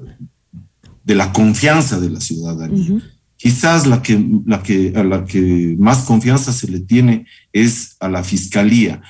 de 1.04 1.16
la 1.16 1.32
confianza 1.32 2.00
de 2.00 2.10
la 2.10 2.20
ciudadanía. 2.20 3.02
Quizás 3.36 3.86
la 3.86 4.02
que, 4.02 4.20
la 4.46 4.64
que, 4.64 4.94
a 4.96 5.04
la 5.04 5.26
que 5.26 5.76
más 5.78 6.00
confianza 6.06 6.52
se 6.52 6.72
le 6.72 6.80
tiene 6.80 7.28
es 7.54 7.96
a 8.00 8.10
la 8.10 8.24
fiscalía. 8.24 9.02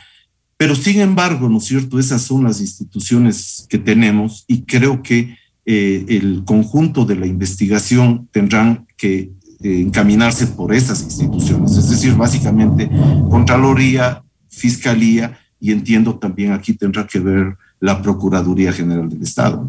Pero 0.58 0.76
sin 0.76 1.00
embargo, 1.00 1.48
¿no 1.48 1.60
es 1.60 1.66
cierto? 1.66 1.98
Esas 1.98 2.24
son 2.24 2.44
las 2.44 2.60
instituciones 2.60 3.66
que 3.70 3.78
tenemos 3.78 4.44
y 4.48 4.64
creo 4.64 5.02
que 5.02 5.38
eh, 5.66 6.06
el 6.08 6.44
conjunto 6.46 7.06
de 7.06 7.16
la 7.16 7.28
investigación 7.28 8.28
tendrán 8.32 8.88
que 8.98 9.32
eh, 9.62 9.82
encaminarse 9.82 10.48
por 10.48 10.74
esas 10.74 11.02
instituciones, 11.02 11.76
es 11.76 11.90
decir, 11.90 12.14
básicamente 12.14 12.90
Contraloría, 13.30 14.24
Fiscalía 14.50 15.38
y 15.60 15.72
entiendo 15.72 16.18
también 16.18 16.52
aquí 16.52 16.74
tendrá 16.74 17.06
que 17.08 17.20
ver 17.20 17.58
la 17.80 18.02
Procuraduría 18.02 18.72
General 18.72 19.10
del 19.10 19.22
Estado. 19.22 19.68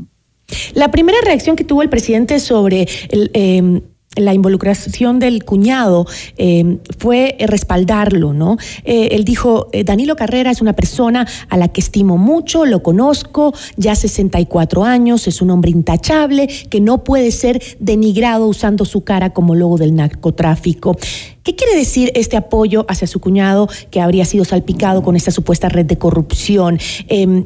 La 0.74 0.91
primera 0.91 1.18
reacción 1.24 1.57
que 1.57 1.64
tuvo 1.64 1.82
el 1.82 1.91
presidente 1.91 2.41
sobre 2.41 2.86
el, 3.11 3.30
em, 3.34 3.80
la 4.17 4.35
involucración 4.35 5.19
del 5.19 5.45
cuñado 5.45 6.07
eh, 6.37 6.79
fue 6.99 7.37
respaldarlo, 7.41 8.33
¿no? 8.33 8.57
Eh, 8.85 9.09
él 9.13 9.25
dijo, 9.25 9.69
eh, 9.73 9.85
Danilo 9.85 10.17
Carrera 10.17 10.51
es 10.51 10.61
una 10.61 10.73
persona 10.73 11.27
a 11.49 11.57
la 11.57 11.69
que 11.69 11.81
estimo 11.81 12.17
mucho, 12.17 12.67
lo 12.67 12.83
conozco, 12.83 13.55
ya 13.77 13.95
64 13.95 14.85
años, 14.85 15.29
es 15.29 15.41
un 15.41 15.51
hombre 15.51 15.71
intachable, 15.71 16.49
que 16.49 16.81
no 16.81 17.05
puede 17.05 17.31
ser 17.31 17.63
denigrado 17.79 18.47
usando 18.47 18.85
su 18.85 19.05
cara 19.05 19.33
como 19.33 19.55
logo 19.55 19.77
del 19.79 19.95
narcotráfico. 19.95 20.97
¿Qué 21.43 21.55
quiere 21.55 21.77
decir 21.77 22.11
este 22.15 22.37
apoyo 22.37 22.87
hacia 22.89 23.07
su 23.07 23.21
cuñado 23.21 23.69
que 23.91 24.01
habría 24.01 24.25
sido 24.25 24.45
salpicado 24.45 25.03
con 25.03 25.17
esta 25.17 25.31
supuesta 25.31 25.69
red 25.69 25.87
de 25.87 25.99
corrupción? 25.99 26.79
Em, 27.09 27.45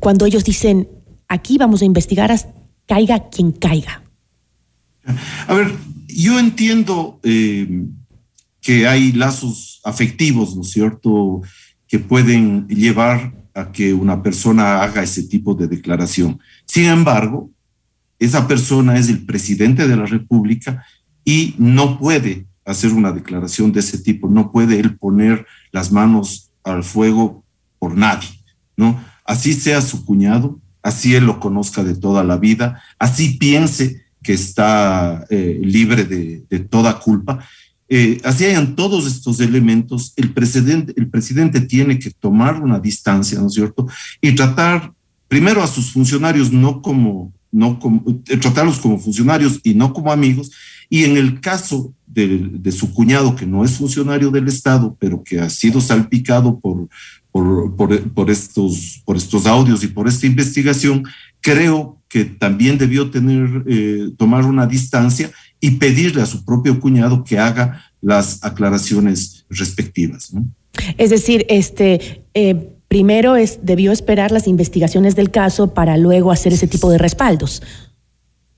cuando 0.00 0.26
ellos 0.26 0.44
dicen, 0.44 0.88
aquí 1.28 1.58
vamos 1.58 1.82
a 1.82 1.84
investigar, 1.84 2.34
caiga 2.86 3.28
quien 3.28 3.52
caiga. 3.52 4.02
A 5.46 5.54
ver, 5.54 5.72
yo 6.14 6.38
entiendo 6.38 7.20
eh, 7.22 7.86
que 8.60 8.86
hay 8.86 9.12
lazos 9.12 9.80
afectivos, 9.84 10.56
¿no 10.56 10.62
es 10.62 10.70
cierto?, 10.70 11.42
que 11.86 11.98
pueden 11.98 12.66
llevar 12.68 13.34
a 13.54 13.70
que 13.70 13.94
una 13.94 14.22
persona 14.22 14.82
haga 14.82 15.02
ese 15.02 15.24
tipo 15.24 15.54
de 15.54 15.68
declaración. 15.68 16.40
Sin 16.66 16.86
embargo, 16.86 17.50
esa 18.18 18.48
persona 18.48 18.98
es 18.98 19.08
el 19.08 19.24
presidente 19.24 19.86
de 19.86 19.96
la 19.96 20.06
República 20.06 20.84
y 21.24 21.54
no 21.58 21.98
puede 21.98 22.46
hacer 22.64 22.92
una 22.92 23.12
declaración 23.12 23.72
de 23.72 23.80
ese 23.80 23.98
tipo, 23.98 24.28
no 24.28 24.50
puede 24.50 24.80
él 24.80 24.96
poner 24.96 25.46
las 25.70 25.92
manos 25.92 26.50
al 26.64 26.82
fuego 26.82 27.44
por 27.78 27.96
nadie, 27.96 28.28
¿no? 28.76 28.98
Así 29.24 29.52
sea 29.52 29.82
su 29.82 30.04
cuñado, 30.04 30.60
así 30.82 31.14
él 31.14 31.26
lo 31.26 31.40
conozca 31.40 31.84
de 31.84 31.94
toda 31.94 32.24
la 32.24 32.38
vida, 32.38 32.82
así 32.98 33.36
piense 33.38 34.03
que 34.24 34.32
está 34.32 35.24
eh, 35.30 35.60
libre 35.62 36.04
de, 36.04 36.58
toda 36.70 36.98
culpa. 36.98 37.46
Eh, 37.88 38.20
así 38.24 38.46
hayan 38.46 38.74
todos 38.74 39.06
estos 39.06 39.38
elementos, 39.40 40.14
el 40.16 40.32
presidente, 40.32 40.94
el 40.96 41.08
presidente 41.08 41.60
tiene 41.60 41.98
que 41.98 42.10
tomar 42.10 42.60
una 42.60 42.80
distancia, 42.80 43.38
¿no 43.38 43.46
es 43.46 43.52
cierto? 43.52 43.86
Y 44.20 44.34
tratar 44.34 44.92
primero 45.28 45.62
a 45.62 45.68
sus 45.68 45.92
funcionarios 45.92 46.50
no 46.50 46.80
como, 46.80 47.32
no 47.52 47.78
como, 47.78 48.02
eh, 48.26 48.36
tratarlos 48.38 48.78
como 48.78 48.98
funcionarios 48.98 49.60
y 49.62 49.74
no 49.74 49.92
como 49.92 50.10
amigos. 50.10 50.50
Y 50.88 51.04
en 51.04 51.16
el 51.18 51.40
caso 51.40 51.92
de, 52.06 52.50
de, 52.52 52.72
su 52.72 52.92
cuñado, 52.92 53.36
que 53.36 53.46
no 53.46 53.64
es 53.64 53.72
funcionario 53.72 54.30
del 54.30 54.48
Estado, 54.48 54.96
pero 54.98 55.22
que 55.22 55.40
ha 55.40 55.50
sido 55.50 55.80
salpicado 55.80 56.58
por, 56.58 56.88
por, 57.34 57.74
por, 57.74 58.12
por 58.12 58.30
estos, 58.30 59.02
por 59.04 59.16
estos 59.16 59.44
audios 59.44 59.82
y 59.82 59.88
por 59.88 60.06
esta 60.06 60.24
investigación, 60.24 61.02
creo 61.40 62.00
que 62.08 62.24
también 62.24 62.78
debió 62.78 63.10
tener, 63.10 63.64
eh, 63.66 64.10
tomar 64.16 64.44
una 64.44 64.68
distancia 64.68 65.32
y 65.58 65.72
pedirle 65.72 66.22
a 66.22 66.26
su 66.26 66.44
propio 66.44 66.78
cuñado 66.78 67.24
que 67.24 67.36
haga 67.36 67.90
las 68.00 68.44
aclaraciones 68.44 69.46
respectivas. 69.50 70.30
Es 70.96 71.10
decir, 71.10 71.44
este, 71.48 72.22
eh, 72.34 72.68
primero 72.86 73.34
es, 73.34 73.58
debió 73.62 73.90
esperar 73.90 74.30
las 74.30 74.46
investigaciones 74.46 75.16
del 75.16 75.32
caso 75.32 75.74
para 75.74 75.96
luego 75.96 76.30
hacer 76.30 76.52
ese 76.52 76.68
tipo 76.68 76.88
de 76.88 76.98
respaldos. 76.98 77.62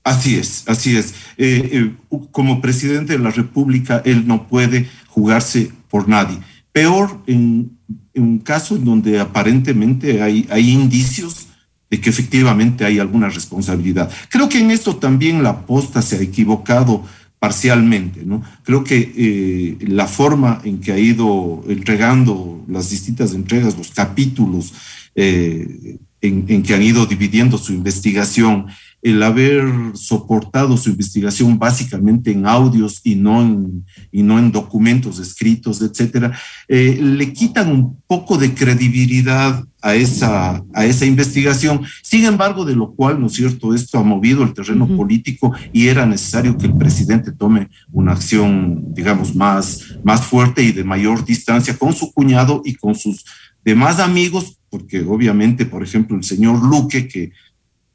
Así 0.03 0.35
es, 0.35 0.65
así 0.67 0.95
es. 0.95 1.15
Eh, 1.39 1.95
como 2.29 2.61
presidente 2.61 3.13
de 3.13 3.19
la 3.19 3.31
República, 3.31 4.03
él 4.05 4.27
no 4.27 4.47
puede 4.47 4.87
jugarse 5.07 5.71
por 5.89 6.07
nadie. 6.07 6.37
Peor 6.71 7.23
en, 7.25 7.76
un 8.15 8.39
caso 8.39 8.75
en 8.75 8.85
donde 8.85 9.19
aparentemente 9.19 10.21
hay, 10.21 10.47
hay 10.49 10.71
indicios 10.71 11.47
de 11.89 12.01
que 12.01 12.09
efectivamente 12.09 12.83
hay 12.85 12.99
alguna 12.99 13.29
responsabilidad. 13.29 14.11
Creo 14.29 14.49
que 14.49 14.59
en 14.59 14.71
esto 14.71 14.97
también 14.97 15.43
la 15.43 15.65
posta 15.65 16.01
se 16.01 16.17
ha 16.17 16.21
equivocado 16.21 17.03
parcialmente, 17.39 18.23
¿no? 18.25 18.41
Creo 18.63 18.83
que 18.83 19.13
eh, 19.15 19.85
la 19.85 20.07
forma 20.07 20.59
en 20.63 20.79
que 20.79 20.91
ha 20.91 20.97
ido 20.97 21.63
entregando 21.67 22.65
las 22.67 22.89
distintas 22.89 23.33
entregas, 23.33 23.77
los 23.77 23.91
capítulos 23.91 24.73
eh, 25.15 25.97
en, 26.21 26.45
en, 26.47 26.63
que 26.63 26.73
han 26.73 26.81
ido 26.81 27.05
dividiendo 27.05 27.57
su 27.57 27.73
investigación, 27.73 28.67
el 29.01 29.21
haber 29.21 29.63
soportado 29.93 30.75
su 30.75 30.89
investigación 30.89 31.59
básicamente 31.59 32.31
en 32.31 32.47
audios 32.47 32.99
y 33.03 33.15
no 33.15 33.41
en, 33.41 33.85
y 34.11 34.23
no 34.23 34.39
en 34.39 34.51
documentos 34.51 35.19
escritos, 35.19 35.81
etcétera, 35.81 36.37
eh, 36.67 36.99
le 37.01 37.31
quitan 37.31 37.71
un 37.71 38.01
poco 38.07 38.37
de 38.37 38.53
credibilidad 38.53 39.63
a 39.81 39.95
esa, 39.95 40.63
a 40.73 40.85
esa 40.85 41.05
investigación. 41.05 41.81
Sin 42.01 42.25
embargo, 42.25 42.65
de 42.65 42.75
lo 42.75 42.91
cual, 42.91 43.21
¿no 43.21 43.27
es 43.27 43.33
cierto?, 43.33 43.73
esto 43.73 43.99
ha 43.99 44.03
movido 44.03 44.43
el 44.43 44.53
terreno 44.53 44.87
político 44.87 45.53
y 45.71 45.87
era 45.87 46.05
necesario 46.05 46.57
que 46.57 46.65
el 46.65 46.73
presidente 46.73 47.31
tome 47.31 47.69
una 47.91 48.13
acción, 48.13 48.93
digamos, 48.93 49.35
más, 49.35 49.97
más 50.03 50.25
fuerte 50.25 50.63
y 50.63 50.71
de 50.71 50.83
mayor 50.83 51.23
distancia 51.23 51.77
con 51.77 51.93
su 51.93 52.11
cuñado 52.11 52.61
y 52.65 52.73
con 52.73 52.95
sus 52.95 53.23
demás 53.63 53.99
amigos, 53.99 54.59
porque 54.69 55.01
obviamente, 55.01 55.65
por 55.65 55.83
ejemplo, 55.83 56.17
el 56.17 56.23
señor 56.23 56.63
Luque, 56.63 57.07
que 57.07 57.31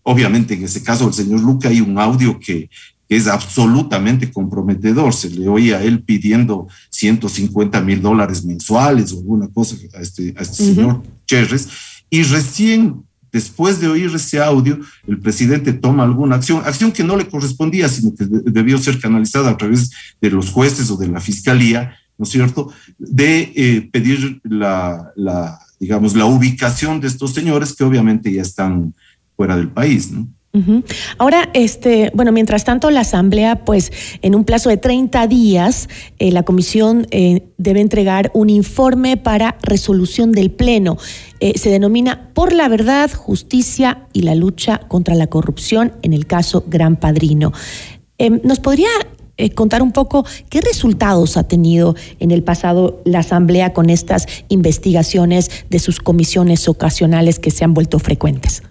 Obviamente, 0.04 0.54
en 0.54 0.64
ese 0.64 0.82
caso, 0.82 1.06
el 1.06 1.14
señor 1.14 1.40
Luca 1.40 1.68
hay 1.68 1.80
un 1.80 1.98
audio 1.98 2.38
que, 2.38 2.68
es 3.08 3.26
absolutamente 3.26 4.32
comprometedor. 4.32 5.12
Se 5.12 5.28
le 5.28 5.46
oía 5.46 5.76
a 5.78 5.82
él 5.82 6.02
pidiendo 6.02 6.66
150 6.88 7.80
mil 7.82 8.00
dólares 8.00 8.42
mensuales 8.42 9.12
o 9.12 9.18
alguna 9.18 9.48
cosa 9.48 9.76
a 9.94 10.00
este, 10.00 10.34
a 10.36 10.40
este 10.40 10.64
señor 10.64 11.02
Cherres. 11.26 11.68
Y 12.08 12.22
recién, 12.22 13.02
después 13.30 13.80
de 13.80 13.88
oír 13.88 14.10
ese 14.14 14.40
audio, 14.40 14.80
el 15.06 15.18
presidente 15.18 15.74
toma 15.74 16.04
alguna 16.04 16.36
acción, 16.36 16.62
acción 16.64 16.90
que 16.90 17.04
no 17.04 17.16
le 17.16 17.28
correspondía, 17.28 17.86
sino 17.88 18.14
que 18.14 18.24
debió 18.26 18.78
ser 18.78 18.98
canalizada 18.98 19.50
a 19.50 19.56
través 19.58 19.90
de 20.20 20.30
los 20.30 20.50
jueces 20.50 20.90
o 20.90 20.96
de 20.96 21.08
la 21.08 21.20
fiscalía, 21.20 21.94
¿no 22.16 22.24
es 22.24 22.30
cierto?, 22.30 22.72
de 22.98 23.52
eh, 23.54 23.90
pedir 23.92 24.40
la, 24.44 25.12
la, 25.16 25.58
digamos, 25.78 26.14
la 26.14 26.24
ubicación 26.24 27.00
de 27.00 27.08
estos 27.08 27.34
señores 27.34 27.74
que 27.74 27.84
obviamente 27.84 28.32
ya 28.32 28.40
están 28.40 28.94
fuera 29.42 29.56
del 29.56 29.70
país, 29.70 30.12
¿no? 30.12 30.28
Ahora, 31.16 31.48
este, 31.52 32.12
bueno, 32.14 32.30
mientras 32.30 32.64
tanto, 32.64 32.90
la 32.90 33.00
Asamblea, 33.00 33.64
pues, 33.64 33.90
en 34.20 34.34
un 34.34 34.44
plazo 34.44 34.68
de 34.68 34.76
30 34.76 35.26
días, 35.26 35.88
eh, 36.18 36.30
la 36.30 36.42
Comisión 36.44 37.06
eh, 37.10 37.48
debe 37.56 37.80
entregar 37.80 38.30
un 38.34 38.50
informe 38.50 39.16
para 39.16 39.56
resolución 39.62 40.30
del 40.30 40.50
Pleno. 40.50 40.98
Eh, 41.40 41.54
se 41.56 41.70
denomina 41.70 42.28
Por 42.34 42.52
la 42.52 42.68
Verdad, 42.68 43.10
Justicia 43.10 44.06
y 44.12 44.22
la 44.22 44.34
Lucha 44.34 44.82
contra 44.88 45.14
la 45.14 45.26
Corrupción 45.26 45.94
en 46.02 46.12
el 46.12 46.26
caso 46.26 46.64
Gran 46.68 46.96
Padrino. 46.96 47.52
¿Nos 48.44 48.60
podría 48.60 48.88
contar 49.56 49.82
un 49.82 49.90
poco 49.90 50.24
qué 50.48 50.60
resultados 50.60 51.36
ha 51.36 51.48
tenido 51.48 51.96
en 52.20 52.30
el 52.30 52.44
pasado 52.44 53.02
la 53.04 53.18
Asamblea 53.18 53.72
con 53.72 53.90
estas 53.90 54.28
investigaciones 54.48 55.50
de 55.70 55.80
sus 55.80 55.98
comisiones 55.98 56.68
ocasionales 56.68 57.40
que 57.40 57.50
se 57.50 57.64
han 57.64 57.74
vuelto 57.74 57.98
frecuentes? 57.98 58.62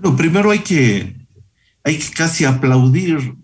Bueno, 0.00 0.16
primero 0.16 0.50
hay 0.50 0.60
que, 0.60 1.14
hay 1.84 1.98
que 1.98 2.10
casi 2.14 2.46
aplaudir, 2.46 3.34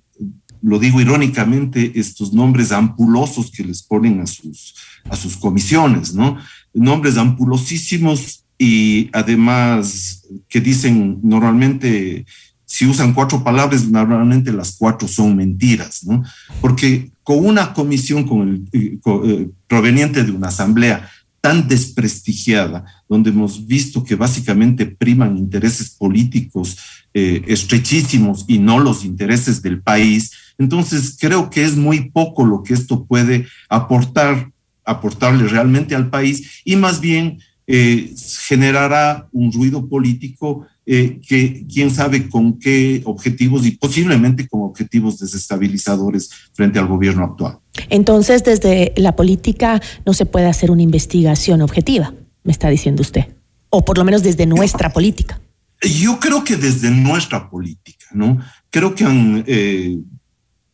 lo 0.62 0.78
digo 0.78 1.02
irónicamente, 1.02 1.92
estos 1.96 2.32
nombres 2.32 2.72
ampulosos 2.72 3.50
que 3.50 3.62
les 3.62 3.82
ponen 3.82 4.20
a 4.22 4.26
sus, 4.26 4.74
a 5.11 5.16
sus 5.16 5.36
comisiones, 5.36 6.14
¿no? 6.14 6.38
Nombres 6.72 7.18
ampulosísimos 7.18 8.44
y 8.59 9.11
además 9.12 10.22
que 10.48 10.62
dicen 10.62 11.18
normalmente, 11.22 12.24
si 12.64 12.86
usan 12.86 13.12
cuatro 13.12 13.44
palabras, 13.44 13.86
normalmente 13.86 14.50
las 14.50 14.76
cuatro 14.78 15.07
son 15.09 15.36
mentiras, 15.36 16.04
¿no? 16.04 16.24
Porque 16.62 17.11
con 17.22 17.44
una 17.44 17.74
comisión 17.74 18.26
con 18.26 18.48
el, 18.48 18.68
eh, 18.72 18.98
eh, 19.04 19.50
proveniente 19.66 20.24
de 20.24 20.30
una 20.30 20.48
asamblea 20.48 21.07
tan 21.47 21.68
desprestigiada, 21.68 22.84
donde 23.09 23.30
hemos 23.30 23.64
visto 23.68 24.03
que 24.03 24.16
básicamente 24.16 24.84
priman 24.84 25.38
intereses 25.38 25.90
políticos 25.90 26.76
eh, 27.14 27.40
estrechísimos 27.47 28.44
y 28.49 28.59
no 28.59 28.80
los 28.80 29.05
intereses 29.05 29.62
del 29.62 29.80
país, 29.80 30.32
Entonces, 30.59 31.16
creo 31.20 31.49
que 31.49 31.62
es 31.62 31.76
muy 31.76 32.11
poco 32.11 32.44
lo 32.44 32.64
que 32.64 32.74
esto 32.74 33.05
puede 33.05 33.47
aportar, 33.68 34.51
aportarle 34.84 35.47
realmente 35.47 35.94
al 35.94 36.11
país 36.11 36.62
y 36.64 36.74
más 36.74 37.01
bien 37.01 37.38
eh, 37.67 38.14
generará 38.47 39.29
un 39.33 39.53
ruido 39.53 39.89
político 39.89 40.67
eh, 40.87 41.19
que 41.27 41.67
quién 41.67 41.91
sabe 41.91 42.29
con 42.29 42.61
qué 42.61 43.03
objetivos 43.05 43.67
y 43.67 43.73
posiblemente 43.73 44.47
con 44.47 44.62
objetivos 44.62 45.19
desestabilizadores 45.19 46.31
frente 46.53 46.79
al 46.79 46.87
gobierno 46.87 47.25
actual. 47.25 47.59
Entonces, 47.91 48.45
desde 48.45 48.93
la 48.97 49.17
política 49.17 49.83
no 50.05 50.14
se 50.14 50.27
puede 50.27 50.47
hacer 50.47 50.71
una 50.71 50.83
investigación 50.83 51.61
objetiva, 51.61 52.14
me 52.45 52.53
está 52.53 52.69
diciendo 52.69 53.03
usted, 53.03 53.27
o 53.69 53.85
por 53.85 53.99
lo 53.99 54.05
menos 54.05 54.23
desde 54.23 54.47
nuestra 54.47 54.93
política. 54.93 55.41
Yo 55.83 56.21
creo 56.21 56.45
que 56.45 56.57
desde 56.57 56.91
nuestra 56.91 57.51
política, 57.51 58.07
¿no? 58.12 58.39
Creo 58.71 58.95
que 58.95 59.05
han, 59.05 59.45
eh, 59.47 59.99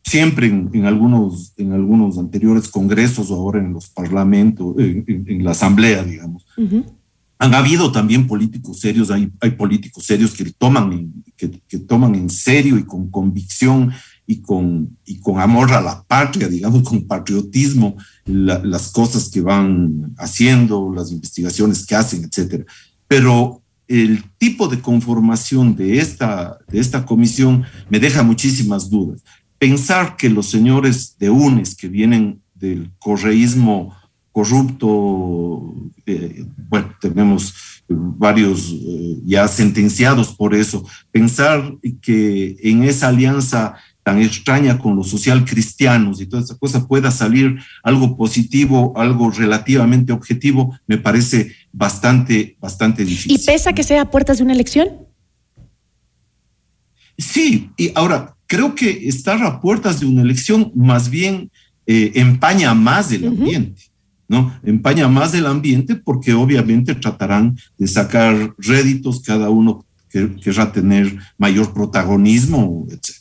siempre 0.03 0.47
en, 0.47 0.85
algunos, 0.85 1.53
en 1.57 1.71
algunos 1.71 2.17
anteriores 2.17 2.67
congresos 2.67 3.31
o 3.31 3.35
ahora 3.35 3.59
en 3.59 3.73
los 3.73 3.89
parlamentos, 3.89 4.75
en, 4.77 5.43
la 5.43 5.51
asamblea, 5.51 6.03
digamos, 6.03 6.45
han 7.39 7.55
habido 7.55 7.91
también 7.91 8.27
políticos 8.27 8.79
serios, 8.79 9.11
hay, 9.11 9.31
hay 9.41 9.51
políticos 9.51 10.05
serios 10.05 10.33
que 10.33 10.45
toman, 10.51 11.11
que, 11.35 11.51
que, 11.67 11.79
toman 11.79 12.15
en 12.15 12.29
serio 12.29 12.77
y 12.77 12.83
con 12.83 13.09
convicción 13.09 13.91
y 14.25 14.41
con, 14.41 14.97
y 15.05 15.19
con 15.19 15.39
amor 15.39 15.73
a 15.73 15.81
la 15.81 16.03
patria, 16.03 16.47
digamos, 16.47 16.83
con 16.83 17.05
patriotismo, 17.05 17.95
las 18.25 18.91
cosas 18.91 19.29
que 19.29 19.41
van 19.41 20.13
haciendo, 20.17 20.93
las 20.93 21.11
investigaciones 21.11 21.85
que 21.85 21.95
hacen, 21.95 22.23
etcétera. 22.23 22.65
Pero 23.07 23.61
el 23.87 24.23
tipo 24.37 24.67
de 24.67 24.79
conformación 24.79 25.75
de 25.75 25.99
esta, 25.99 26.57
de 26.69 26.79
esta 26.79 27.05
comisión 27.05 27.63
me 27.89 27.99
deja 27.99 28.23
muchísimas 28.23 28.89
dudas. 28.89 29.21
Pensar 29.57 30.17
que 30.17 30.29
los 30.29 30.49
señores 30.49 31.17
de 31.19 31.29
UNES 31.29 31.75
que 31.75 31.87
vienen 31.87 32.41
del 32.53 32.91
correísmo 32.99 33.95
corrupto, 34.31 35.73
eh, 36.05 36.45
bueno, 36.69 36.93
tenemos 36.99 37.53
varios 37.87 38.71
eh, 38.71 39.19
ya 39.25 39.47
sentenciados 39.47 40.33
por 40.33 40.55
eso, 40.55 40.85
pensar 41.11 41.75
que 42.01 42.57
en 42.63 42.83
esa 42.83 43.09
alianza 43.09 43.75
tan 44.01 44.21
extraña 44.21 44.77
con 44.77 44.95
los 44.95 45.09
social 45.09 45.45
cristianos 45.45 46.19
y 46.19 46.25
toda 46.25 46.43
esa 46.43 46.57
cosa 46.57 46.87
pueda 46.87 47.09
salir 47.09 47.57
algo 47.83 48.17
positivo, 48.17 48.93
algo 48.97 49.31
relativamente 49.31 50.11
objetivo, 50.11 50.77
me 50.87 50.97
parece 50.97 51.53
bastante, 51.71 52.57
bastante 52.59 53.05
difícil. 53.05 53.31
¿Y 53.31 53.45
pesa 53.45 53.73
que 53.73 53.83
sea 53.83 54.01
a 54.01 54.11
puertas 54.11 54.37
de 54.37 54.43
una 54.43 54.53
elección? 54.53 54.89
Sí, 57.17 57.71
y 57.77 57.91
ahora 57.95 58.32
creo 58.47 58.75
que 58.75 59.07
estar 59.07 59.41
a 59.43 59.61
puertas 59.61 59.99
de 59.99 60.05
una 60.05 60.21
elección 60.21 60.71
más 60.75 61.09
bien 61.09 61.49
eh, 61.85 62.11
empaña 62.15 62.73
más 62.73 63.11
el 63.11 63.27
ambiente. 63.27 63.81
¿no? 64.27 64.53
Empaña 64.63 65.07
más 65.07 65.33
el 65.33 65.45
ambiente 65.45 65.95
porque 65.95 66.33
obviamente 66.33 66.95
tratarán 66.95 67.57
de 67.77 67.87
sacar 67.87 68.53
réditos, 68.57 69.21
cada 69.21 69.49
uno 69.49 69.85
querrá 70.09 70.71
tener 70.71 71.17
mayor 71.37 71.73
protagonismo, 71.73 72.85
etc. 72.89 73.15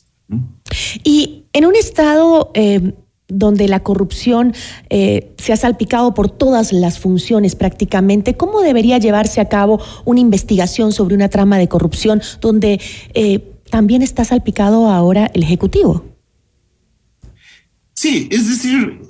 Y 1.02 1.44
en 1.52 1.66
un 1.66 1.74
estado 1.74 2.50
eh, 2.54 2.92
donde 3.28 3.66
la 3.66 3.80
corrupción 3.80 4.54
eh, 4.90 5.32
se 5.38 5.52
ha 5.52 5.56
salpicado 5.56 6.14
por 6.14 6.30
todas 6.30 6.72
las 6.72 6.98
funciones 6.98 7.56
prácticamente, 7.56 8.34
¿cómo 8.34 8.60
debería 8.60 8.98
llevarse 8.98 9.40
a 9.40 9.48
cabo 9.48 9.80
una 10.04 10.20
investigación 10.20 10.92
sobre 10.92 11.14
una 11.14 11.28
trama 11.28 11.58
de 11.58 11.68
corrupción 11.68 12.20
donde 12.40 12.80
eh, 13.14 13.51
también 13.72 14.02
está 14.02 14.22
salpicado 14.22 14.90
ahora 14.90 15.30
el 15.32 15.42
Ejecutivo? 15.42 16.04
Sí, 17.94 18.28
es 18.30 18.46
decir, 18.46 19.00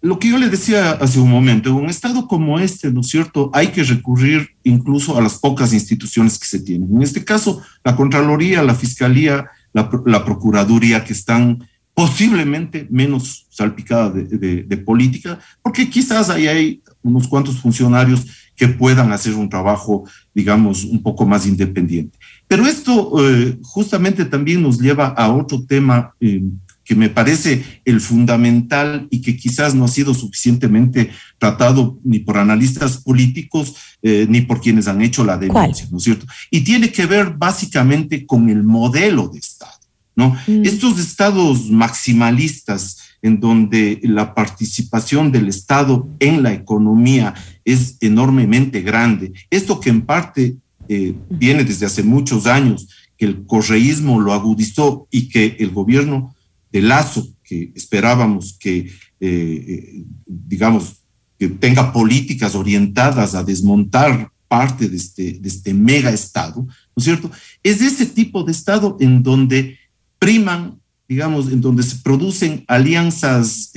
lo 0.00 0.18
que 0.18 0.30
yo 0.30 0.38
le 0.38 0.48
decía 0.48 0.92
hace 0.92 1.20
un 1.20 1.30
momento, 1.30 1.68
en 1.68 1.74
un 1.76 1.90
estado 1.90 2.26
como 2.26 2.58
este, 2.58 2.90
¿no 2.90 3.02
es 3.02 3.08
cierto? 3.08 3.50
Hay 3.52 3.68
que 3.68 3.84
recurrir 3.84 4.48
incluso 4.64 5.18
a 5.18 5.20
las 5.20 5.38
pocas 5.38 5.74
instituciones 5.74 6.38
que 6.38 6.46
se 6.46 6.60
tienen. 6.60 6.96
En 6.96 7.02
este 7.02 7.26
caso, 7.26 7.60
la 7.84 7.94
Contraloría, 7.94 8.62
la 8.62 8.74
Fiscalía, 8.74 9.50
la, 9.74 10.24
Procuraduría, 10.24 11.04
que 11.04 11.12
están 11.12 11.68
posiblemente 11.92 12.86
menos 12.90 13.46
salpicadas 13.50 14.14
de, 14.14 14.76
política, 14.78 15.38
porque 15.60 15.90
quizás 15.90 16.30
ahí 16.30 16.46
hay 16.46 16.82
unos 17.02 17.28
cuantos 17.28 17.60
funcionarios 17.60 18.24
que 18.56 18.68
puedan 18.68 19.12
hacer 19.12 19.34
un 19.34 19.50
trabajo, 19.50 20.04
digamos, 20.34 20.84
un 20.84 21.02
poco 21.02 21.26
más 21.26 21.46
independiente. 21.46 22.18
Pero 22.48 22.66
esto 22.66 23.12
eh, 23.28 23.58
justamente 23.62 24.24
también 24.24 24.62
nos 24.62 24.78
lleva 24.78 25.08
a 25.08 25.32
otro 25.32 25.64
tema 25.64 26.14
eh, 26.20 26.42
que 26.86 26.94
me 26.94 27.08
parece 27.08 27.64
el 27.84 28.00
fundamental 28.00 29.08
y 29.10 29.20
que 29.20 29.36
quizás 29.36 29.74
no 29.74 29.86
ha 29.86 29.88
sido 29.88 30.14
suficientemente 30.14 31.10
tratado 31.36 31.98
ni 32.04 32.20
por 32.20 32.38
analistas 32.38 32.98
políticos 32.98 33.74
eh, 34.02 34.26
ni 34.30 34.42
por 34.42 34.60
quienes 34.60 34.86
han 34.86 35.02
hecho 35.02 35.24
la 35.24 35.36
denuncia, 35.36 35.88
¿no 35.90 35.98
es 35.98 36.04
cierto? 36.04 36.26
Y 36.48 36.60
tiene 36.60 36.92
que 36.92 37.06
ver 37.06 37.34
básicamente 37.36 38.24
con 38.24 38.48
el 38.48 38.62
modelo 38.62 39.28
de 39.28 39.40
Estado, 39.40 39.80
¿no? 40.14 40.36
Mm. 40.46 40.64
Estos 40.64 41.00
estados 41.00 41.68
maximalistas 41.70 42.98
en 43.20 43.40
donde 43.40 43.98
la 44.04 44.32
participación 44.32 45.32
del 45.32 45.48
Estado 45.48 46.08
en 46.20 46.44
la 46.44 46.52
economía 46.52 47.34
es 47.64 47.96
enormemente 48.00 48.82
grande, 48.82 49.32
esto 49.50 49.80
que 49.80 49.90
en 49.90 50.02
parte 50.02 50.56
eh, 50.88 51.14
viene 51.28 51.64
desde 51.64 51.86
hace 51.86 52.02
muchos 52.02 52.46
años, 52.46 52.88
que 53.16 53.24
el 53.24 53.46
correísmo 53.46 54.20
lo 54.20 54.32
agudizó 54.32 55.08
y 55.10 55.28
que 55.28 55.56
el 55.58 55.70
gobierno 55.70 56.34
de 56.70 56.82
Lazo, 56.82 57.28
que 57.42 57.72
esperábamos 57.74 58.56
que, 58.58 58.78
eh, 58.78 58.90
eh, 59.20 60.04
digamos, 60.26 60.96
que 61.38 61.48
tenga 61.48 61.92
políticas 61.92 62.54
orientadas 62.54 63.34
a 63.34 63.44
desmontar 63.44 64.30
parte 64.48 64.88
de 64.88 64.96
este, 64.96 65.32
de 65.32 65.48
este 65.48 65.74
mega 65.74 66.10
Estado, 66.10 66.62
¿no 66.62 66.96
es 66.96 67.04
cierto? 67.04 67.30
Es 67.62 67.80
ese 67.80 68.06
tipo 68.06 68.42
de 68.44 68.52
Estado 68.52 68.96
en 69.00 69.22
donde 69.22 69.78
priman, 70.18 70.80
digamos, 71.08 71.50
en 71.50 71.60
donde 71.60 71.82
se 71.82 71.96
producen 71.96 72.64
alianzas, 72.68 73.72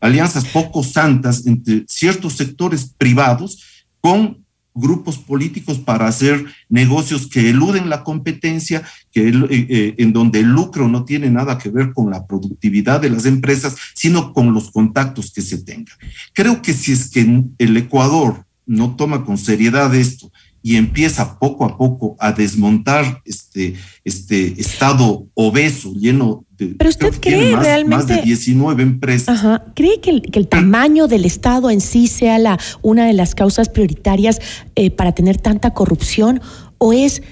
alianzas 0.00 0.44
poco 0.46 0.82
santas 0.82 1.46
entre 1.46 1.84
ciertos 1.88 2.34
sectores 2.34 2.92
privados 2.96 3.62
con 4.00 4.44
grupos 4.74 5.18
políticos 5.18 5.78
para 5.78 6.06
hacer 6.06 6.44
negocios 6.68 7.26
que 7.26 7.50
eluden 7.50 7.88
la 7.88 8.04
competencia, 8.04 8.82
que, 9.10 9.28
eh, 9.28 9.46
eh, 9.50 9.94
en 9.98 10.12
donde 10.12 10.40
el 10.40 10.46
lucro 10.46 10.88
no 10.88 11.04
tiene 11.04 11.30
nada 11.30 11.58
que 11.58 11.70
ver 11.70 11.92
con 11.92 12.10
la 12.10 12.26
productividad 12.26 13.00
de 13.00 13.10
las 13.10 13.24
empresas, 13.24 13.76
sino 13.94 14.32
con 14.32 14.52
los 14.52 14.70
contactos 14.70 15.32
que 15.32 15.42
se 15.42 15.58
tengan. 15.64 15.96
Creo 16.32 16.62
que 16.62 16.72
si 16.72 16.92
es 16.92 17.10
que 17.10 17.44
el 17.58 17.76
Ecuador 17.76 18.44
no 18.66 18.96
toma 18.96 19.24
con 19.24 19.38
seriedad 19.38 19.94
esto 19.94 20.30
y 20.68 20.76
empieza 20.76 21.38
poco 21.38 21.64
a 21.64 21.78
poco 21.78 22.14
a 22.18 22.32
desmontar 22.32 23.22
este, 23.24 23.74
este 24.04 24.60
estado 24.60 25.26
obeso, 25.32 25.94
lleno 25.94 26.44
de... 26.58 26.74
Pero 26.76 26.90
usted 26.90 27.14
cree 27.18 27.56
realmente... 27.56 27.96
Más 27.96 28.06
de 28.06 28.20
19 28.20 28.82
empresas. 28.82 29.38
Ajá. 29.38 29.64
¿Cree 29.74 29.98
que 30.02 30.10
el, 30.10 30.20
que 30.20 30.38
el, 30.38 30.46
tamaño 30.46 31.06
del 31.06 31.24
Estado 31.24 31.70
en 31.70 31.80
sí 31.80 32.06
sea 32.06 32.38
la, 32.38 32.58
una 32.82 33.06
de 33.06 33.14
las 33.14 33.34
causas 33.34 33.70
prioritarias 33.70 34.42
eh, 34.74 34.90
para 34.90 35.12
tener 35.12 35.40
tanta 35.40 35.72
corrupción? 35.72 36.42
¿O 36.76 36.92
es 36.92 37.22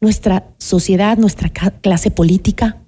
nuestra 0.00 0.46
sociedad, 0.58 1.18
nuestra 1.18 1.48
clase 1.48 2.12
política? 2.12 2.78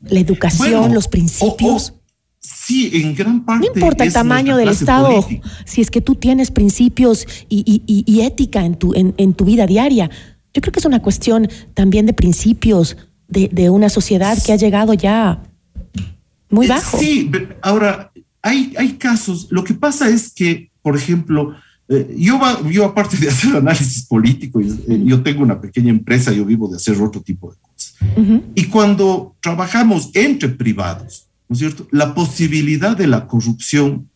¿La 0.00 0.20
educación, 0.20 0.94
los 0.94 1.08
principios? 1.08 1.92
Sí, 2.52 2.90
en 2.94 3.14
gran 3.14 3.44
parte. 3.44 3.66
No 3.66 3.74
importa 3.74 4.04
el 4.04 4.12
tamaño 4.12 4.56
del 4.56 4.68
Estado, 4.68 5.26
si 5.64 5.80
es 5.80 5.90
que 5.90 6.00
tú 6.00 6.14
tienes 6.14 6.50
principios 6.50 7.26
y, 7.48 8.20
ética 8.20 8.64
en 8.64 8.76
tu, 8.76 8.92
en, 8.94 9.34
tu 9.34 9.44
vida 9.44 9.66
diaria. 9.66 10.10
Yo 10.52 10.60
creo 10.60 10.72
que 10.72 10.80
es 10.80 10.84
una 10.84 11.00
cuestión 11.00 11.48
también 11.74 12.06
de 12.06 12.12
principios 12.12 12.96
de, 13.28 13.70
una 13.70 13.88
sociedad 13.88 14.36
que 14.44 14.52
ha 14.52 14.56
llegado 14.56 14.94
ya 14.94 15.42
muy 16.48 16.66
eh, 16.66 16.70
bajo. 16.70 16.98
Sí, 16.98 17.30
ahora 17.62 18.10
hay, 18.42 18.74
hay 18.76 18.92
casos. 18.94 19.48
Lo 19.50 19.62
que 19.62 19.74
pasa 19.74 20.08
es 20.08 20.32
que, 20.32 20.70
por 20.82 20.96
ejemplo, 20.96 21.54
eh, 21.88 22.14
yo, 22.18 22.40
yo 22.70 22.84
aparte 22.84 23.16
de 23.16 23.28
hacer 23.28 23.56
análisis 23.56 24.06
político, 24.06 24.60
eh, 24.60 25.02
yo 25.04 25.22
tengo 25.22 25.42
una 25.42 25.60
pequeña 25.60 25.90
empresa, 25.90 26.32
yo 26.32 26.44
vivo 26.44 26.68
de 26.68 26.76
hacer 26.76 27.00
otro 27.00 27.20
tipo 27.20 27.50
de 27.50 27.58
cosas. 27.60 27.96
Y 28.54 28.64
cuando 28.66 29.36
trabajamos 29.40 30.10
entre 30.14 30.48
privados, 30.48 31.29
¿no 31.50 31.54
es 31.54 31.58
cierto? 31.58 31.88
La 31.90 32.14
posibilidad 32.14 32.96
de 32.96 33.08
la 33.08 33.26
corrupción 33.26 34.08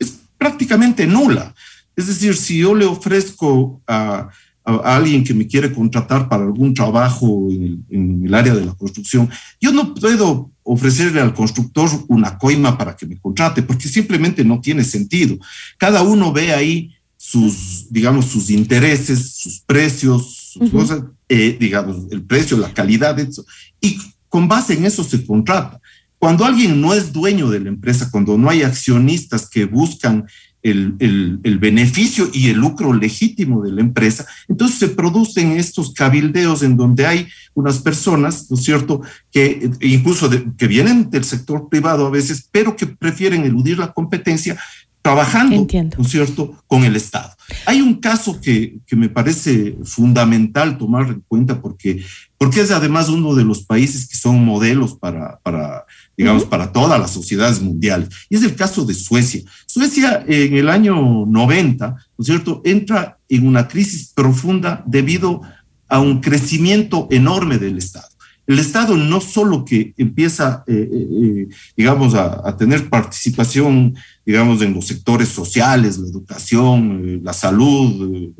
es 0.00 0.18
prácticamente 0.36 1.06
nula. 1.06 1.54
Es 1.94 2.08
decir, 2.08 2.36
si 2.36 2.58
yo 2.58 2.74
le 2.74 2.84
ofrezco 2.84 3.80
a, 3.86 4.28
alguien 4.64 5.24
que 5.24 5.34
me 5.34 5.46
quiere 5.46 5.72
contratar 5.72 6.28
para 6.28 6.44
algún 6.44 6.72
trabajo 6.72 7.48
en 7.50 8.24
el, 8.24 8.34
área 8.34 8.54
de 8.54 8.64
la 8.64 8.74
construcción, 8.74 9.28
yo 9.60 9.72
no 9.72 9.94
puedo 9.94 10.50
ofrecerle 10.62 11.20
al 11.20 11.34
constructor 11.34 11.88
una 12.08 12.38
coima 12.38 12.76
para 12.78 12.96
que 12.96 13.06
me 13.06 13.18
contrate, 13.18 13.62
porque 13.62 13.88
simplemente 13.88 14.44
no 14.44 14.60
tiene 14.60 14.84
sentido. 14.84 15.36
Cada 15.78 16.02
uno 16.02 16.32
ve 16.32 16.52
ahí 16.52 16.94
sus, 17.16 17.86
digamos, 17.90 18.26
sus 18.26 18.50
intereses, 18.50 19.36
sus 19.36 19.60
precios, 19.60 20.52
sus 20.52 20.70
cosas, 20.70 21.02
eh, 21.28 21.56
digamos, 21.58 22.06
el 22.10 22.22
precio, 22.22 22.56
la 22.56 22.72
calidad, 22.72 23.18
eso, 23.18 23.44
y 23.80 23.98
con 24.28 24.48
base 24.48 24.74
en 24.74 24.86
eso 24.86 25.04
se 25.04 25.24
contrata. 25.26 25.81
Cuando 26.22 26.44
alguien 26.44 26.80
no 26.80 26.94
es 26.94 27.12
dueño 27.12 27.50
de 27.50 27.58
la 27.58 27.68
empresa, 27.68 28.08
cuando 28.08 28.38
no 28.38 28.48
hay 28.48 28.62
accionistas 28.62 29.50
que 29.50 29.64
buscan 29.64 30.28
el, 30.62 30.94
el, 31.42 31.58
beneficio 31.58 32.30
y 32.32 32.48
el 32.48 32.58
lucro 32.58 32.92
legítimo 32.92 33.60
de 33.60 33.72
la 33.72 33.80
empresa, 33.80 34.24
entonces 34.46 34.78
se 34.78 34.86
producen 34.86 35.50
estos 35.50 35.92
cabildeos 35.92 36.62
en 36.62 36.76
donde 36.76 37.06
hay 37.06 37.26
unas 37.54 37.80
personas, 37.80 38.48
¿no 38.52 38.56
es 38.56 38.62
cierto?, 38.62 39.02
que 39.32 39.68
incluso 39.80 40.30
que 40.56 40.68
vienen 40.68 41.10
del 41.10 41.24
sector 41.24 41.68
privado 41.68 42.06
a 42.06 42.10
veces, 42.10 42.48
pero 42.52 42.76
que 42.76 42.86
prefieren 42.86 43.42
eludir 43.42 43.78
la 43.78 43.92
competencia 43.92 44.56
trabajando, 45.02 45.66
¿no 45.98 46.04
es 46.04 46.10
cierto?, 46.10 46.56
con 46.68 46.84
el 46.84 46.94
Estado. 46.94 47.34
Hay 47.66 47.80
un 47.80 47.94
caso 47.94 48.40
que, 48.40 48.78
que, 48.86 48.94
me 48.94 49.08
parece 49.08 49.76
fundamental 49.84 50.78
tomar 50.78 51.08
en 51.08 51.22
cuenta 51.26 51.60
porque, 51.60 52.02
porque 52.38 52.60
es 52.60 52.70
además 52.70 53.08
uno 53.08 53.34
de 53.34 53.44
los 53.44 53.64
países 53.64 54.08
que 54.08 54.16
son 54.16 54.44
modelos 54.44 54.94
para, 54.94 55.40
para 55.42 55.84
digamos, 56.16 56.44
para 56.44 56.72
todas 56.72 57.00
las 57.00 57.10
sociedades 57.10 57.60
mundiales. 57.60 58.10
Y 58.30 58.36
es 58.36 58.44
el 58.44 58.54
caso 58.54 58.84
de 58.84 58.94
Suecia. 58.94 59.42
Suecia 59.66 60.24
en 60.26 60.54
el 60.54 60.68
año 60.68 61.26
90, 61.26 61.88
¿no 61.88 61.96
es 62.18 62.26
cierto?, 62.26 62.62
entra 62.64 63.18
en 63.28 63.46
una 63.46 63.66
crisis 63.66 64.12
profunda 64.14 64.84
debido 64.86 65.42
a 65.88 65.98
un 66.00 66.20
crecimiento 66.20 67.08
enorme 67.10 67.58
del 67.58 67.78
Estado 67.78 68.11
el 68.52 68.58
Estado 68.58 68.96
no 68.96 69.20
solo 69.20 69.64
que 69.64 69.94
empieza, 69.96 70.62
eh, 70.66 70.88
eh, 70.92 71.08
eh, 71.22 71.48
digamos, 71.76 72.14
a, 72.14 72.56
tener 72.56 72.88
participación, 72.88 73.94
digamos, 74.24 74.62
en 74.62 74.74
los 74.74 74.86
sectores 74.86 75.28
sociales, 75.28 75.98
la 75.98 76.08
educación, 76.08 77.20
la 77.24 77.32
salud, 77.32 78.30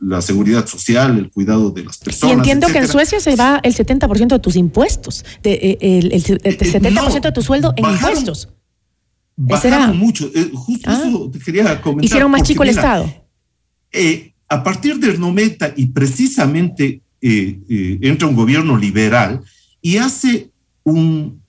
la 0.00 0.22
seguridad 0.22 0.66
social, 0.66 1.18
el 1.18 1.30
cuidado 1.30 1.70
de 1.70 1.84
las 1.84 1.98
personas. 1.98 2.34
Y 2.34 2.38
entiendo 2.38 2.66
que 2.68 2.78
en 2.78 2.88
Suecia 2.88 3.20
se 3.20 3.36
va 3.36 3.60
el 3.62 3.74
70% 3.74 4.28
de 4.28 4.38
tus 4.38 4.56
impuestos, 4.56 5.24
de, 5.42 5.78
el, 5.80 6.10
70% 6.10 7.20
de 7.20 7.32
tu 7.32 7.42
sueldo 7.42 7.72
en 7.76 7.84
impuestos. 7.84 8.48
Bajaron 9.36 9.96
mucho. 9.96 10.30
justo 10.54 10.90
ah. 10.90 11.02
eso 11.06 11.30
te 11.30 11.38
quería 11.38 11.80
comentar. 11.80 12.04
Hicieron 12.04 12.30
más 12.30 12.42
chico 12.42 12.62
el 12.62 12.70
Estado. 12.70 13.12
a 14.48 14.64
partir 14.64 14.98
del 14.98 15.20
90 15.20 15.74
y 15.76 15.86
precisamente 15.86 17.02
eh, 17.22 17.60
eh, 17.68 17.98
entra 18.02 18.28
un 18.28 18.34
gobierno 18.34 18.76
liberal 18.76 19.42
y 19.82 19.98
hace 19.98 20.50
un, 20.84 21.40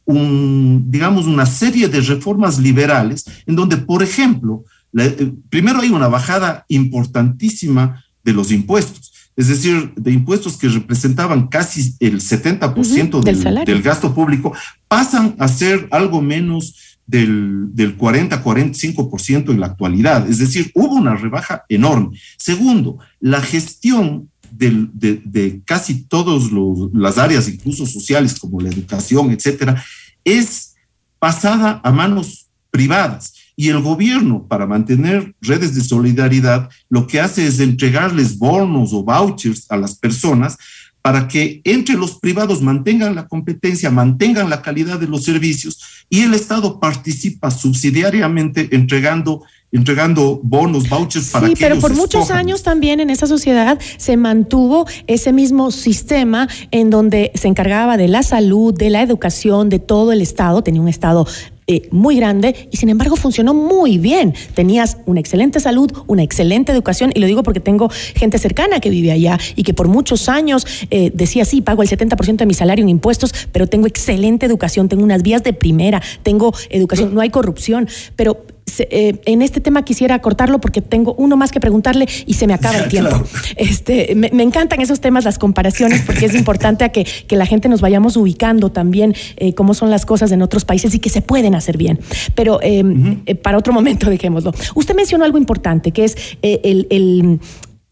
digamos, 0.91 1.25
una 1.25 1.45
serie 1.45 1.87
de 1.87 2.01
reformas 2.01 2.59
liberales 2.59 3.25
en 3.45 3.55
donde, 3.55 3.77
por 3.77 4.03
ejemplo, 4.03 4.65
eh, 4.97 5.31
primero 5.49 5.79
hay 5.79 5.89
una 5.89 6.07
bajada 6.07 6.65
importantísima 6.67 8.03
de 8.23 8.33
los 8.33 8.51
impuestos, 8.51 9.13
es 9.37 9.47
decir, 9.47 9.93
de 9.95 10.11
impuestos 10.11 10.57
que 10.57 10.67
representaban 10.67 11.47
casi 11.47 11.95
el 11.99 12.19
70% 12.19 13.21
del, 13.21 13.65
del, 13.65 13.81
gasto 13.81 14.13
público, 14.13 14.53
pasan 14.89 15.35
a 15.39 15.47
ser 15.47 15.87
algo 15.91 16.21
menos 16.21 16.97
del, 17.07 17.67
del 17.73 17.97
40-45% 17.97 19.51
en 19.51 19.59
la 19.59 19.67
actualidad. 19.67 20.29
Es 20.29 20.39
decir, 20.39 20.71
hubo 20.75 20.95
una 20.95 21.15
rebaja 21.15 21.63
enorme. 21.69 22.17
Segundo, 22.37 22.99
la 23.19 23.41
gestión 23.41 24.30
de, 24.51 25.61
casi 25.65 26.03
todas 26.03 26.51
las 26.93 27.17
áreas, 27.17 27.47
incluso 27.47 27.85
sociales, 27.85 28.37
como 28.39 28.61
la 28.61 28.69
educación, 28.69 29.31
etcétera, 29.31 29.83
es 30.23 30.75
pasada 31.19 31.81
a 31.83 31.91
manos 31.91 32.47
privadas. 32.69 33.33
Y 33.55 33.69
el 33.69 33.81
gobierno, 33.81 34.47
para 34.47 34.65
mantener 34.65 35.35
redes 35.41 35.75
de 35.75 35.81
solidaridad, 35.81 36.69
lo 36.89 37.05
que 37.05 37.19
hace 37.19 37.45
es 37.45 37.59
entregarles 37.59 38.37
bonos 38.37 38.93
o 38.93 39.03
vouchers 39.03 39.69
a 39.69 39.77
las 39.77 39.95
personas 39.95 40.57
para 41.01 41.27
que 41.27 41.61
entre 41.63 41.95
los 41.95 42.19
privados 42.19 42.61
mantengan 42.61 43.15
la 43.15 43.27
competencia, 43.27 43.89
mantengan 43.89 44.49
la 44.49 44.61
calidad 44.61 44.99
de 44.99 45.07
los 45.07 45.23
servicios 45.23 45.79
y 46.09 46.21
el 46.21 46.33
Estado 46.33 46.79
participa 46.79 47.51
subsidiariamente 47.51 48.69
entregando 48.71 49.43
entregando 49.73 50.41
bonos, 50.43 50.89
vouchers 50.89 51.29
para 51.29 51.47
Sí, 51.47 51.53
pero 51.57 51.79
por 51.79 51.95
muchos 51.95 52.29
años 52.29 52.61
también 52.61 52.99
en 52.99 53.09
esa 53.09 53.25
sociedad 53.25 53.79
se 53.97 54.17
mantuvo 54.17 54.85
ese 55.07 55.31
mismo 55.31 55.71
sistema 55.71 56.49
en 56.71 56.89
donde 56.89 57.31
se 57.35 57.47
encargaba 57.47 57.95
de 57.95 58.09
la 58.09 58.21
salud, 58.21 58.73
de 58.73 58.89
la 58.89 59.01
educación, 59.01 59.69
de 59.69 59.79
todo 59.79 60.11
el 60.11 60.21
Estado, 60.21 60.61
tenía 60.61 60.81
un 60.81 60.89
Estado 60.89 61.25
eh, 61.71 61.87
muy 61.89 62.17
grande 62.17 62.67
y 62.69 62.75
sin 62.75 62.89
embargo 62.89 63.15
funcionó 63.15 63.53
muy 63.53 63.97
bien. 63.97 64.33
Tenías 64.53 64.97
una 65.05 65.21
excelente 65.21 65.61
salud, 65.61 65.89
una 66.05 66.21
excelente 66.21 66.73
educación 66.73 67.11
y 67.15 67.21
lo 67.21 67.27
digo 67.27 67.43
porque 67.43 67.61
tengo 67.61 67.89
gente 67.89 68.37
cercana 68.39 68.81
que 68.81 68.89
vive 68.89 69.13
allá 69.13 69.39
y 69.55 69.63
que 69.63 69.73
por 69.73 69.87
muchos 69.87 70.27
años 70.27 70.67
eh, 70.89 71.11
decía, 71.13 71.45
sí, 71.45 71.61
pago 71.61 71.81
el 71.81 71.87
70% 71.87 72.35
de 72.35 72.45
mi 72.45 72.53
salario 72.53 72.83
en 72.83 72.89
impuestos, 72.89 73.33
pero 73.53 73.67
tengo 73.67 73.87
excelente 73.87 74.45
educación, 74.45 74.89
tengo 74.89 75.05
unas 75.05 75.23
vías 75.23 75.45
de 75.45 75.53
primera, 75.53 76.01
tengo 76.23 76.53
educación, 76.69 77.13
no 77.13 77.21
hay 77.21 77.29
corrupción, 77.29 77.87
pero 78.17 78.43
eh, 78.79 79.21
en 79.25 79.41
este 79.41 79.61
tema 79.61 79.83
quisiera 79.83 80.19
cortarlo 80.19 80.59
porque 80.59 80.81
tengo 80.81 81.13
uno 81.15 81.37
más 81.37 81.51
que 81.51 81.59
preguntarle 81.59 82.07
y 82.25 82.33
se 82.35 82.47
me 82.47 82.53
acaba 82.53 82.77
el 82.77 82.87
tiempo. 82.89 83.21
Este, 83.55 84.15
me, 84.15 84.43
encantan 84.43 84.81
esos 84.81 85.01
temas, 85.01 85.23
las 85.23 85.37
comparaciones, 85.37 86.01
porque 86.01 86.25
es 86.25 86.35
importante 86.35 86.83
a 86.83 86.89
que, 86.89 87.05
la 87.29 87.45
gente 87.45 87.69
nos 87.69 87.81
vayamos 87.81 88.17
ubicando 88.17 88.71
también 88.71 89.15
eh, 89.37 89.53
cómo 89.53 89.73
son 89.73 89.89
las 89.89 90.05
cosas 90.05 90.31
en 90.31 90.41
otros 90.41 90.63
países 90.63 90.93
y 90.93 90.99
que 90.99 91.09
se 91.09 91.21
pueden 91.21 91.55
hacer 91.55 91.75
bien. 91.75 91.99
Pero 92.35 92.59
em, 92.61 93.21
eh, 93.25 93.35
para 93.35 93.57
otro 93.57 93.73
momento 93.73 94.09
dejémoslo. 94.09 94.53
Usted 94.75 94.95
mencionó 94.95 95.25
algo 95.25 95.37
importante, 95.37 95.91
que 95.91 96.05
es 96.05 96.15
el, 96.41 97.39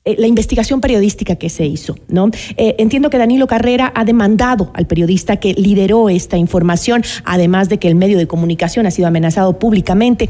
la 0.05 0.27
investigación 0.27 0.81
periodística 0.81 1.35
que 1.35 1.49
se 1.49 1.65
hizo, 1.65 1.95
¿no? 2.07 2.31
entiendo 2.57 3.09
que 3.09 3.17
Danilo 3.17 3.45
Carrera 3.47 3.91
ha 3.95 4.05
demandado 4.05 4.71
al 4.73 4.87
periodista 4.87 5.37
que 5.37 5.53
lideró 5.53 6.09
esta 6.09 6.37
información, 6.37 7.03
además 7.25 7.69
de 7.69 7.77
que 7.77 7.87
el 7.87 7.95
medio 7.95 8.17
de 8.17 8.25
comunicación 8.25 8.87
ha 8.87 8.91
sido 8.91 9.07
amenazado 9.07 9.59
públicamente. 9.59 10.29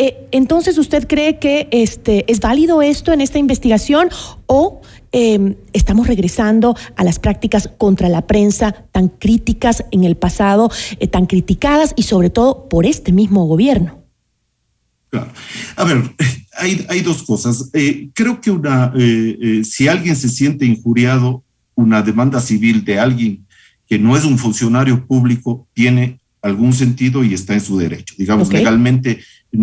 Eh, 0.00 0.28
entonces, 0.30 0.78
¿usted 0.78 1.08
cree 1.08 1.40
que 1.40 1.66
este, 1.72 2.24
es 2.30 2.38
válido 2.38 2.82
esto 2.82 3.12
en 3.12 3.20
esta 3.20 3.40
investigación 3.40 4.08
o 4.46 4.80
em, 5.10 5.56
estamos 5.72 6.06
regresando 6.06 6.76
a 6.94 7.02
las 7.02 7.18
prácticas 7.18 7.68
contra 7.78 8.08
la 8.08 8.22
prensa 8.22 8.86
tan 8.92 9.08
críticas 9.08 9.84
en 9.90 10.04
el 10.04 10.16
pasado, 10.16 10.70
eh, 11.00 11.08
tan 11.08 11.26
criticadas 11.26 11.94
y 11.96 12.04
sobre 12.04 12.30
todo 12.30 12.68
por 12.68 12.86
este 12.86 13.10
mismo 13.10 13.46
gobierno? 13.46 13.98
Claro. 15.10 15.30
A 15.76 15.84
ver, 15.84 16.14
hay, 16.88 17.00
dos 17.00 17.22
cosas. 17.22 17.70
Eh, 17.72 18.10
creo 18.14 18.40
que 18.40 18.50
una, 18.50 18.92
si 19.64 19.88
alguien 19.88 20.16
se 20.16 20.28
siente 20.28 20.66
injuriado, 20.66 21.44
una 21.74 22.02
demanda 22.02 22.40
civil 22.40 22.84
de 22.84 22.98
alguien 22.98 23.46
que 23.88 23.98
no 23.98 24.16
es 24.16 24.24
un 24.24 24.38
funcionario 24.38 25.06
público 25.06 25.66
tiene 25.72 26.20
algún 26.42 26.72
sentido 26.72 27.24
y 27.24 27.34
está 27.34 27.54
en 27.54 27.60
su 27.60 27.78
derecho. 27.78 28.14
Digamos, 28.18 28.52
legalmente 28.52 29.20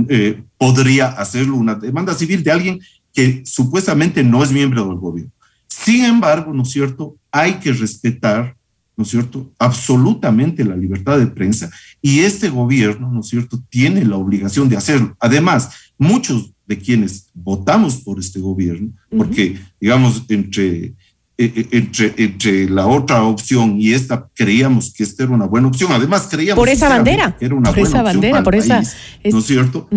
eh, 0.09 0.41
podría 0.57 1.07
hacerlo 1.07 1.55
una 1.55 1.75
demanda 1.75 2.13
civil 2.13 2.43
de 2.43 2.51
alguien 2.51 2.79
que 3.13 3.43
supuestamente 3.45 4.23
no 4.23 4.43
es 4.43 4.51
miembro 4.51 4.85
del 4.87 4.97
gobierno. 4.97 5.31
Sin 5.67 6.05
embargo, 6.05 6.53
¿no 6.53 6.63
es 6.63 6.71
cierto? 6.71 7.17
Hay 7.31 7.55
que 7.55 7.71
respetar, 7.71 8.54
¿no 8.97 9.03
es 9.03 9.09
cierto? 9.09 9.51
Absolutamente 9.59 10.63
la 10.63 10.75
libertad 10.75 11.19
de 11.19 11.27
prensa 11.27 11.69
y 12.01 12.19
este 12.19 12.49
gobierno, 12.49 13.11
¿no 13.11 13.19
es 13.21 13.27
cierto?, 13.27 13.61
tiene 13.69 14.05
la 14.05 14.17
obligación 14.17 14.69
de 14.69 14.77
hacerlo. 14.77 15.15
Además, 15.19 15.69
muchos 15.97 16.51
de 16.67 16.77
quienes 16.77 17.29
votamos 17.33 17.97
por 17.97 18.19
este 18.19 18.39
gobierno, 18.39 18.91
porque, 19.09 19.59
digamos, 19.79 20.23
entre 20.29 20.95
eh, 21.37 21.51
eh, 21.53 21.67
entre, 21.71 22.13
entre 22.15 22.69
la 22.69 22.87
otra 22.87 23.21
opción 23.23 23.75
y 23.77 23.91
esta 23.91 24.29
creíamos 24.33 24.93
que 24.93 25.03
esta 25.03 25.23
era 25.23 25.33
una 25.33 25.45
buena 25.45 25.67
opción. 25.67 25.91
Además, 25.91 26.29
creíamos 26.31 26.61
por 26.61 26.69
esa 26.69 26.87
bandera, 26.87 27.35
que 27.37 27.45
era 27.45 27.55
una 27.55 27.73
por 27.73 27.79
esa 27.79 28.01
bandera, 28.01 28.41
por 28.41 28.55
esa, 28.55 28.81
¿no 29.29 29.39
es 29.39 29.45
cierto? 29.45 29.89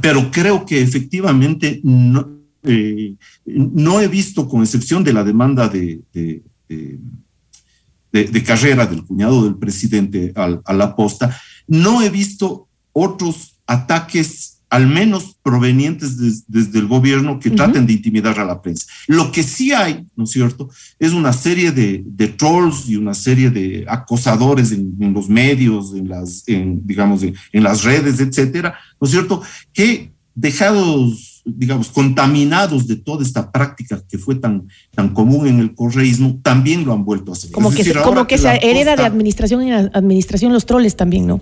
Pero 0.00 0.30
creo 0.30 0.64
que 0.64 0.80
efectivamente 0.80 1.80
no, 1.84 2.26
eh, 2.62 3.16
no 3.44 4.00
he 4.00 4.08
visto, 4.08 4.48
con 4.48 4.62
excepción 4.62 5.04
de 5.04 5.12
la 5.12 5.24
demanda 5.24 5.68
de, 5.68 6.00
de, 6.14 6.42
de, 6.70 6.98
carrera 8.44 8.86
del 8.86 9.04
cuñado 9.04 9.44
del 9.44 9.56
presidente 9.56 10.32
a 10.34 10.72
la 10.72 10.96
posta, 10.96 11.36
no 11.66 12.02
he 12.02 12.10
visto 12.10 12.68
otros 12.92 13.60
ataques 13.66 14.54
al 14.74 14.88
menos 14.88 15.36
provenientes 15.40 16.48
desde 16.48 16.80
el 16.80 16.88
gobierno 16.88 17.38
que 17.38 17.50
traten 17.50 17.86
de 17.86 17.92
intimidar 17.92 18.40
a 18.40 18.44
la 18.44 18.60
prensa. 18.60 18.86
Lo 19.06 19.30
que 19.30 19.44
sí 19.44 19.72
hay, 19.72 20.04
¿no 20.16 20.24
es 20.24 20.30
cierto?, 20.30 20.68
es 20.98 21.12
una 21.12 21.32
serie 21.32 21.70
de, 21.70 22.28
trolls 22.36 22.88
y 22.88 22.96
una 22.96 23.14
serie 23.14 23.50
de 23.50 23.84
acosadores 23.86 24.72
en, 24.72 25.14
los 25.14 25.28
medios, 25.28 25.94
en 25.94 26.08
las, 26.08 26.44
digamos, 26.46 27.22
en, 27.22 27.62
las 27.62 27.84
redes, 27.84 28.18
etcétera, 28.18 28.74
¿no 29.00 29.04
es 29.04 29.12
cierto?, 29.12 29.42
que 29.72 30.12
dejados, 30.34 31.33
digamos, 31.44 31.88
contaminados 31.88 32.86
de 32.86 32.96
toda 32.96 33.22
esta 33.22 33.52
práctica 33.52 34.02
que 34.08 34.18
fue 34.18 34.36
tan, 34.36 34.66
tan 34.94 35.10
común 35.10 35.46
en 35.46 35.60
el 35.60 35.74
correísmo, 35.74 36.40
también 36.42 36.84
lo 36.84 36.92
han 36.92 37.04
vuelto 37.04 37.32
a 37.32 37.34
hacer. 37.34 37.50
Como 37.50 37.70
que, 37.70 37.92
como 38.02 38.26
que, 38.26 38.38
se 38.38 38.58
hereda 38.62 38.96
de 38.96 39.04
administración 39.04 39.62
en 39.62 39.90
administración 39.94 40.52
los 40.52 40.64
troles 40.64 40.96
también, 40.96 41.26
¿no? 41.26 41.40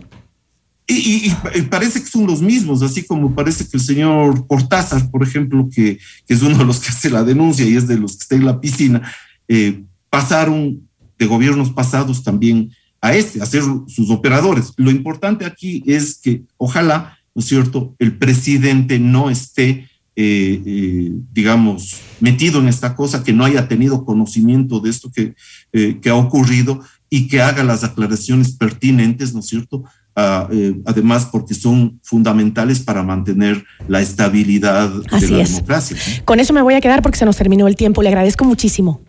Y, 0.88 1.30
parece 1.70 2.00
que 2.00 2.10
son 2.10 2.26
los 2.26 2.42
mismos, 2.42 2.82
así 2.82 3.04
como 3.04 3.34
parece 3.34 3.66
que 3.66 3.76
el 3.76 3.82
señor 3.82 4.46
Cortázar, 4.46 5.10
por 5.10 5.22
ejemplo, 5.22 5.68
que, 5.72 5.98
es 6.28 6.42
uno 6.42 6.58
de 6.58 6.64
los 6.64 6.80
que 6.80 6.88
hace 6.88 7.08
la 7.08 7.22
denuncia 7.22 7.66
y 7.66 7.76
es 7.76 7.86
de 7.86 7.96
los 7.96 8.16
que 8.16 8.22
está 8.22 8.34
en 8.34 8.46
la 8.46 8.60
piscina, 8.60 9.00
eh, 9.48 9.84
pasaron 10.10 10.88
de 11.18 11.26
gobiernos 11.26 11.70
pasados 11.70 12.22
también 12.22 12.72
a 13.00 13.14
este, 13.14 13.40
a 13.40 13.46
ser 13.46 13.62
sus 13.86 14.10
operadores. 14.10 14.72
Lo 14.76 14.90
importante 14.90 15.46
aquí 15.46 15.82
es 15.86 16.18
que 16.18 16.42
ojalá, 16.56 17.16
¿no 17.34 17.40
es 17.40 17.46
cierto?, 17.46 17.94
el 17.98 18.18
presidente 18.18 18.98
no 18.98 19.30
esté, 19.30 19.88
eh, 20.14 20.62
eh, 20.66 21.10
digamos, 21.32 22.00
metido 22.20 22.60
en 22.60 22.68
esta 22.68 22.94
cosa, 22.94 23.24
que 23.24 23.32
no 23.32 23.44
haya 23.44 23.66
tenido 23.66 24.04
conocimiento 24.04 24.80
de 24.80 24.90
esto 24.90 25.10
que, 25.10 25.34
eh, 25.72 25.98
que 26.02 26.10
ha 26.10 26.14
ocurrido 26.14 26.80
y 27.08 27.28
que 27.28 27.40
haga 27.40 27.64
las 27.64 27.82
aclaraciones 27.82 28.52
pertinentes, 28.52 29.34
¿no 29.34 29.40
es 29.40 29.46
cierto?, 29.46 29.84
Ah, 30.14 30.46
además 30.84 31.26
porque 31.32 31.54
son 31.54 31.98
fundamentales 32.02 32.80
para 32.80 33.02
mantener 33.02 33.64
la 33.88 34.02
estabilidad 34.02 34.90
de 34.90 35.30
la 35.30 35.38
democracia. 35.38 35.96
Con 36.26 36.38
eso 36.38 36.52
me 36.52 36.60
voy 36.60 36.74
a 36.74 36.82
quedar 36.82 37.00
porque 37.00 37.16
se 37.16 37.24
nos 37.24 37.38
terminó 37.38 37.66
el 37.66 37.76
tiempo. 37.76 38.02
Le 38.02 38.10
agradezco 38.10 38.44
muchísimo. 38.44 39.00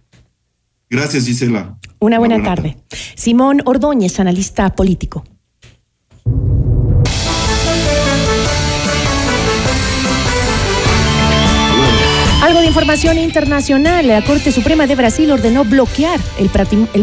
Gracias, 0.89 1.25
Gisela. 1.25 1.77
Una 1.99 2.19
buena, 2.19 2.41
tarde. 2.41 2.77
Simón 3.15 3.61
Ordóñez, 3.65 4.17
analista 4.21 4.73
político. 4.75 5.25
Información 12.73 13.19
internacional. 13.19 14.07
La 14.07 14.23
Corte 14.23 14.51
Suprema 14.51 14.87
de 14.87 14.95
Brasil 14.95 15.29
ordenó 15.29 15.63
bloquear 15.63 16.19
el, 16.39 16.49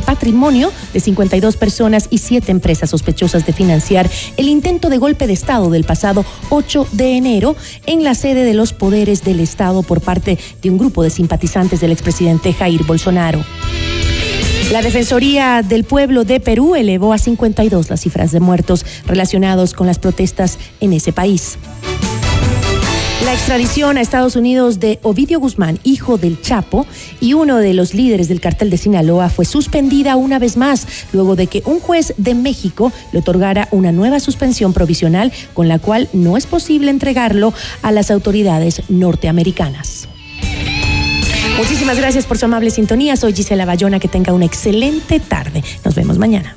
patrimonio 0.02 0.72
de 0.92 0.98
52 0.98 1.56
personas 1.56 2.08
y 2.10 2.18
7 2.18 2.50
empresas 2.50 2.90
sospechosas 2.90 3.46
de 3.46 3.52
financiar 3.52 4.10
el 4.36 4.48
intento 4.48 4.90
de 4.90 4.98
golpe 4.98 5.28
de 5.28 5.32
Estado 5.32 5.70
del 5.70 5.84
pasado 5.84 6.24
8 6.48 6.88
de 6.90 7.16
enero 7.16 7.54
en 7.86 8.02
la 8.02 8.16
sede 8.16 8.42
de 8.42 8.52
los 8.52 8.72
poderes 8.72 9.22
del 9.22 9.38
Estado 9.38 9.84
por 9.84 10.00
parte 10.00 10.40
de 10.60 10.70
un 10.70 10.76
grupo 10.76 11.04
de 11.04 11.10
simpatizantes 11.10 11.78
del 11.78 11.92
expresidente 11.92 12.52
Jair 12.52 12.82
Bolsonaro. 12.82 13.44
La 14.72 14.82
Defensoría 14.82 15.62
del 15.62 15.84
Pueblo 15.84 16.24
de 16.24 16.40
Perú 16.40 16.74
elevó 16.74 17.12
a 17.12 17.18
52 17.18 17.90
las 17.90 18.00
cifras 18.00 18.32
de 18.32 18.40
muertos 18.40 18.84
relacionados 19.06 19.72
con 19.74 19.86
las 19.86 20.00
protestas 20.00 20.58
en 20.80 20.94
ese 20.94 21.12
país. 21.12 21.58
La 23.24 23.34
extradición 23.34 23.98
a 23.98 24.00
Estados 24.00 24.34
Unidos 24.34 24.80
de 24.80 24.98
Ovidio 25.02 25.40
Guzmán, 25.40 25.78
hijo 25.84 26.16
del 26.16 26.40
Chapo 26.40 26.86
y 27.20 27.34
uno 27.34 27.58
de 27.58 27.74
los 27.74 27.92
líderes 27.92 28.28
del 28.28 28.40
cartel 28.40 28.70
de 28.70 28.78
Sinaloa, 28.78 29.28
fue 29.28 29.44
suspendida 29.44 30.16
una 30.16 30.38
vez 30.38 30.56
más 30.56 30.86
luego 31.12 31.36
de 31.36 31.46
que 31.46 31.62
un 31.66 31.80
juez 31.80 32.14
de 32.16 32.34
México 32.34 32.92
le 33.12 33.18
otorgara 33.18 33.68
una 33.72 33.92
nueva 33.92 34.20
suspensión 34.20 34.72
provisional 34.72 35.32
con 35.52 35.68
la 35.68 35.78
cual 35.78 36.08
no 36.14 36.38
es 36.38 36.46
posible 36.46 36.90
entregarlo 36.90 37.52
a 37.82 37.92
las 37.92 38.10
autoridades 38.10 38.82
norteamericanas. 38.88 40.08
Muchísimas 41.58 41.98
gracias 41.98 42.24
por 42.24 42.38
su 42.38 42.46
amable 42.46 42.70
sintonía. 42.70 43.16
Soy 43.16 43.34
Gisela 43.34 43.66
Bayona. 43.66 44.00
Que 44.00 44.08
tenga 44.08 44.32
una 44.32 44.46
excelente 44.46 45.20
tarde. 45.20 45.62
Nos 45.84 45.94
vemos 45.94 46.16
mañana. 46.16 46.56